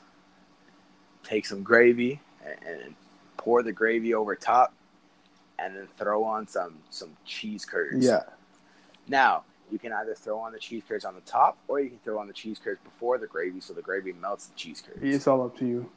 take 1.23 1.47
some 1.47 1.63
gravy, 1.63 2.19
and, 2.45 2.55
and 2.83 2.95
pour 3.37 3.63
the 3.63 3.71
gravy 3.71 4.13
over 4.13 4.35
top, 4.35 4.73
and 5.59 5.75
then 5.75 5.87
throw 5.97 6.23
on 6.23 6.47
some 6.47 6.77
some 6.89 7.15
cheese 7.25 7.65
curds. 7.65 8.05
Yeah. 8.05 8.23
Now 9.07 9.43
you 9.71 9.79
can 9.79 9.93
either 9.93 10.13
throw 10.13 10.39
on 10.39 10.51
the 10.51 10.59
cheese 10.59 10.83
curds 10.87 11.05
on 11.05 11.15
the 11.15 11.21
top, 11.21 11.57
or 11.67 11.79
you 11.79 11.89
can 11.89 11.99
throw 11.99 12.19
on 12.19 12.27
the 12.27 12.33
cheese 12.33 12.59
curds 12.63 12.79
before 12.83 13.17
the 13.17 13.27
gravy, 13.27 13.59
so 13.59 13.73
the 13.73 13.81
gravy 13.81 14.13
melts 14.13 14.47
the 14.47 14.55
cheese 14.55 14.81
curds. 14.85 14.99
It's 15.01 15.27
all 15.27 15.41
up 15.43 15.57
to 15.57 15.65
you. 15.65 15.89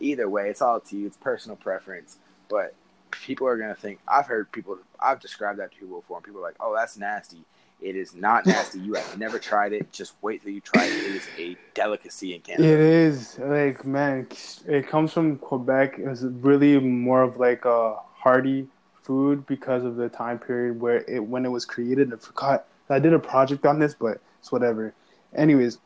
Either 0.00 0.28
way, 0.28 0.48
it's 0.48 0.62
all 0.62 0.76
up 0.76 0.86
to 0.86 0.96
you. 0.96 1.06
It's 1.06 1.16
personal 1.16 1.56
preference, 1.56 2.16
but 2.48 2.74
people 3.10 3.46
are 3.46 3.56
gonna 3.56 3.74
think. 3.74 4.00
I've 4.08 4.26
heard 4.26 4.50
people. 4.50 4.78
I've 4.98 5.20
described 5.20 5.58
that 5.60 5.72
to 5.72 5.78
people 5.78 6.00
before, 6.00 6.18
and 6.18 6.24
people 6.24 6.40
are 6.40 6.44
like, 6.44 6.56
"Oh, 6.58 6.74
that's 6.74 6.96
nasty." 6.96 7.44
It 7.82 7.96
is 7.96 8.14
not 8.14 8.46
nasty. 8.46 8.80
You 8.80 8.94
have 8.94 9.18
never 9.18 9.38
tried 9.38 9.72
it. 9.72 9.90
Just 9.92 10.14
wait 10.22 10.42
till 10.42 10.52
you 10.52 10.60
try 10.60 10.84
it. 10.84 10.92
It 10.92 11.16
is 11.16 11.28
a 11.38 11.56
delicacy 11.74 12.34
in 12.34 12.40
Canada. 12.42 12.68
It 12.68 12.80
is 12.80 13.38
like 13.38 13.84
man, 13.84 14.26
it 14.66 14.88
comes 14.88 15.12
from 15.12 15.36
Quebec. 15.38 15.94
It's 15.98 16.22
really 16.22 16.78
more 16.78 17.22
of 17.22 17.38
like 17.38 17.64
a 17.64 17.96
hearty 18.14 18.66
food 19.02 19.46
because 19.46 19.84
of 19.84 19.96
the 19.96 20.08
time 20.08 20.38
period 20.38 20.80
where 20.80 21.04
it 21.08 21.20
when 21.20 21.44
it 21.44 21.50
was 21.50 21.64
created. 21.64 22.12
I 22.12 22.16
forgot. 22.16 22.66
I 22.88 22.98
did 22.98 23.12
a 23.12 23.18
project 23.18 23.64
on 23.66 23.78
this, 23.78 23.94
but 23.94 24.20
it's 24.40 24.50
whatever. 24.50 24.92
Anyways, 25.34 25.78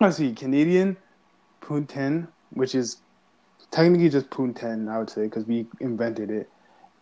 let's 0.00 0.16
see. 0.16 0.32
Canadian 0.32 0.96
poutine, 1.60 2.26
which 2.50 2.74
is 2.74 2.98
technically 3.70 4.08
just 4.08 4.30
poutine, 4.30 4.90
I 4.90 4.98
would 4.98 5.10
say, 5.10 5.24
because 5.24 5.46
we 5.46 5.66
invented 5.80 6.30
it. 6.30 6.48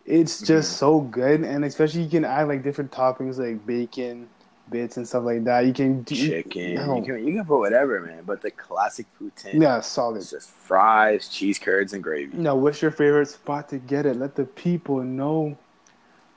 It's 0.05 0.39
just 0.41 0.73
Mhm. 0.73 0.77
so 0.77 0.99
good, 1.01 1.41
and 1.41 1.63
especially 1.63 2.01
you 2.03 2.09
can 2.09 2.25
add 2.25 2.47
like 2.47 2.63
different 2.63 2.91
toppings 2.91 3.37
like 3.37 3.65
bacon 3.65 4.27
bits 4.69 4.97
and 4.97 5.07
stuff 5.07 5.23
like 5.25 5.43
that. 5.43 5.65
You 5.65 5.73
can 5.73 6.01
do 6.03 6.15
Chicken. 6.15 6.75
No. 6.75 6.95
You 6.97 7.03
can 7.03 7.27
you 7.27 7.33
can 7.33 7.45
put 7.45 7.59
whatever, 7.59 7.99
man. 7.99 8.23
But 8.25 8.41
the 8.41 8.51
classic 8.51 9.05
poutine. 9.19 9.61
Yeah, 9.61 9.79
solid. 9.81 10.17
It's 10.17 10.31
just 10.31 10.49
fries, 10.49 11.27
cheese 11.27 11.59
curds, 11.59 11.93
and 11.93 12.01
gravy. 12.03 12.35
Now, 12.37 12.55
what's 12.55 12.81
your 12.81 12.91
favorite 12.91 13.27
spot 13.27 13.69
to 13.69 13.77
get 13.77 14.05
it? 14.05 14.15
Let 14.15 14.35
the 14.35 14.45
people 14.45 15.01
know. 15.03 15.57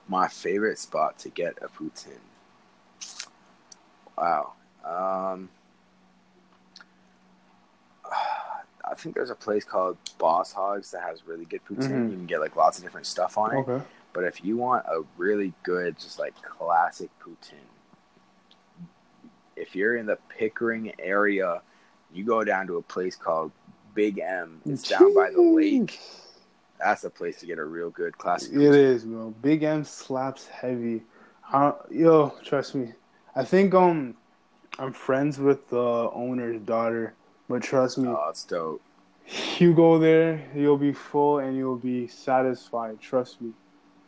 My 0.08 0.28
favorite 0.28 0.78
spot 0.78 1.18
to 1.20 1.30
get 1.30 1.56
a 1.62 1.68
poutine. 1.68 2.20
Wow. 4.18 4.52
Um, 4.84 5.48
I 8.90 8.94
think 8.94 9.14
there's 9.14 9.30
a 9.30 9.34
place 9.34 9.64
called 9.64 9.96
Boss 10.18 10.52
Hogs 10.52 10.90
that 10.90 11.02
has 11.02 11.26
really 11.26 11.44
good 11.46 11.64
poutine. 11.64 11.90
Mhm. 11.90 12.10
You 12.10 12.16
can 12.16 12.26
get 12.26 12.40
like 12.40 12.54
lots 12.56 12.78
of 12.78 12.84
different 12.84 13.06
stuff 13.06 13.38
on 13.38 13.54
it. 13.54 13.58
Okay. 13.60 13.82
But 14.12 14.24
if 14.24 14.44
you 14.44 14.56
want 14.56 14.84
a 14.86 15.02
really 15.16 15.52
good, 15.62 15.98
just 15.98 16.18
like 16.18 16.34
classic 16.42 17.10
poutine, 17.20 17.68
if 19.56 19.74
you're 19.74 19.96
in 19.96 20.06
the 20.06 20.18
Pickering 20.28 20.92
area, 20.98 21.62
you 22.12 22.24
go 22.24 22.44
down 22.44 22.66
to 22.68 22.76
a 22.76 22.82
place 22.82 23.16
called 23.16 23.52
Big 23.94 24.18
M. 24.18 24.60
It's 24.66 24.88
down 24.88 25.14
by 25.14 25.30
the 25.30 25.42
lake. 25.42 25.98
That's 26.78 27.04
a 27.04 27.10
place 27.10 27.40
to 27.40 27.46
get 27.46 27.58
a 27.58 27.64
real 27.64 27.90
good 27.90 28.18
classic. 28.18 28.52
Poutine. 28.52 28.68
It 28.68 28.74
is, 28.74 29.04
bro. 29.04 29.30
Big 29.42 29.62
M 29.62 29.84
slaps 29.84 30.46
heavy. 30.46 31.02
I, 31.52 31.72
yo, 31.90 32.34
trust 32.44 32.74
me. 32.74 32.92
I 33.36 33.44
think 33.44 33.74
um, 33.74 34.14
I'm 34.78 34.92
friends 34.92 35.38
with 35.38 35.68
the 35.70 36.10
owner's 36.12 36.60
daughter, 36.60 37.14
but 37.48 37.62
trust 37.62 37.98
me, 37.98 38.08
Oh, 38.08 38.26
it's 38.30 38.44
dope. 38.44 38.80
you 39.58 39.74
go 39.74 39.98
there, 39.98 40.40
you'll 40.54 40.76
be 40.78 40.92
full 40.92 41.38
and 41.38 41.56
you'll 41.56 41.76
be 41.76 42.06
satisfied. 42.08 43.00
Trust 43.00 43.40
me. 43.40 43.52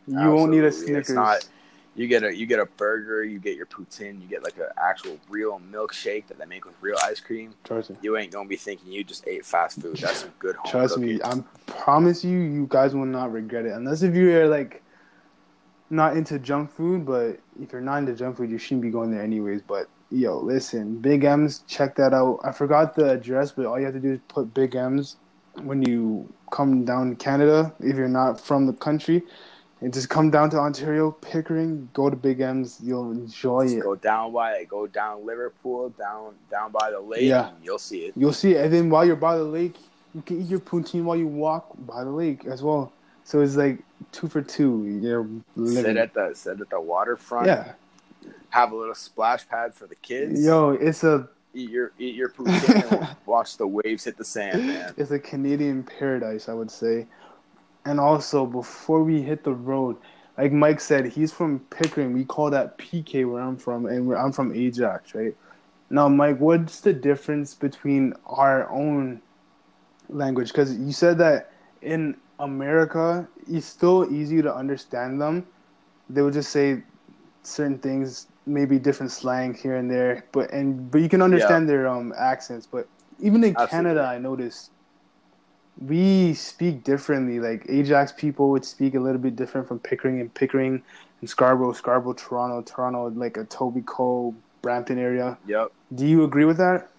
You 0.07 0.31
won't 0.31 0.51
need 0.51 0.63
a 0.63 0.71
Snickers. 0.71 1.09
not- 1.15 1.47
You 1.95 2.07
get 2.07 2.21
a 2.23 2.33
you 2.33 2.45
get 2.45 2.59
a 2.59 2.65
burger, 2.65 3.23
you 3.23 3.39
get 3.39 3.57
your 3.57 3.65
poutine, 3.65 4.21
you 4.21 4.27
get 4.27 4.43
like 4.43 4.55
an 4.57 4.67
actual 4.79 5.17
real 5.29 5.59
milkshake 5.71 6.27
that 6.27 6.37
they 6.37 6.45
make 6.45 6.63
with 6.63 6.75
real 6.79 6.95
ice 7.03 7.19
cream. 7.19 7.55
Trust 7.63 7.89
me. 7.89 7.97
You 8.03 8.17
ain't 8.17 8.31
gonna 8.31 8.47
be 8.47 8.55
thinking 8.55 8.91
you 8.91 9.03
just 9.03 9.27
ate 9.27 9.43
fast 9.43 9.81
food. 9.81 9.97
That's 9.97 10.19
some 10.19 10.29
good 10.37 10.55
home 10.57 10.69
Trust 10.71 10.99
me. 10.99 11.19
I 11.23 11.41
promise 11.65 12.23
you, 12.23 12.37
you 12.37 12.67
guys 12.69 12.93
will 12.93 13.07
not 13.07 13.31
regret 13.33 13.65
it. 13.65 13.71
Unless 13.71 14.03
if 14.03 14.13
you're 14.13 14.47
like 14.47 14.83
not 15.89 16.15
into 16.15 16.37
junk 16.37 16.69
food, 16.69 17.03
but 17.05 17.39
if 17.59 17.71
you're 17.71 17.81
not 17.81 17.97
into 17.97 18.13
junk 18.13 18.37
food, 18.37 18.51
you 18.51 18.59
shouldn't 18.59 18.83
be 18.83 18.91
going 18.91 19.09
there 19.09 19.23
anyways. 19.23 19.63
But 19.63 19.87
yo, 20.11 20.39
listen, 20.39 20.97
Big 20.99 21.23
M's, 21.23 21.63
check 21.67 21.95
that 21.95 22.13
out. 22.13 22.39
I 22.43 22.51
forgot 22.51 22.95
the 22.95 23.11
address, 23.11 23.51
but 23.51 23.65
all 23.65 23.77
you 23.79 23.85
have 23.85 23.93
to 23.93 23.99
do 23.99 24.13
is 24.13 24.19
put 24.27 24.53
Big 24.53 24.75
M's 24.75 25.17
when 25.63 25.81
you 25.81 26.31
come 26.51 26.85
down 26.85 27.09
to 27.09 27.15
Canada. 27.15 27.73
If 27.79 27.95
you're 27.97 28.07
not 28.07 28.39
from 28.39 28.65
the 28.67 28.73
country, 28.73 29.23
and 29.81 29.93
just 29.93 30.09
come 30.09 30.31
down 30.31 30.49
to 30.51 30.57
Ontario, 30.57 31.11
Pickering, 31.11 31.87
go 31.93 32.09
to 32.09 32.15
Big 32.15 32.41
M's. 32.41 32.79
You'll 32.81 33.11
enjoy 33.11 33.65
Just 33.65 33.75
it. 33.77 33.83
go 33.83 33.95
down 33.95 34.33
by 34.33 34.63
go 34.63 34.87
down 34.87 35.23
Liverpool, 35.25 35.89
down 35.89 36.33
down 36.49 36.71
by 36.71 36.89
the 36.89 36.99
lake, 36.99 37.21
Yeah. 37.23 37.49
and 37.49 37.57
you'll 37.63 37.77
see 37.77 38.05
it. 38.05 38.13
You'll 38.15 38.33
see 38.33 38.53
it. 38.55 38.65
And 38.65 38.73
then 38.73 38.89
while 38.89 39.05
you're 39.05 39.15
by 39.15 39.37
the 39.37 39.43
lake, 39.43 39.75
you 40.15 40.21
can 40.23 40.41
eat 40.41 40.47
your 40.47 40.59
poutine 40.59 41.03
while 41.03 41.15
you 41.17 41.27
walk 41.27 41.67
by 41.85 42.03
the 42.03 42.09
lake 42.09 42.45
as 42.45 42.63
well. 42.63 42.91
So 43.23 43.41
it's 43.41 43.55
like 43.55 43.83
two 44.11 44.27
for 44.27 44.41
two. 44.41 44.99
You're 45.01 45.27
living. 45.55 45.83
Sit 45.83 45.97
at 45.97 46.13
the 46.15 46.31
sit 46.33 46.59
at 46.59 46.69
the 46.71 46.81
waterfront. 46.81 47.45
yeah. 47.45 47.73
Have 48.49 48.71
a 48.71 48.75
little 48.75 48.95
splash 48.95 49.47
pad 49.47 49.73
for 49.75 49.87
the 49.87 49.95
kids. 49.95 50.43
Yo, 50.43 50.71
it's 50.71 51.03
a 51.03 51.29
Eat 51.53 51.69
your 51.71 51.91
eat 51.97 52.13
your 52.13 52.29
poutine 52.29 52.91
and 52.91 53.15
watch 53.25 53.57
the 53.57 53.65
waves 53.65 54.03
hit 54.03 54.17
the 54.17 54.23
sand, 54.23 54.67
man. 54.67 54.93
it's 54.95 55.09
a 55.09 55.17
Canadian 55.17 55.81
paradise, 55.81 56.49
I 56.49 56.53
would 56.53 56.69
say. 56.69 57.07
And 57.85 57.99
also, 57.99 58.45
before 58.45 59.03
we 59.03 59.21
hit 59.21 59.43
the 59.43 59.53
road, 59.53 59.95
like 60.37 60.51
Mike 60.51 60.79
said, 60.79 61.07
he's 61.07 61.31
from 61.31 61.59
Pickering. 61.71 62.13
We 62.13 62.25
call 62.25 62.51
that 62.51 62.77
PK 62.77 63.29
where 63.29 63.41
I'm 63.41 63.57
from, 63.57 63.85
and 63.87 64.05
where 64.05 64.19
I'm 64.19 64.31
from 64.31 64.53
Ajax, 64.53 65.15
right? 65.15 65.35
Now, 65.89 66.07
Mike, 66.09 66.39
what's 66.39 66.81
the 66.81 66.93
difference 66.93 67.55
between 67.55 68.13
our 68.25 68.69
own 68.69 69.21
language? 70.09 70.49
Because 70.49 70.77
you 70.77 70.91
said 70.91 71.17
that 71.19 71.53
in 71.81 72.17
America, 72.39 73.27
it's 73.49 73.65
still 73.65 74.13
easy 74.13 74.41
to 74.41 74.53
understand 74.53 75.19
them. 75.19 75.47
They 76.09 76.21
would 76.21 76.33
just 76.33 76.51
say 76.51 76.83
certain 77.47 77.79
things, 77.79 78.27
maybe 78.45 78.77
different 78.77 79.11
slang 79.11 79.53
here 79.53 79.75
and 79.75 79.89
there, 79.89 80.25
but 80.31 80.51
and 80.51 80.91
but 80.91 81.01
you 81.01 81.09
can 81.09 81.21
understand 81.21 81.67
their 81.69 81.87
um 81.87 82.13
accents. 82.17 82.67
But 82.67 82.87
even 83.19 83.43
in 83.43 83.51
Absolutely. 83.51 83.69
Canada, 83.69 84.01
I 84.01 84.17
noticed 84.17 84.71
we 85.79 86.33
speak 86.33 86.83
differently. 86.83 87.39
Like 87.39 87.65
Ajax 87.69 88.11
people 88.11 88.49
would 88.51 88.65
speak 88.65 88.95
a 88.95 88.99
little 88.99 89.21
bit 89.21 89.35
different 89.35 89.67
from 89.67 89.79
Pickering 89.79 90.19
and 90.19 90.33
Pickering 90.33 90.81
and 91.21 91.29
Scarborough, 91.29 91.73
Scarborough, 91.73 92.13
Toronto, 92.13 92.61
Toronto, 92.61 93.09
like 93.09 93.33
Etobicoke, 93.33 94.35
Brampton 94.61 94.99
area. 94.99 95.37
Yep. 95.47 95.71
Do 95.95 96.05
you 96.05 96.23
agree 96.23 96.45
with 96.45 96.57
that? 96.57 96.89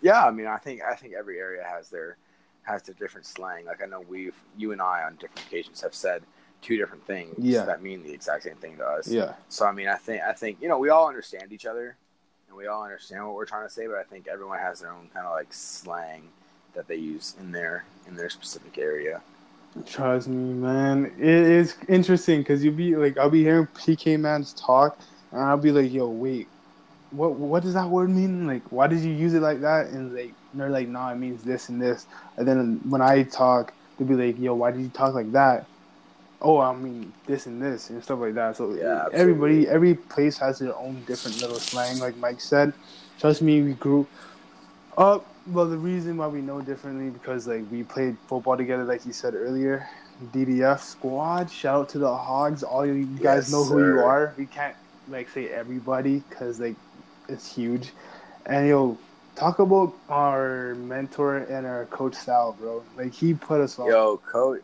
Yeah, 0.00 0.24
I 0.24 0.30
mean, 0.30 0.46
I 0.46 0.58
think 0.58 0.80
I 0.82 0.94
think 0.94 1.14
every 1.18 1.38
area 1.38 1.64
has 1.64 1.90
their 1.90 2.16
has 2.62 2.82
their 2.82 2.94
different 2.94 3.26
slang. 3.26 3.66
Like 3.66 3.82
I 3.82 3.86
know 3.86 4.00
we've 4.08 4.36
you 4.56 4.72
and 4.72 4.80
I 4.80 5.02
on 5.02 5.16
different 5.16 5.46
occasions 5.46 5.80
have 5.80 5.94
said 5.94 6.22
two 6.62 6.76
different 6.76 7.04
things 7.06 7.34
Yeah. 7.38 7.64
that 7.64 7.82
mean 7.82 8.02
the 8.02 8.12
exact 8.12 8.42
same 8.42 8.56
thing 8.56 8.76
to 8.78 8.84
us. 8.84 9.08
Yeah. 9.08 9.34
So 9.48 9.66
I 9.66 9.72
mean, 9.72 9.88
I 9.88 9.96
think 9.96 10.22
I 10.22 10.32
think 10.32 10.58
you 10.60 10.68
know 10.68 10.78
we 10.78 10.88
all 10.90 11.08
understand 11.08 11.52
each 11.52 11.66
other, 11.66 11.96
and 12.48 12.56
we 12.56 12.66
all 12.66 12.82
understand 12.82 13.24
what 13.26 13.34
we're 13.34 13.46
trying 13.46 13.66
to 13.66 13.72
say. 13.72 13.86
But 13.86 13.96
I 13.96 14.02
think 14.04 14.26
everyone 14.28 14.58
has 14.58 14.80
their 14.80 14.92
own 14.92 15.08
kind 15.14 15.26
of 15.26 15.32
like 15.32 15.52
slang 15.52 16.22
that 16.74 16.88
they 16.88 16.96
use 16.96 17.34
in 17.40 17.52
their 17.52 17.84
in 18.06 18.16
their 18.16 18.30
specific 18.30 18.78
area. 18.78 19.20
Trust 19.86 20.28
me, 20.28 20.54
man. 20.54 21.12
It 21.18 21.24
is 21.28 21.76
interesting 21.88 22.40
because 22.40 22.64
you'll 22.64 22.74
be 22.74 22.96
like, 22.96 23.18
I'll 23.18 23.30
be 23.30 23.42
hearing 23.42 23.66
PK 23.68 24.18
Man's 24.18 24.52
talk, 24.54 24.98
and 25.30 25.40
I'll 25.40 25.56
be 25.58 25.70
like, 25.70 25.92
yo, 25.92 26.08
wait, 26.08 26.48
what 27.10 27.32
what 27.34 27.62
does 27.62 27.74
that 27.74 27.88
word 27.88 28.10
mean? 28.10 28.46
Like, 28.46 28.62
why 28.70 28.86
did 28.86 29.00
you 29.00 29.12
use 29.12 29.34
it 29.34 29.42
like 29.42 29.60
that? 29.60 29.86
And 29.86 30.14
like, 30.14 30.32
and 30.52 30.60
they're 30.60 30.70
like, 30.70 30.88
nah, 30.88 31.12
it 31.12 31.16
means 31.16 31.42
this 31.44 31.68
and 31.68 31.80
this. 31.80 32.06
And 32.36 32.48
then 32.48 32.80
when 32.88 33.02
I 33.02 33.22
talk, 33.22 33.72
they'll 33.98 34.08
be 34.08 34.14
like, 34.14 34.38
yo, 34.38 34.54
why 34.54 34.70
did 34.72 34.80
you 34.80 34.88
talk 34.88 35.14
like 35.14 35.30
that? 35.32 35.66
Oh, 36.40 36.58
I 36.60 36.74
mean 36.74 37.12
this 37.26 37.46
and 37.46 37.60
this 37.60 37.90
and 37.90 38.02
stuff 38.02 38.20
like 38.20 38.34
that. 38.34 38.56
So 38.56 38.74
Yeah, 38.74 39.06
everybody, 39.12 39.68
every 39.68 39.94
place 39.94 40.38
has 40.38 40.58
their 40.58 40.76
own 40.76 41.02
different 41.04 41.40
little 41.40 41.58
slang, 41.58 41.98
like 41.98 42.16
Mike 42.16 42.40
said. 42.40 42.72
Trust 43.18 43.42
me, 43.42 43.62
we 43.62 43.72
grew 43.74 44.06
up. 44.96 45.26
Well, 45.46 45.66
the 45.68 45.78
reason 45.78 46.16
why 46.16 46.28
we 46.28 46.40
know 46.42 46.60
differently 46.60 47.10
because 47.10 47.46
like 47.48 47.64
we 47.70 47.82
played 47.82 48.16
football 48.28 48.56
together, 48.56 48.84
like 48.84 49.04
you 49.06 49.12
said 49.12 49.34
earlier. 49.34 49.88
DDF 50.32 50.80
squad. 50.80 51.50
Shout 51.50 51.82
out 51.82 51.88
to 51.90 51.98
the 51.98 52.14
Hogs. 52.16 52.62
All 52.62 52.84
you 52.84 53.04
guys 53.04 53.22
Yes, 53.22 53.52
know 53.52 53.64
who 53.64 53.78
you 53.78 54.00
are. 54.00 54.34
We 54.36 54.46
can't 54.46 54.76
like 55.08 55.28
say 55.28 55.48
everybody 55.48 56.22
because 56.28 56.60
like 56.60 56.76
it's 57.28 57.52
huge. 57.52 57.92
And 58.46 58.68
yo, 58.68 58.98
talk 59.36 59.58
about 59.58 59.94
our 60.08 60.74
mentor 60.74 61.38
and 61.38 61.66
our 61.66 61.86
coach 61.86 62.14
Sal, 62.14 62.56
bro. 62.58 62.82
Like 62.96 63.12
he 63.12 63.34
put 63.34 63.60
us 63.60 63.78
on. 63.78 63.88
Yo, 63.88 64.16
coach. 64.30 64.60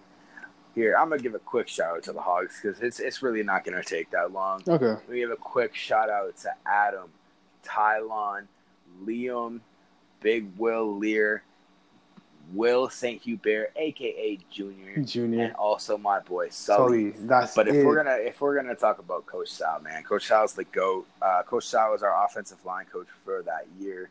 Here, 0.75 0.97
I'm 0.99 1.09
gonna 1.09 1.23
give 1.23 1.35
a 1.35 1.39
quick 1.39 1.69
shout 1.69 1.97
out 1.97 2.03
to 2.05 2.13
the 2.13 2.21
Hogs 2.21 2.59
because 2.61 2.81
it's 2.81 2.99
it's 3.01 3.23
really 3.23 3.43
not 3.43 3.65
gonna 3.65 3.83
take 3.85 4.11
that 4.11 4.33
long. 4.33 4.63
Okay. 4.67 4.97
We 5.09 5.17
give 5.19 5.31
a 5.31 5.37
quick 5.37 5.75
shout 5.75 6.11
out 6.11 6.37
to 6.39 6.51
Adam, 6.67 7.11
Tylon, 7.65 8.47
Liam, 9.05 9.61
Big 10.21 10.49
Will 10.59 10.97
Lear, 10.97 11.43
Will 12.53 12.89
St. 12.91 13.23
Hubert, 13.23 13.73
aka 13.77 14.39
Junior, 14.51 14.97
Junior. 15.03 15.45
and 15.45 15.55
also 15.55 15.97
my 15.97 16.19
boy 16.21 16.49
Sully. 16.51 17.13
Sully. 17.13 17.27
That's 17.27 17.55
But 17.55 17.69
if 17.69 17.77
it. 17.77 17.87
we're 17.87 17.97
gonna 17.97 18.17
if 18.17 18.41
we're 18.41 18.57
gonna 18.57 18.75
talk 18.75 18.99
about 18.99 19.27
Coach 19.27 19.51
Sal, 19.51 19.81
man, 19.81 20.03
Coach 20.03 20.27
Sal's 20.27 20.55
the 20.55 20.65
goat. 20.65 21.07
Uh, 21.23 21.43
Coach 21.45 21.67
Sal 21.67 21.93
was 21.93 22.03
our 22.03 22.25
offensive 22.25 22.65
line 22.65 22.87
coach 22.93 23.07
for 23.25 23.43
that 23.43 23.67
year. 23.79 24.11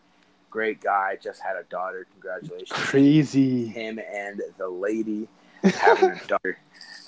great 0.50 0.80
guy. 0.82 1.18
Just 1.22 1.42
had 1.42 1.56
a 1.58 1.64
daughter. 1.64 2.06
Congratulations, 2.14 2.70
Crazy. 2.72 3.66
him 3.68 4.00
and 4.00 4.42
the 4.58 4.68
lady 4.70 5.28
having 5.72 6.10
a 6.10 6.16
daughter. 6.28 6.58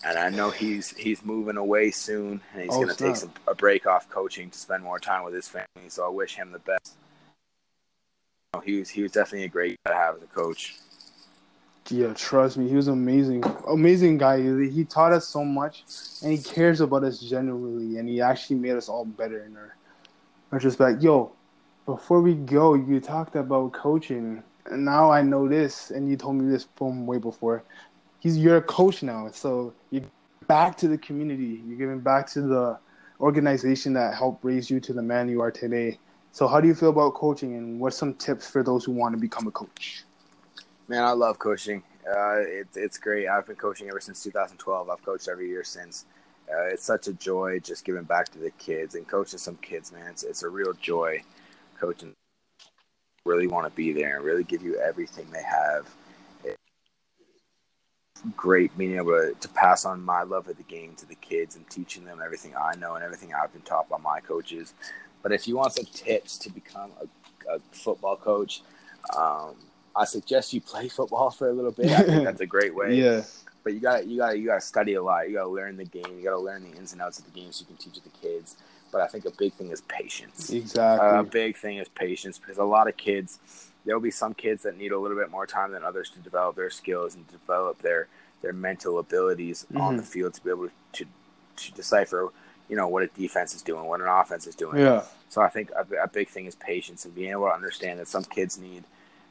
And 0.03 0.17
I 0.19 0.29
know 0.29 0.51
he's 0.51 0.91
he's 0.95 1.23
moving 1.25 1.57
away 1.57 1.91
soon, 1.91 2.41
and 2.53 2.61
he's 2.63 2.71
Oh, 2.71 2.83
going 2.83 2.89
to 2.89 2.95
take 2.95 3.15
some, 3.15 3.31
a 3.47 3.55
break 3.55 3.87
off 3.87 4.09
coaching 4.09 4.49
to 4.51 4.57
spend 4.59 4.83
more 4.83 4.99
time 4.99 5.23
with 5.23 5.33
his 5.33 5.47
family. 5.47 5.89
So 5.89 6.05
I 6.05 6.09
wish 6.09 6.35
him 6.35 6.51
the 6.51 6.59
best. 6.59 6.95
Oh, 8.53 8.59
he 8.59 8.79
was 8.79 8.89
he 8.89 9.01
was 9.03 9.11
definitely 9.11 9.45
a 9.45 9.49
great 9.49 9.77
guy 9.85 9.91
to 9.91 9.97
have 9.97 10.15
as 10.17 10.23
a 10.23 10.27
coach. 10.27 10.75
Yeah, 11.89 12.13
trust 12.13 12.57
me, 12.57 12.67
he 12.67 12.75
was 12.75 12.87
amazing, 12.87 13.43
amazing 13.67 14.17
guy. 14.17 14.41
He 14.41 14.69
he 14.69 14.85
taught 14.85 15.13
us 15.13 15.27
so 15.27 15.43
much, 15.45 15.83
and 16.23 16.31
he 16.31 16.39
cares 16.39 16.81
about 16.81 17.03
us 17.03 17.19
genuinely, 17.19 17.97
and 17.99 18.09
he 18.09 18.21
actually 18.21 18.57
made 18.57 18.75
us 18.75 18.89
all 18.89 19.05
better 19.05 19.43
in 19.43 19.55
our 19.55 19.75
retrospect. 20.51 21.01
Yo, 21.03 21.31
before 21.85 22.21
we 22.21 22.33
go, 22.35 22.73
you 22.73 22.99
talked 22.99 23.35
about 23.35 23.73
coaching, 23.73 24.43
and 24.65 24.85
now 24.85 25.11
I 25.11 25.21
know 25.21 25.47
this, 25.47 25.91
and 25.91 26.09
you 26.09 26.17
told 26.17 26.35
me 26.37 26.49
this 26.49 26.67
from 26.75 27.05
way 27.05 27.19
before. 27.19 27.63
He's 28.25 28.39
you're 28.39 28.57
a 28.57 28.61
coach 28.63 29.03
now, 29.03 29.29
so 29.31 29.71
you're 29.91 30.01
back 30.47 30.75
to 30.77 30.87
the 30.87 30.97
community. 30.97 31.61
You're 31.63 31.77
giving 31.77 31.99
back 31.99 32.25
to 32.31 32.41
the 32.41 32.79
organization 33.19 33.93
that 33.93 34.15
helped 34.15 34.43
raise 34.43 34.67
you 34.67 34.79
to 34.79 34.93
the 34.93 35.01
man 35.03 35.29
you 35.29 35.41
are 35.41 35.51
today. 35.51 35.99
So, 36.31 36.47
how 36.47 36.59
do 36.59 36.67
you 36.67 36.73
feel 36.73 36.89
about 36.89 37.13
coaching, 37.13 37.55
and 37.55 37.79
what's 37.79 37.95
some 37.95 38.15
tips 38.15 38.49
for 38.49 38.63
those 38.63 38.83
who 38.83 38.93
want 38.93 39.13
to 39.13 39.21
become 39.21 39.45
a 39.45 39.51
coach? 39.51 40.05
Man, 40.87 41.03
I 41.03 41.11
love 41.11 41.37
coaching. 41.37 41.83
Uh, 42.03 42.37
it, 42.39 42.67
it's 42.73 42.97
great. 42.97 43.27
I've 43.27 43.45
been 43.45 43.57
coaching 43.57 43.89
ever 43.89 43.99
since 43.99 44.23
2012. 44.23 44.89
I've 44.89 45.05
coached 45.05 45.27
every 45.27 45.47
year 45.47 45.63
since. 45.63 46.05
Uh, 46.51 46.65
it's 46.73 46.83
such 46.83 47.07
a 47.07 47.13
joy 47.13 47.59
just 47.59 47.85
giving 47.85 48.05
back 48.05 48.29
to 48.29 48.39
the 48.39 48.49
kids 48.49 48.95
and 48.95 49.07
coaching 49.07 49.37
some 49.37 49.57
kids, 49.57 49.91
man. 49.91 50.07
It's, 50.09 50.23
it's 50.23 50.41
a 50.41 50.49
real 50.49 50.73
joy 50.73 51.21
coaching. 51.79 52.13
Really 53.23 53.45
want 53.45 53.67
to 53.67 53.75
be 53.75 53.93
there 53.93 54.15
and 54.15 54.25
really 54.25 54.43
give 54.43 54.63
you 54.63 54.79
everything 54.79 55.27
they 55.29 55.43
have. 55.43 55.87
Great 58.35 58.75
being 58.77 58.95
able 58.95 59.11
to, 59.11 59.33
to 59.39 59.47
pass 59.49 59.85
on 59.85 60.01
my 60.01 60.23
love 60.23 60.47
of 60.47 60.57
the 60.57 60.63
game 60.63 60.95
to 60.95 61.05
the 61.05 61.15
kids 61.15 61.55
and 61.55 61.69
teaching 61.69 62.05
them 62.05 62.21
everything 62.23 62.53
I 62.55 62.75
know 62.75 62.95
and 62.95 63.03
everything 63.03 63.33
I've 63.33 63.51
been 63.51 63.61
taught 63.61 63.89
by 63.89 63.97
my 63.97 64.19
coaches. 64.19 64.73
But 65.21 65.31
if 65.31 65.47
you 65.47 65.57
want 65.57 65.73
some 65.73 65.85
tips 65.85 66.37
to 66.39 66.51
become 66.51 66.91
a, 67.01 67.55
a 67.55 67.59
football 67.71 68.15
coach, 68.15 68.61
um, 69.17 69.55
I 69.95 70.05
suggest 70.05 70.53
you 70.53 70.61
play 70.61 70.87
football 70.87 71.31
for 71.31 71.49
a 71.49 71.53
little 71.53 71.71
bit. 71.71 71.91
I 71.91 72.03
think 72.03 72.23
that's 72.23 72.41
a 72.41 72.45
great 72.45 72.75
way. 72.79 72.95
Yeah. 72.95 73.23
But 73.63 73.73
you 73.73 73.79
got 73.79 74.05
you 74.05 74.17
got 74.19 74.37
you 74.37 74.45
got 74.45 74.55
to 74.55 74.61
study 74.61 74.93
a 74.93 75.01
lot. 75.01 75.27
You 75.27 75.35
got 75.35 75.45
to 75.45 75.49
learn 75.49 75.77
the 75.77 75.85
game. 75.85 76.17
You 76.17 76.23
got 76.23 76.31
to 76.31 76.39
learn 76.39 76.69
the 76.69 76.77
ins 76.77 76.93
and 76.93 77.01
outs 77.01 77.17
of 77.17 77.25
the 77.25 77.31
game 77.31 77.51
so 77.51 77.61
you 77.61 77.67
can 77.67 77.77
teach 77.77 77.97
it 77.97 78.03
to 78.03 78.09
the 78.09 78.17
kids. 78.17 78.57
But 78.95 79.01
I 79.01 79.07
think 79.07 79.25
a 79.25 79.31
big 79.31 79.51
thing 79.51 79.71
is 79.71 79.81
patience. 79.81 80.49
Exactly. 80.51 81.19
A 81.19 81.21
big 81.23 81.57
thing 81.57 81.79
is 81.79 81.89
patience 81.89 82.37
because 82.39 82.57
a 82.57 82.63
lot 82.63 82.87
of 82.87 82.95
kids, 82.95 83.39
there 83.83 83.93
will 83.93 84.01
be 84.01 84.09
some 84.09 84.33
kids 84.33 84.63
that 84.63 84.77
need 84.77 84.93
a 84.93 84.97
little 84.97 85.17
bit 85.17 85.29
more 85.29 85.45
time 85.45 85.73
than 85.73 85.83
others 85.83 86.09
to 86.11 86.19
develop 86.19 86.55
their 86.55 86.69
skills 86.69 87.13
and 87.13 87.27
develop 87.27 87.81
their 87.81 88.07
their 88.41 88.53
mental 88.53 88.97
abilities 88.99 89.65
on 89.75 89.95
Mhm. 89.95 89.97
the 89.97 90.03
field 90.03 90.33
to 90.35 90.41
be 90.45 90.49
able 90.49 90.69
to 90.93 91.05
to 91.57 91.71
decipher, 91.73 92.29
you 92.69 92.77
know, 92.77 92.87
what 92.87 93.03
a 93.03 93.07
defense 93.07 93.53
is 93.53 93.61
doing, 93.61 93.83
what 93.83 93.99
an 93.99 94.07
offense 94.07 94.47
is 94.47 94.55
doing. 94.55 94.77
yeah. 94.79 95.03
So 95.27 95.41
I 95.41 95.49
think 95.49 95.71
a, 95.71 95.85
a 96.03 96.07
big 96.07 96.29
thing 96.29 96.45
is 96.45 96.55
patience 96.55 97.03
and 97.03 97.13
being 97.13 97.31
able 97.31 97.47
to 97.47 97.53
understand 97.53 97.99
that 97.99 98.07
some 98.07 98.23
kids 98.23 98.57
need 98.57 98.85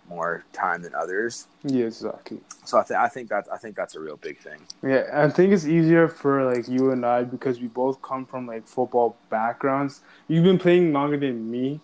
more 0.09 0.45
time 0.53 0.83
than 0.83 0.95
others. 0.95 1.47
Yeah, 1.63 1.87
exactly. 1.87 2.41
So 2.65 2.79
I 2.79 2.83
think 2.83 3.01
I 3.01 3.09
think 3.09 3.29
that's 3.29 3.49
I 3.49 3.57
think 3.57 3.77
that's 3.77 3.95
a 3.95 4.01
real 4.01 4.17
big 4.17 4.39
thing. 4.39 4.61
Yeah, 4.83 5.05
I 5.13 5.29
think 5.29 5.53
it's 5.53 5.67
easier 5.67 6.09
for 6.09 6.53
like 6.53 6.69
you 6.69 6.91
and 6.91 7.05
I 7.05 7.25
because 7.25 7.61
we 7.61 7.69
both 7.69 8.01
come 8.03 8.27
from 8.27 8.47
like 8.47 8.67
football 8.67 9.17
backgrounds. 9.31 10.01
You've 10.29 10.45
been 10.45 10.59
playing 10.59 10.93
longer 10.93 11.17
than 11.17 11.51
me. 11.51 11.81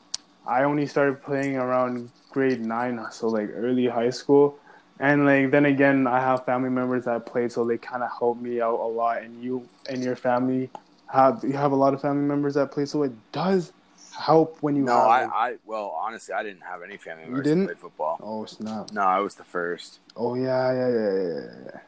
I 0.46 0.64
only 0.64 0.86
started 0.86 1.22
playing 1.22 1.56
around 1.56 2.10
grade 2.30 2.60
nine, 2.60 3.04
so 3.10 3.28
like 3.28 3.50
early 3.54 3.86
high 3.86 4.10
school. 4.10 4.58
And 4.98 5.24
like 5.24 5.50
then 5.50 5.64
again, 5.64 6.06
I 6.06 6.20
have 6.20 6.44
family 6.44 6.70
members 6.70 7.04
that 7.06 7.26
play, 7.26 7.48
so 7.48 7.64
they 7.64 7.78
kind 7.78 8.02
of 8.02 8.10
help 8.18 8.40
me 8.40 8.60
out 8.60 8.78
a 8.78 8.86
lot. 8.86 9.22
And 9.22 9.42
you 9.42 9.66
and 9.88 10.02
your 10.02 10.16
family 10.16 10.70
have 11.06 11.42
you 11.42 11.54
have 11.54 11.72
a 11.72 11.76
lot 11.76 11.94
of 11.94 12.00
family 12.00 12.26
members 12.26 12.54
that 12.54 12.70
play, 12.70 12.84
so 12.84 13.02
it 13.02 13.12
does 13.32 13.72
help 14.20 14.58
when 14.60 14.76
you 14.76 14.82
No, 14.82 14.92
have. 14.96 15.06
I, 15.06 15.24
like- 15.24 15.32
I 15.32 15.54
well 15.66 15.94
honestly 15.98 16.34
I 16.34 16.42
didn't 16.42 16.62
have 16.62 16.82
any 16.82 16.96
family 16.96 17.24
members 17.24 17.44
didn't? 17.44 17.66
play 17.66 17.74
football. 17.74 18.18
oh 18.22 18.44
snap! 18.44 18.92
No, 18.92 19.02
I 19.02 19.18
was 19.20 19.34
the 19.34 19.44
first. 19.44 20.00
Oh 20.16 20.34
yeah, 20.34 20.72
yeah, 20.72 20.88
yeah, 20.88 21.12
yeah, 21.12 21.32
yeah, 21.40 21.50
yeah. 21.66 21.80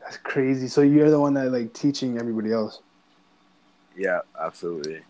That's 0.00 0.16
crazy. 0.18 0.68
So 0.68 0.80
you're 0.80 1.10
the 1.10 1.20
one 1.20 1.34
that 1.34 1.50
like 1.52 1.72
teaching 1.72 2.18
everybody 2.18 2.52
else. 2.52 2.80
Yeah, 3.96 4.20
absolutely. 4.40 5.00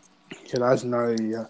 Yeah, 0.47 0.61
that's 0.61 0.85
gnarly. 0.85 1.31
Yeah. 1.31 1.47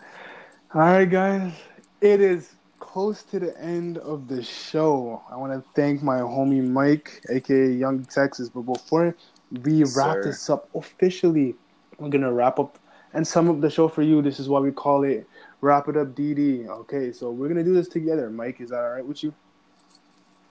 All 0.75 0.81
right, 0.83 1.05
guys. 1.09 1.53
It 2.01 2.21
is 2.21 2.55
close 2.79 3.23
to 3.25 3.39
the 3.39 3.59
end 3.61 3.99
of 3.99 4.27
the 4.29 4.43
show. 4.43 5.23
I 5.31 5.37
want 5.37 5.53
to 5.53 5.63
thank 5.75 6.03
my 6.03 6.19
homie 6.19 6.67
Mike, 6.67 7.23
aka 7.31 7.71
Young 7.71 8.05
Texas. 8.05 8.49
But 8.49 8.63
before 8.63 9.15
we 9.65 9.83
wrap 9.85 10.17
sir. 10.17 10.23
this 10.25 10.49
up 10.51 10.69
officially, 10.75 11.55
we're 11.99 12.09
gonna 12.09 12.33
wrap 12.33 12.59
up 12.59 12.79
and 13.15 13.27
sum 13.27 13.51
up 13.51 13.61
the 13.61 13.71
show 13.71 13.89
for 13.89 14.03
you. 14.03 14.23
This 14.23 14.39
is 14.41 14.49
why 14.49 14.61
we 14.61 14.71
call 14.73 15.05
it 15.05 15.27
"Wrap 15.61 15.89
It 15.89 15.97
Up, 15.97 16.15
DD." 16.15 16.69
Okay, 16.69 17.13
so 17.13 17.31
we're 17.31 17.49
gonna 17.49 17.65
do 17.65 17.75
this 17.75 17.89
together. 17.89 18.31
Mike, 18.31 18.61
is 18.61 18.71
that 18.71 18.81
all 18.81 18.91
right 18.91 19.05
with 19.07 19.23
you? 19.23 19.35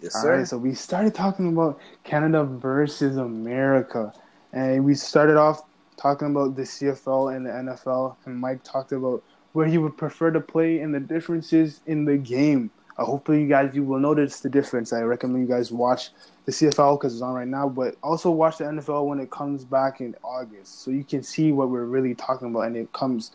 Yes, 0.02 0.16
All 0.16 0.22
sir. 0.22 0.38
right, 0.38 0.48
so 0.48 0.58
we 0.58 0.74
started 0.74 1.14
talking 1.14 1.50
about 1.50 1.80
Canada 2.06 2.44
versus 2.46 3.18
America, 3.18 4.14
and 4.54 4.86
we 4.86 4.94
started 4.94 5.36
off 5.36 5.64
talking 5.98 6.32
about 6.32 6.56
the 6.56 6.62
CFL 6.66 7.36
and 7.36 7.46
the 7.46 7.50
NFL, 7.52 8.16
and 8.26 8.40
Mike 8.40 8.64
talked 8.64 8.94
about 8.94 9.22
where 9.52 9.68
he 9.68 9.78
would 9.78 9.98
prefer 9.98 10.32
to 10.32 10.40
play 10.40 10.80
and 10.80 10.94
the 10.94 11.00
differences 11.02 11.82
in 11.86 12.06
the 12.06 12.18
game. 12.18 12.72
Uh, 12.98 13.04
hopefully, 13.04 13.42
you 13.42 13.48
guys 13.48 13.76
you 13.76 13.84
will 13.84 14.00
notice 14.00 14.40
the 14.40 14.50
difference. 14.50 14.94
I 14.94 15.02
recommend 15.02 15.42
you 15.42 15.54
guys 15.54 15.72
watch 15.72 16.12
the 16.50 16.68
CFL 16.68 16.98
because 17.00 17.14
it's 17.14 17.22
on 17.22 17.36
right 17.36 17.48
now, 17.48 17.70
but 17.70 17.96
also 18.02 18.32
watch 18.32 18.58
the 18.58 18.64
NFL 18.64 19.06
when 19.06 19.20
it 19.20 19.30
comes 19.30 19.64
back 19.64 20.02
in 20.02 20.16
August, 20.24 20.82
so 20.82 20.90
you 20.90 21.04
can 21.04 21.22
see 21.22 21.52
what 21.52 21.70
we're 21.70 21.86
really 21.86 22.16
talking 22.16 22.50
about, 22.50 22.62
and 22.62 22.76
it 22.76 22.92
comes 22.92 23.32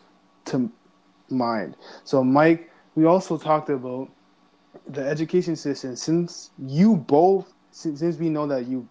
to 0.47 0.71
mind. 1.31 1.77
So, 2.03 2.25
Mike, 2.25 2.71
we 2.97 3.05
also 3.05 3.39
talked 3.39 3.71
about 3.71 4.11
the 4.89 5.07
education 5.07 5.55
system 5.55 5.95
since 5.97 6.51
you 6.59 6.97
both 6.97 7.53
since, 7.71 8.01
since 8.01 8.19
we 8.19 8.29
know 8.29 8.47
that 8.47 8.67
you 8.67 8.87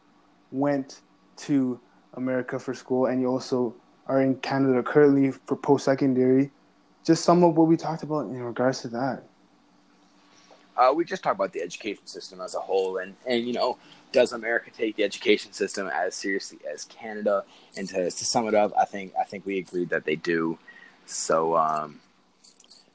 went 0.51 1.01
to 1.36 1.80
america 2.15 2.57
for 2.57 2.74
school 2.74 3.07
and 3.07 3.21
you 3.21 3.28
also 3.28 3.76
are 4.07 4.21
in 4.21 4.34
canada 4.38 4.82
currently 4.82 5.30
for 5.45 5.55
post-secondary 5.55 6.49
just 7.05 7.24
sum 7.24 7.43
up 7.43 7.53
what 7.53 7.67
we 7.67 7.78
talked 7.78 8.01
about 8.01 8.26
in 8.26 8.41
regards 8.41 8.82
to 8.82 8.88
that 8.88 9.24
Uh, 10.76 10.91
we 10.95 11.05
just 11.05 11.21
talked 11.24 11.36
about 11.36 11.53
the 11.53 11.61
education 11.61 12.05
system 12.07 12.41
as 12.41 12.55
a 12.55 12.59
whole, 12.59 12.97
and 12.97 13.15
and 13.28 13.45
you 13.45 13.53
know, 13.53 13.78
does 14.14 14.32
America 14.32 14.72
take 14.72 14.95
the 14.95 15.03
education 15.03 15.51
system 15.51 15.89
as 15.93 16.16
seriously 16.16 16.59
as 16.72 16.86
Canada? 16.86 17.43
And 17.76 17.89
to, 17.89 18.05
to 18.05 18.26
sum 18.26 18.47
it 18.47 18.55
up, 18.55 18.72
I 18.80 18.86
think 18.86 19.14
I 19.20 19.26
think 19.26 19.45
we 19.45 19.59
agreed 19.59 19.89
that 19.89 20.05
they 20.05 20.16
do. 20.16 20.57
So, 21.05 21.57
um, 21.57 21.99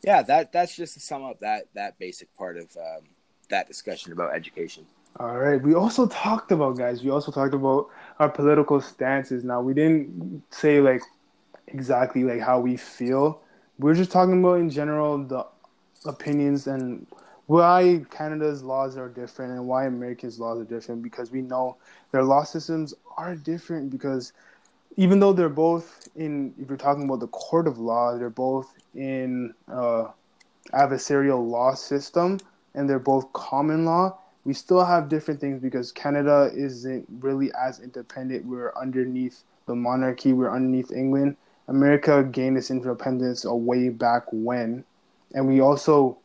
yeah, 0.02 0.22
that 0.22 0.52
that's 0.52 0.74
just 0.74 0.94
to 0.94 1.00
sum 1.00 1.24
up 1.24 1.40
that 1.40 1.66
that 1.74 1.98
basic 1.98 2.34
part 2.36 2.56
of 2.56 2.74
um, 2.76 3.04
that 3.50 3.66
discussion 3.66 4.12
about 4.12 4.34
education. 4.34 4.86
all 5.18 5.36
right 5.38 5.62
we 5.62 5.74
also 5.74 6.06
talked 6.06 6.52
about 6.52 6.76
guys 6.76 7.02
we 7.02 7.10
also 7.10 7.32
talked 7.32 7.54
about 7.54 7.88
our 8.18 8.28
political 8.28 8.80
stances 8.80 9.42
now 9.42 9.60
we 9.60 9.74
didn't 9.74 10.42
say 10.50 10.80
like 10.80 11.02
exactly 11.68 12.24
like 12.24 12.40
how 12.40 12.60
we 12.60 12.76
feel 12.76 13.42
we're 13.78 13.94
just 13.94 14.12
talking 14.12 14.38
about 14.38 14.60
in 14.60 14.70
general 14.70 15.18
the 15.18 15.44
opinions 16.04 16.66
and 16.66 17.06
why 17.48 18.04
Canada's 18.10 18.62
laws 18.62 18.96
are 18.98 19.08
different 19.08 19.52
and 19.52 19.66
why 19.66 19.86
Americans' 19.86 20.38
laws 20.38 20.60
are 20.60 20.64
different 20.64 21.02
because 21.02 21.32
we 21.32 21.40
know 21.42 21.78
their 22.12 22.22
law 22.22 22.44
systems 22.44 22.94
are 23.16 23.34
different 23.34 23.90
because 23.90 24.32
even 24.96 25.18
though 25.18 25.32
they're 25.32 25.48
both 25.48 26.08
in 26.14 26.54
if 26.60 26.68
you're 26.68 26.76
talking 26.78 27.04
about 27.04 27.20
the 27.20 27.28
court 27.28 27.66
of 27.66 27.78
law 27.78 28.16
they're 28.18 28.30
both 28.30 28.74
in 28.94 29.54
uh, 29.72 30.08
adversarial 30.74 31.48
law 31.48 31.74
system 31.74 32.38
and 32.74 32.88
they're 32.88 32.98
both 32.98 33.32
common 33.32 33.86
law 33.86 34.18
we 34.44 34.54
still 34.54 34.84
have 34.84 35.08
different 35.08 35.40
things 35.40 35.60
because 35.60 35.92
Canada 35.92 36.50
isn't 36.54 37.06
really 37.20 37.50
as 37.52 37.80
independent. 37.80 38.46
We're 38.46 38.72
underneath 38.80 39.44
the 39.66 39.74
monarchy. 39.74 40.32
We're 40.32 40.54
underneath 40.54 40.90
England. 40.90 41.36
America 41.68 42.22
gained 42.24 42.56
its 42.56 42.70
independence 42.70 43.44
a 43.44 43.54
way 43.54 43.90
back 43.90 44.22
when. 44.32 44.84
And 45.34 45.46
we 45.48 45.60
also 45.60 46.18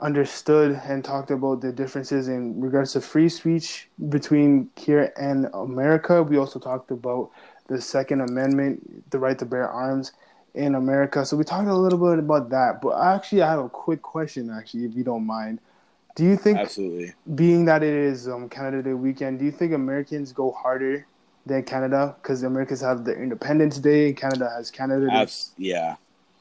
understood 0.00 0.80
and 0.84 1.04
talked 1.04 1.30
about 1.30 1.60
the 1.60 1.72
differences 1.72 2.28
in 2.28 2.60
regards 2.60 2.92
to 2.92 3.00
free 3.00 3.28
speech 3.28 3.88
between 4.08 4.70
here 4.76 5.12
and 5.16 5.48
America. 5.54 6.22
We 6.22 6.38
also 6.38 6.58
talked 6.58 6.90
about 6.90 7.30
the 7.68 7.80
Second 7.80 8.22
Amendment, 8.22 9.10
the 9.10 9.18
right 9.18 9.38
to 9.38 9.44
bear 9.44 9.68
arms 9.68 10.12
in 10.54 10.74
America. 10.74 11.24
So 11.24 11.36
we 11.36 11.44
talked 11.44 11.68
a 11.68 11.74
little 11.74 11.98
bit 11.98 12.18
about 12.18 12.50
that. 12.50 12.80
But 12.80 13.00
actually, 13.00 13.42
I 13.42 13.50
have 13.50 13.60
a 13.60 13.68
quick 13.68 14.02
question, 14.02 14.50
actually, 14.50 14.84
if 14.84 14.94
you 14.94 15.04
don't 15.04 15.26
mind. 15.26 15.60
Do 16.16 16.24
you 16.24 16.36
think, 16.36 16.58
Absolutely. 16.58 17.14
being 17.34 17.64
that 17.66 17.82
it 17.82 17.94
is 17.94 18.28
um, 18.28 18.48
Canada 18.48 18.82
Day 18.82 18.94
weekend, 18.94 19.38
do 19.38 19.44
you 19.44 19.52
think 19.52 19.72
Americans 19.72 20.32
go 20.32 20.50
harder 20.50 21.06
than 21.46 21.62
Canada? 21.62 22.16
Because 22.20 22.40
the 22.40 22.48
Americans 22.48 22.80
have 22.80 23.04
the 23.04 23.14
Independence 23.14 23.78
Day 23.78 24.08
and 24.08 24.16
Canada 24.16 24.50
has 24.54 24.70
Canada 24.70 25.08
Day. 25.08 25.16
Abs- 25.16 25.52
yeah, 25.56 25.96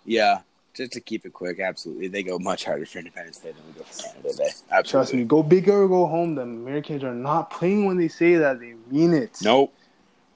yeah. 0.05 0.41
Just 0.79 0.93
to 0.93 1.01
keep 1.01 1.25
it 1.25 1.33
quick, 1.33 1.59
absolutely, 1.59 2.07
they 2.07 2.23
go 2.23 2.39
much 2.39 2.63
harder 2.63 2.85
for 2.85 2.99
Independence 2.99 3.37
Day 3.37 3.51
than 3.51 3.61
we 3.67 3.73
go 3.73 3.83
for 3.83 4.01
Canada 4.01 4.33
Day. 4.33 4.49
Absolutely. 4.71 4.89
Trust 4.89 5.13
me, 5.13 5.23
go 5.25 5.43
big 5.43 5.67
or 5.67 5.87
go 5.89 6.05
home. 6.05 6.35
The 6.35 6.43
Americans 6.43 7.03
are 7.03 7.13
not 7.13 7.51
playing 7.51 7.85
when 7.85 7.97
they 7.97 8.07
say 8.07 8.35
that. 8.35 8.61
They 8.61 8.75
mean 8.89 9.13
it. 9.13 9.37
Nope. 9.43 9.73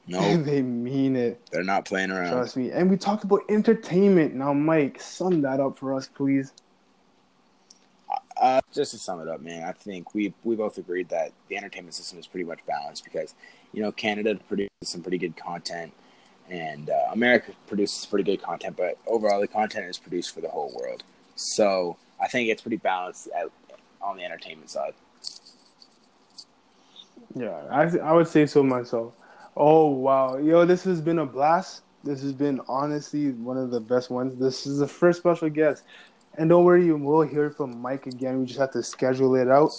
Nope. 0.06 0.44
they 0.44 0.62
mean 0.62 1.16
it. 1.16 1.40
They're 1.50 1.64
not 1.64 1.86
playing 1.86 2.12
around. 2.12 2.34
Trust 2.34 2.58
me. 2.58 2.72
And 2.72 2.90
we 2.92 2.98
talked 2.98 3.24
about 3.24 3.40
entertainment. 3.48 4.36
Now, 4.36 4.52
Mike, 4.52 5.00
sum 5.00 5.42
that 5.44 5.62
up 5.62 5.80
for 5.80 5.96
us, 5.96 6.10
please. 6.10 6.52
Uh, 8.36 8.60
just 8.74 8.92
to 8.92 8.98
sum 8.98 9.22
it 9.22 9.30
up, 9.30 9.40
man, 9.40 9.64
I 9.64 9.72
think 9.72 10.14
we 10.14 10.34
we 10.44 10.58
both 10.58 10.78
agreed 10.78 11.08
that 11.08 11.32
the 11.48 11.56
entertainment 11.56 11.94
system 11.94 12.20
is 12.20 12.28
pretty 12.28 12.44
much 12.44 12.60
balanced 12.66 13.06
because 13.06 13.34
you 13.72 13.82
know 13.82 13.94
Canada 13.94 14.36
produces 14.50 14.70
some 14.82 15.02
pretty 15.02 15.18
good 15.18 15.38
content, 15.38 15.94
and 16.50 16.90
uh, 16.90 17.10
America 17.12 17.52
produces 17.68 18.06
pretty 18.06 18.24
good 18.24 18.42
content, 18.42 18.76
but 18.78 18.98
overall 19.08 19.42
the 19.42 19.48
content 19.48 19.86
is 19.88 19.98
produced 19.98 20.34
for 20.34 20.42
the 20.42 20.50
whole 20.50 20.74
world. 20.80 21.04
So 21.36 21.98
I 22.22 22.28
think 22.28 22.50
it's 22.50 22.62
pretty 22.62 22.78
balanced 22.78 23.30
at, 23.36 23.48
on 24.02 24.18
the 24.18 24.24
entertainment 24.24 24.70
side. 24.70 24.94
Yeah, 27.36 27.64
I 27.72 27.84
I 27.98 28.14
would 28.14 28.28
say 28.28 28.46
so 28.46 28.62
myself. 28.62 29.16
Oh 29.58 29.88
wow, 29.88 30.38
yo, 30.38 30.66
this 30.66 30.84
has 30.84 31.02
been 31.02 31.20
a 31.20 31.26
blast. 31.26 31.82
This 32.04 32.22
has 32.22 32.34
been 32.34 32.60
honestly 32.68 33.32
one 33.32 33.58
of 33.58 33.72
the 33.72 33.80
best 33.80 34.10
ones. 34.10 34.38
This 34.38 34.68
is 34.68 34.80
the 34.80 34.88
first 34.88 35.20
special 35.20 35.50
guest, 35.50 35.84
and 36.38 36.50
don't 36.50 36.64
worry, 36.64 36.86
you 36.86 36.98
will 36.98 37.22
hear 37.22 37.50
from 37.50 37.82
Mike 37.82 38.06
again. 38.06 38.40
We 38.40 38.46
just 38.46 38.60
have 38.60 38.72
to 38.72 38.84
schedule 38.84 39.36
it 39.36 39.48
out. 39.48 39.72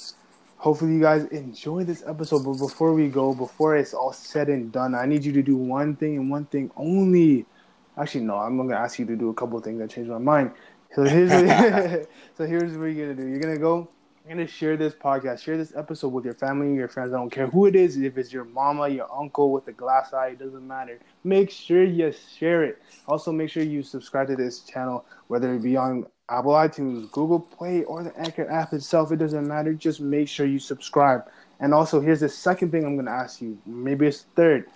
Hopefully, 0.65 0.95
you 0.95 1.01
guys 1.03 1.27
enjoy 1.27 1.85
this 1.85 2.03
episode. 2.07 2.43
But 2.43 2.55
before 2.55 2.95
we 2.95 3.09
go, 3.09 3.35
before 3.35 3.77
it's 3.77 3.93
all 3.93 4.15
said 4.15 4.49
and 4.49 4.73
done, 4.73 4.95
I 4.95 5.05
need 5.05 5.23
you 5.23 5.31
to 5.33 5.43
do 5.43 5.59
one 5.59 5.95
thing 5.95 6.17
and 6.17 6.31
one 6.31 6.47
thing 6.47 6.71
only. 6.75 7.45
Actually, 7.99 8.25
no, 8.25 8.39
I'm 8.39 8.57
gonna 8.57 8.75
ask 8.75 8.99
you 8.99 9.05
to 9.05 9.15
do 9.15 9.29
a 9.29 9.35
couple 9.35 9.59
of 9.59 9.65
things 9.65 9.79
that 9.79 9.91
changed 9.91 10.11
my 10.11 10.17
mind. 10.17 10.53
So 10.95 11.03
here's 11.03 11.29
what, 11.31 12.09
so 12.39 12.47
here's 12.47 12.79
what 12.79 12.87
you're 12.87 13.15
gonna 13.15 13.15
do. 13.15 13.29
You're 13.29 13.41
gonna 13.41 13.59
go 13.59 13.91
you're 14.25 14.37
gonna 14.37 14.49
share 14.49 14.79
this 14.79 14.95
podcast, 14.95 15.41
share 15.41 15.59
this 15.59 15.77
episode 15.77 16.15
with 16.15 16.25
your 16.25 16.33
family, 16.33 16.75
your 16.75 16.89
friends. 16.89 17.13
I 17.13 17.19
don't 17.19 17.29
care 17.29 17.47
who 17.47 17.67
it 17.67 17.77
is. 17.77 17.99
If 17.99 18.17
it's 18.17 18.33
your 18.33 18.47
mama, 18.47 18.89
your 18.89 19.15
uncle 19.15 19.53
with 19.53 19.67
the 19.67 19.73
glass 19.73 20.15
eye, 20.15 20.29
it 20.29 20.39
doesn't 20.39 20.67
matter. 20.67 20.99
Make 21.25 21.51
sure 21.51 21.85
you 21.85 22.11
share 22.11 22.65
it. 22.65 22.81
Also, 23.07 23.33
make 23.33 23.51
sure 23.51 23.63
you 23.63 23.83
subscribe 23.83 24.29
to 24.29 24.37
this 24.37 24.61
channel, 24.61 25.05
whether 25.27 25.53
it 25.53 25.63
be 25.63 25.77
on 25.77 26.07
Apple 26.29 26.53
iTunes, 26.53 27.11
Google 27.13 27.41
Play, 27.41 27.85
or 27.85 28.03
the 28.03 28.19
Anchor 28.19 28.51
app 28.51 28.73
itself. 28.73 29.13
It 29.13 29.17
doesn't 29.17 29.47
matter. 29.47 29.75
Just 29.75 30.01
make 30.01 30.29
sure 30.29 30.47
you 30.47 30.59
subscribe. 30.59 31.29
And 31.61 31.75
also, 31.75 32.01
here's 32.01 32.21
the 32.21 32.29
second 32.29 32.71
thing 32.71 32.85
I'm 32.85 32.97
gonna 32.97 33.11
ask 33.11 33.43
you. 33.43 33.59
Maybe 33.67 34.07
it's 34.07 34.23
third. 34.35 34.67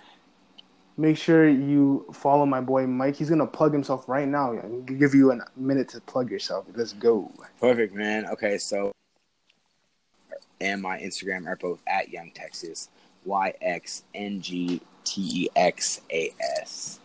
Make 0.97 1.17
sure 1.17 1.47
you 1.47 2.05
follow 2.13 2.45
my 2.45 2.61
boy 2.61 2.85
Mike. 2.85 3.15
He's 3.15 3.29
gonna 3.29 3.47
plug 3.47 3.73
himself 3.73 4.07
right 4.07 4.27
now. 4.27 4.53
I'll 4.53 4.81
give 4.81 5.15
you 5.15 5.31
a 5.31 5.39
minute 5.55 5.89
to 5.89 6.01
plug 6.01 6.29
yourself. 6.29 6.65
Let's 6.75 6.93
go. 6.93 7.31
Perfect, 7.59 7.95
man. 7.95 8.27
Okay, 8.27 8.57
so 8.57 8.91
and 10.61 10.81
my 10.81 10.99
Instagram 10.99 11.47
are 11.47 11.55
both 11.55 11.81
at 11.87 12.09
Young 12.09 12.31
Texas, 12.31 12.89
Y 13.25 13.53
X 13.61 14.03
N 14.13 14.41
G 14.41 14.81
T 15.03 15.21
E 15.45 15.49
X 15.55 16.01
A 16.11 16.31
S. 16.61 16.99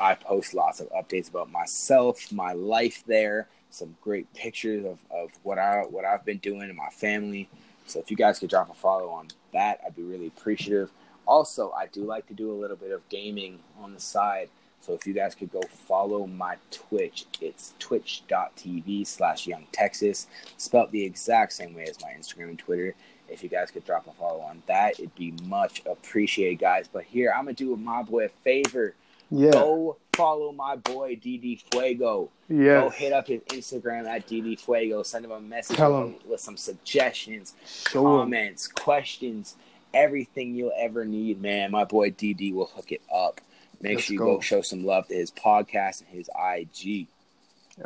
I 0.00 0.14
post 0.14 0.52
lots 0.52 0.80
of 0.80 0.90
updates 0.90 1.30
about 1.30 1.50
myself, 1.50 2.32
my 2.32 2.52
life 2.52 3.04
there, 3.06 3.48
some 3.72 3.96
great 4.00 4.32
pictures 4.34 4.84
of, 4.84 4.98
of 5.10 5.30
what 5.42 5.58
I 5.58 5.82
what 5.82 6.04
I've 6.04 6.24
been 6.24 6.38
doing 6.38 6.62
and 6.62 6.76
my 6.76 6.90
family. 6.90 7.48
So 7.86 7.98
if 7.98 8.10
you 8.10 8.16
guys 8.16 8.38
could 8.38 8.50
drop 8.50 8.70
a 8.70 8.74
follow 8.74 9.08
on 9.08 9.28
that, 9.52 9.80
I'd 9.84 9.96
be 9.96 10.02
really 10.02 10.28
appreciative. 10.28 10.90
Also, 11.26 11.72
I 11.72 11.86
do 11.86 12.04
like 12.04 12.26
to 12.28 12.34
do 12.34 12.52
a 12.52 12.54
little 12.54 12.76
bit 12.76 12.92
of 12.92 13.08
gaming 13.08 13.58
on 13.80 13.94
the 13.94 14.00
side. 14.00 14.48
So 14.80 14.94
if 14.94 15.06
you 15.06 15.14
guys 15.14 15.34
could 15.34 15.52
go 15.52 15.62
follow 15.62 16.26
my 16.26 16.56
Twitch, 16.72 17.26
it's 17.40 17.74
twitch.tv 17.78 19.06
slash 19.06 19.46
young 19.46 19.66
Texas, 19.70 20.26
spelled 20.56 20.90
the 20.90 21.04
exact 21.04 21.52
same 21.52 21.74
way 21.74 21.84
as 21.84 22.00
my 22.00 22.08
Instagram 22.08 22.50
and 22.50 22.58
Twitter. 22.58 22.94
If 23.28 23.44
you 23.44 23.48
guys 23.48 23.70
could 23.70 23.86
drop 23.86 24.08
a 24.08 24.12
follow 24.12 24.40
on 24.40 24.62
that, 24.66 24.98
it'd 24.98 25.14
be 25.14 25.34
much 25.44 25.82
appreciated, 25.86 26.58
guys. 26.58 26.88
But 26.92 27.04
here, 27.04 27.32
I'm 27.34 27.44
going 27.44 27.54
to 27.54 27.64
do 27.64 27.76
my 27.76 28.02
boy 28.02 28.26
a 28.26 28.28
favor. 28.28 28.94
Yeah. 29.34 29.50
Go 29.52 29.96
follow 30.14 30.52
my 30.52 30.76
boy 30.76 31.16
DD 31.16 31.62
Fuego. 31.72 32.28
Yeah. 32.48 32.82
Go 32.82 32.90
hit 32.90 33.12
up 33.14 33.28
his 33.28 33.40
Instagram 33.48 34.06
at 34.06 34.26
DD 34.28 34.60
Fuego. 34.60 35.02
Send 35.02 35.24
him 35.24 35.30
a 35.30 35.40
message 35.40 35.78
him. 35.78 36.16
with 36.28 36.40
some 36.40 36.56
suggestions, 36.58 37.54
Show 37.66 38.00
him. 38.00 38.20
comments, 38.20 38.68
questions, 38.68 39.56
everything 39.94 40.54
you'll 40.54 40.72
ever 40.78 41.04
need, 41.06 41.40
man. 41.40 41.70
My 41.70 41.84
boy 41.84 42.10
DD 42.10 42.52
will 42.52 42.66
hook 42.66 42.92
it 42.92 43.00
up. 43.12 43.40
Make 43.80 43.94
Let's 43.94 44.04
sure 44.04 44.12
you 44.12 44.18
go. 44.18 44.34
go 44.36 44.40
show 44.40 44.60
some 44.62 44.84
love 44.84 45.08
to 45.08 45.14
his 45.14 45.30
podcast 45.30 46.02
and 46.02 46.10
his 46.10 46.28
IG. 46.36 47.06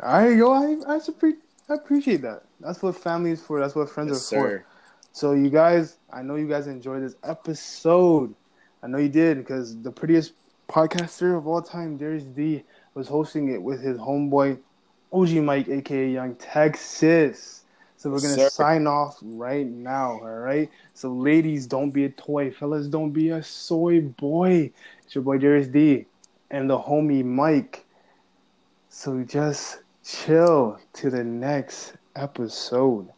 I 0.03 0.29
yo, 0.29 0.51
I 0.51 0.75
I, 0.95 0.99
I 1.69 1.73
appreciate 1.75 2.21
that. 2.23 2.43
That's 2.59 2.83
what 2.83 2.95
family 2.97 3.31
is 3.31 3.41
for. 3.41 3.59
That's 3.61 3.73
what 3.73 3.89
friends 3.89 4.11
Yes, 4.11 4.33
are 4.33 4.35
for. 4.41 4.49
sir. 4.49 4.65
So 5.13 5.31
you 5.31 5.49
guys, 5.49 5.97
I 6.11 6.21
know 6.23 6.35
you 6.35 6.47
guys 6.47 6.67
enjoyed 6.67 7.03
this 7.03 7.15
episode. 7.23 8.35
I 8.83 8.87
know 8.87 8.97
you 8.99 9.09
did 9.09 9.37
because 9.39 9.81
the 9.81 9.91
prettiest 9.91 10.33
podcaster 10.67 11.37
of 11.37 11.47
all 11.47 11.61
time, 11.61 11.97
Darius 11.97 12.23
D, 12.23 12.63
was 12.93 13.07
hosting 13.07 13.49
it 13.53 13.61
with 13.61 13.81
his 13.81 13.97
homeboy 13.97 14.59
OG 15.11 15.29
Mike, 15.29 15.69
aka 15.69 16.09
Young 16.09 16.35
Texas. 16.35 17.63
So 17.95 18.11
we're 18.11 18.21
gonna 18.21 18.35
sir. 18.35 18.49
sign 18.49 18.85
off 18.85 19.17
right 19.21 19.65
now. 19.65 20.19
All 20.21 20.39
right. 20.39 20.69
So 20.93 21.11
ladies, 21.11 21.65
don't 21.65 21.91
be 21.91 22.05
a 22.05 22.09
toy. 22.09 22.51
Fellas, 22.51 22.87
don't 22.87 23.11
be 23.11 23.29
a 23.29 23.41
soy 23.41 24.01
boy. 24.01 24.71
It's 25.03 25.15
your 25.15 25.23
boy 25.23 25.39
Darius 25.39 25.67
D 25.67 26.05
and 26.51 26.69
the 26.69 26.77
homie 26.77 27.25
Mike. 27.25 27.85
So 28.89 29.23
just 29.23 29.79
chill 30.03 30.79
to 30.93 31.09
the 31.09 31.23
next 31.23 31.93
episode. 32.15 33.09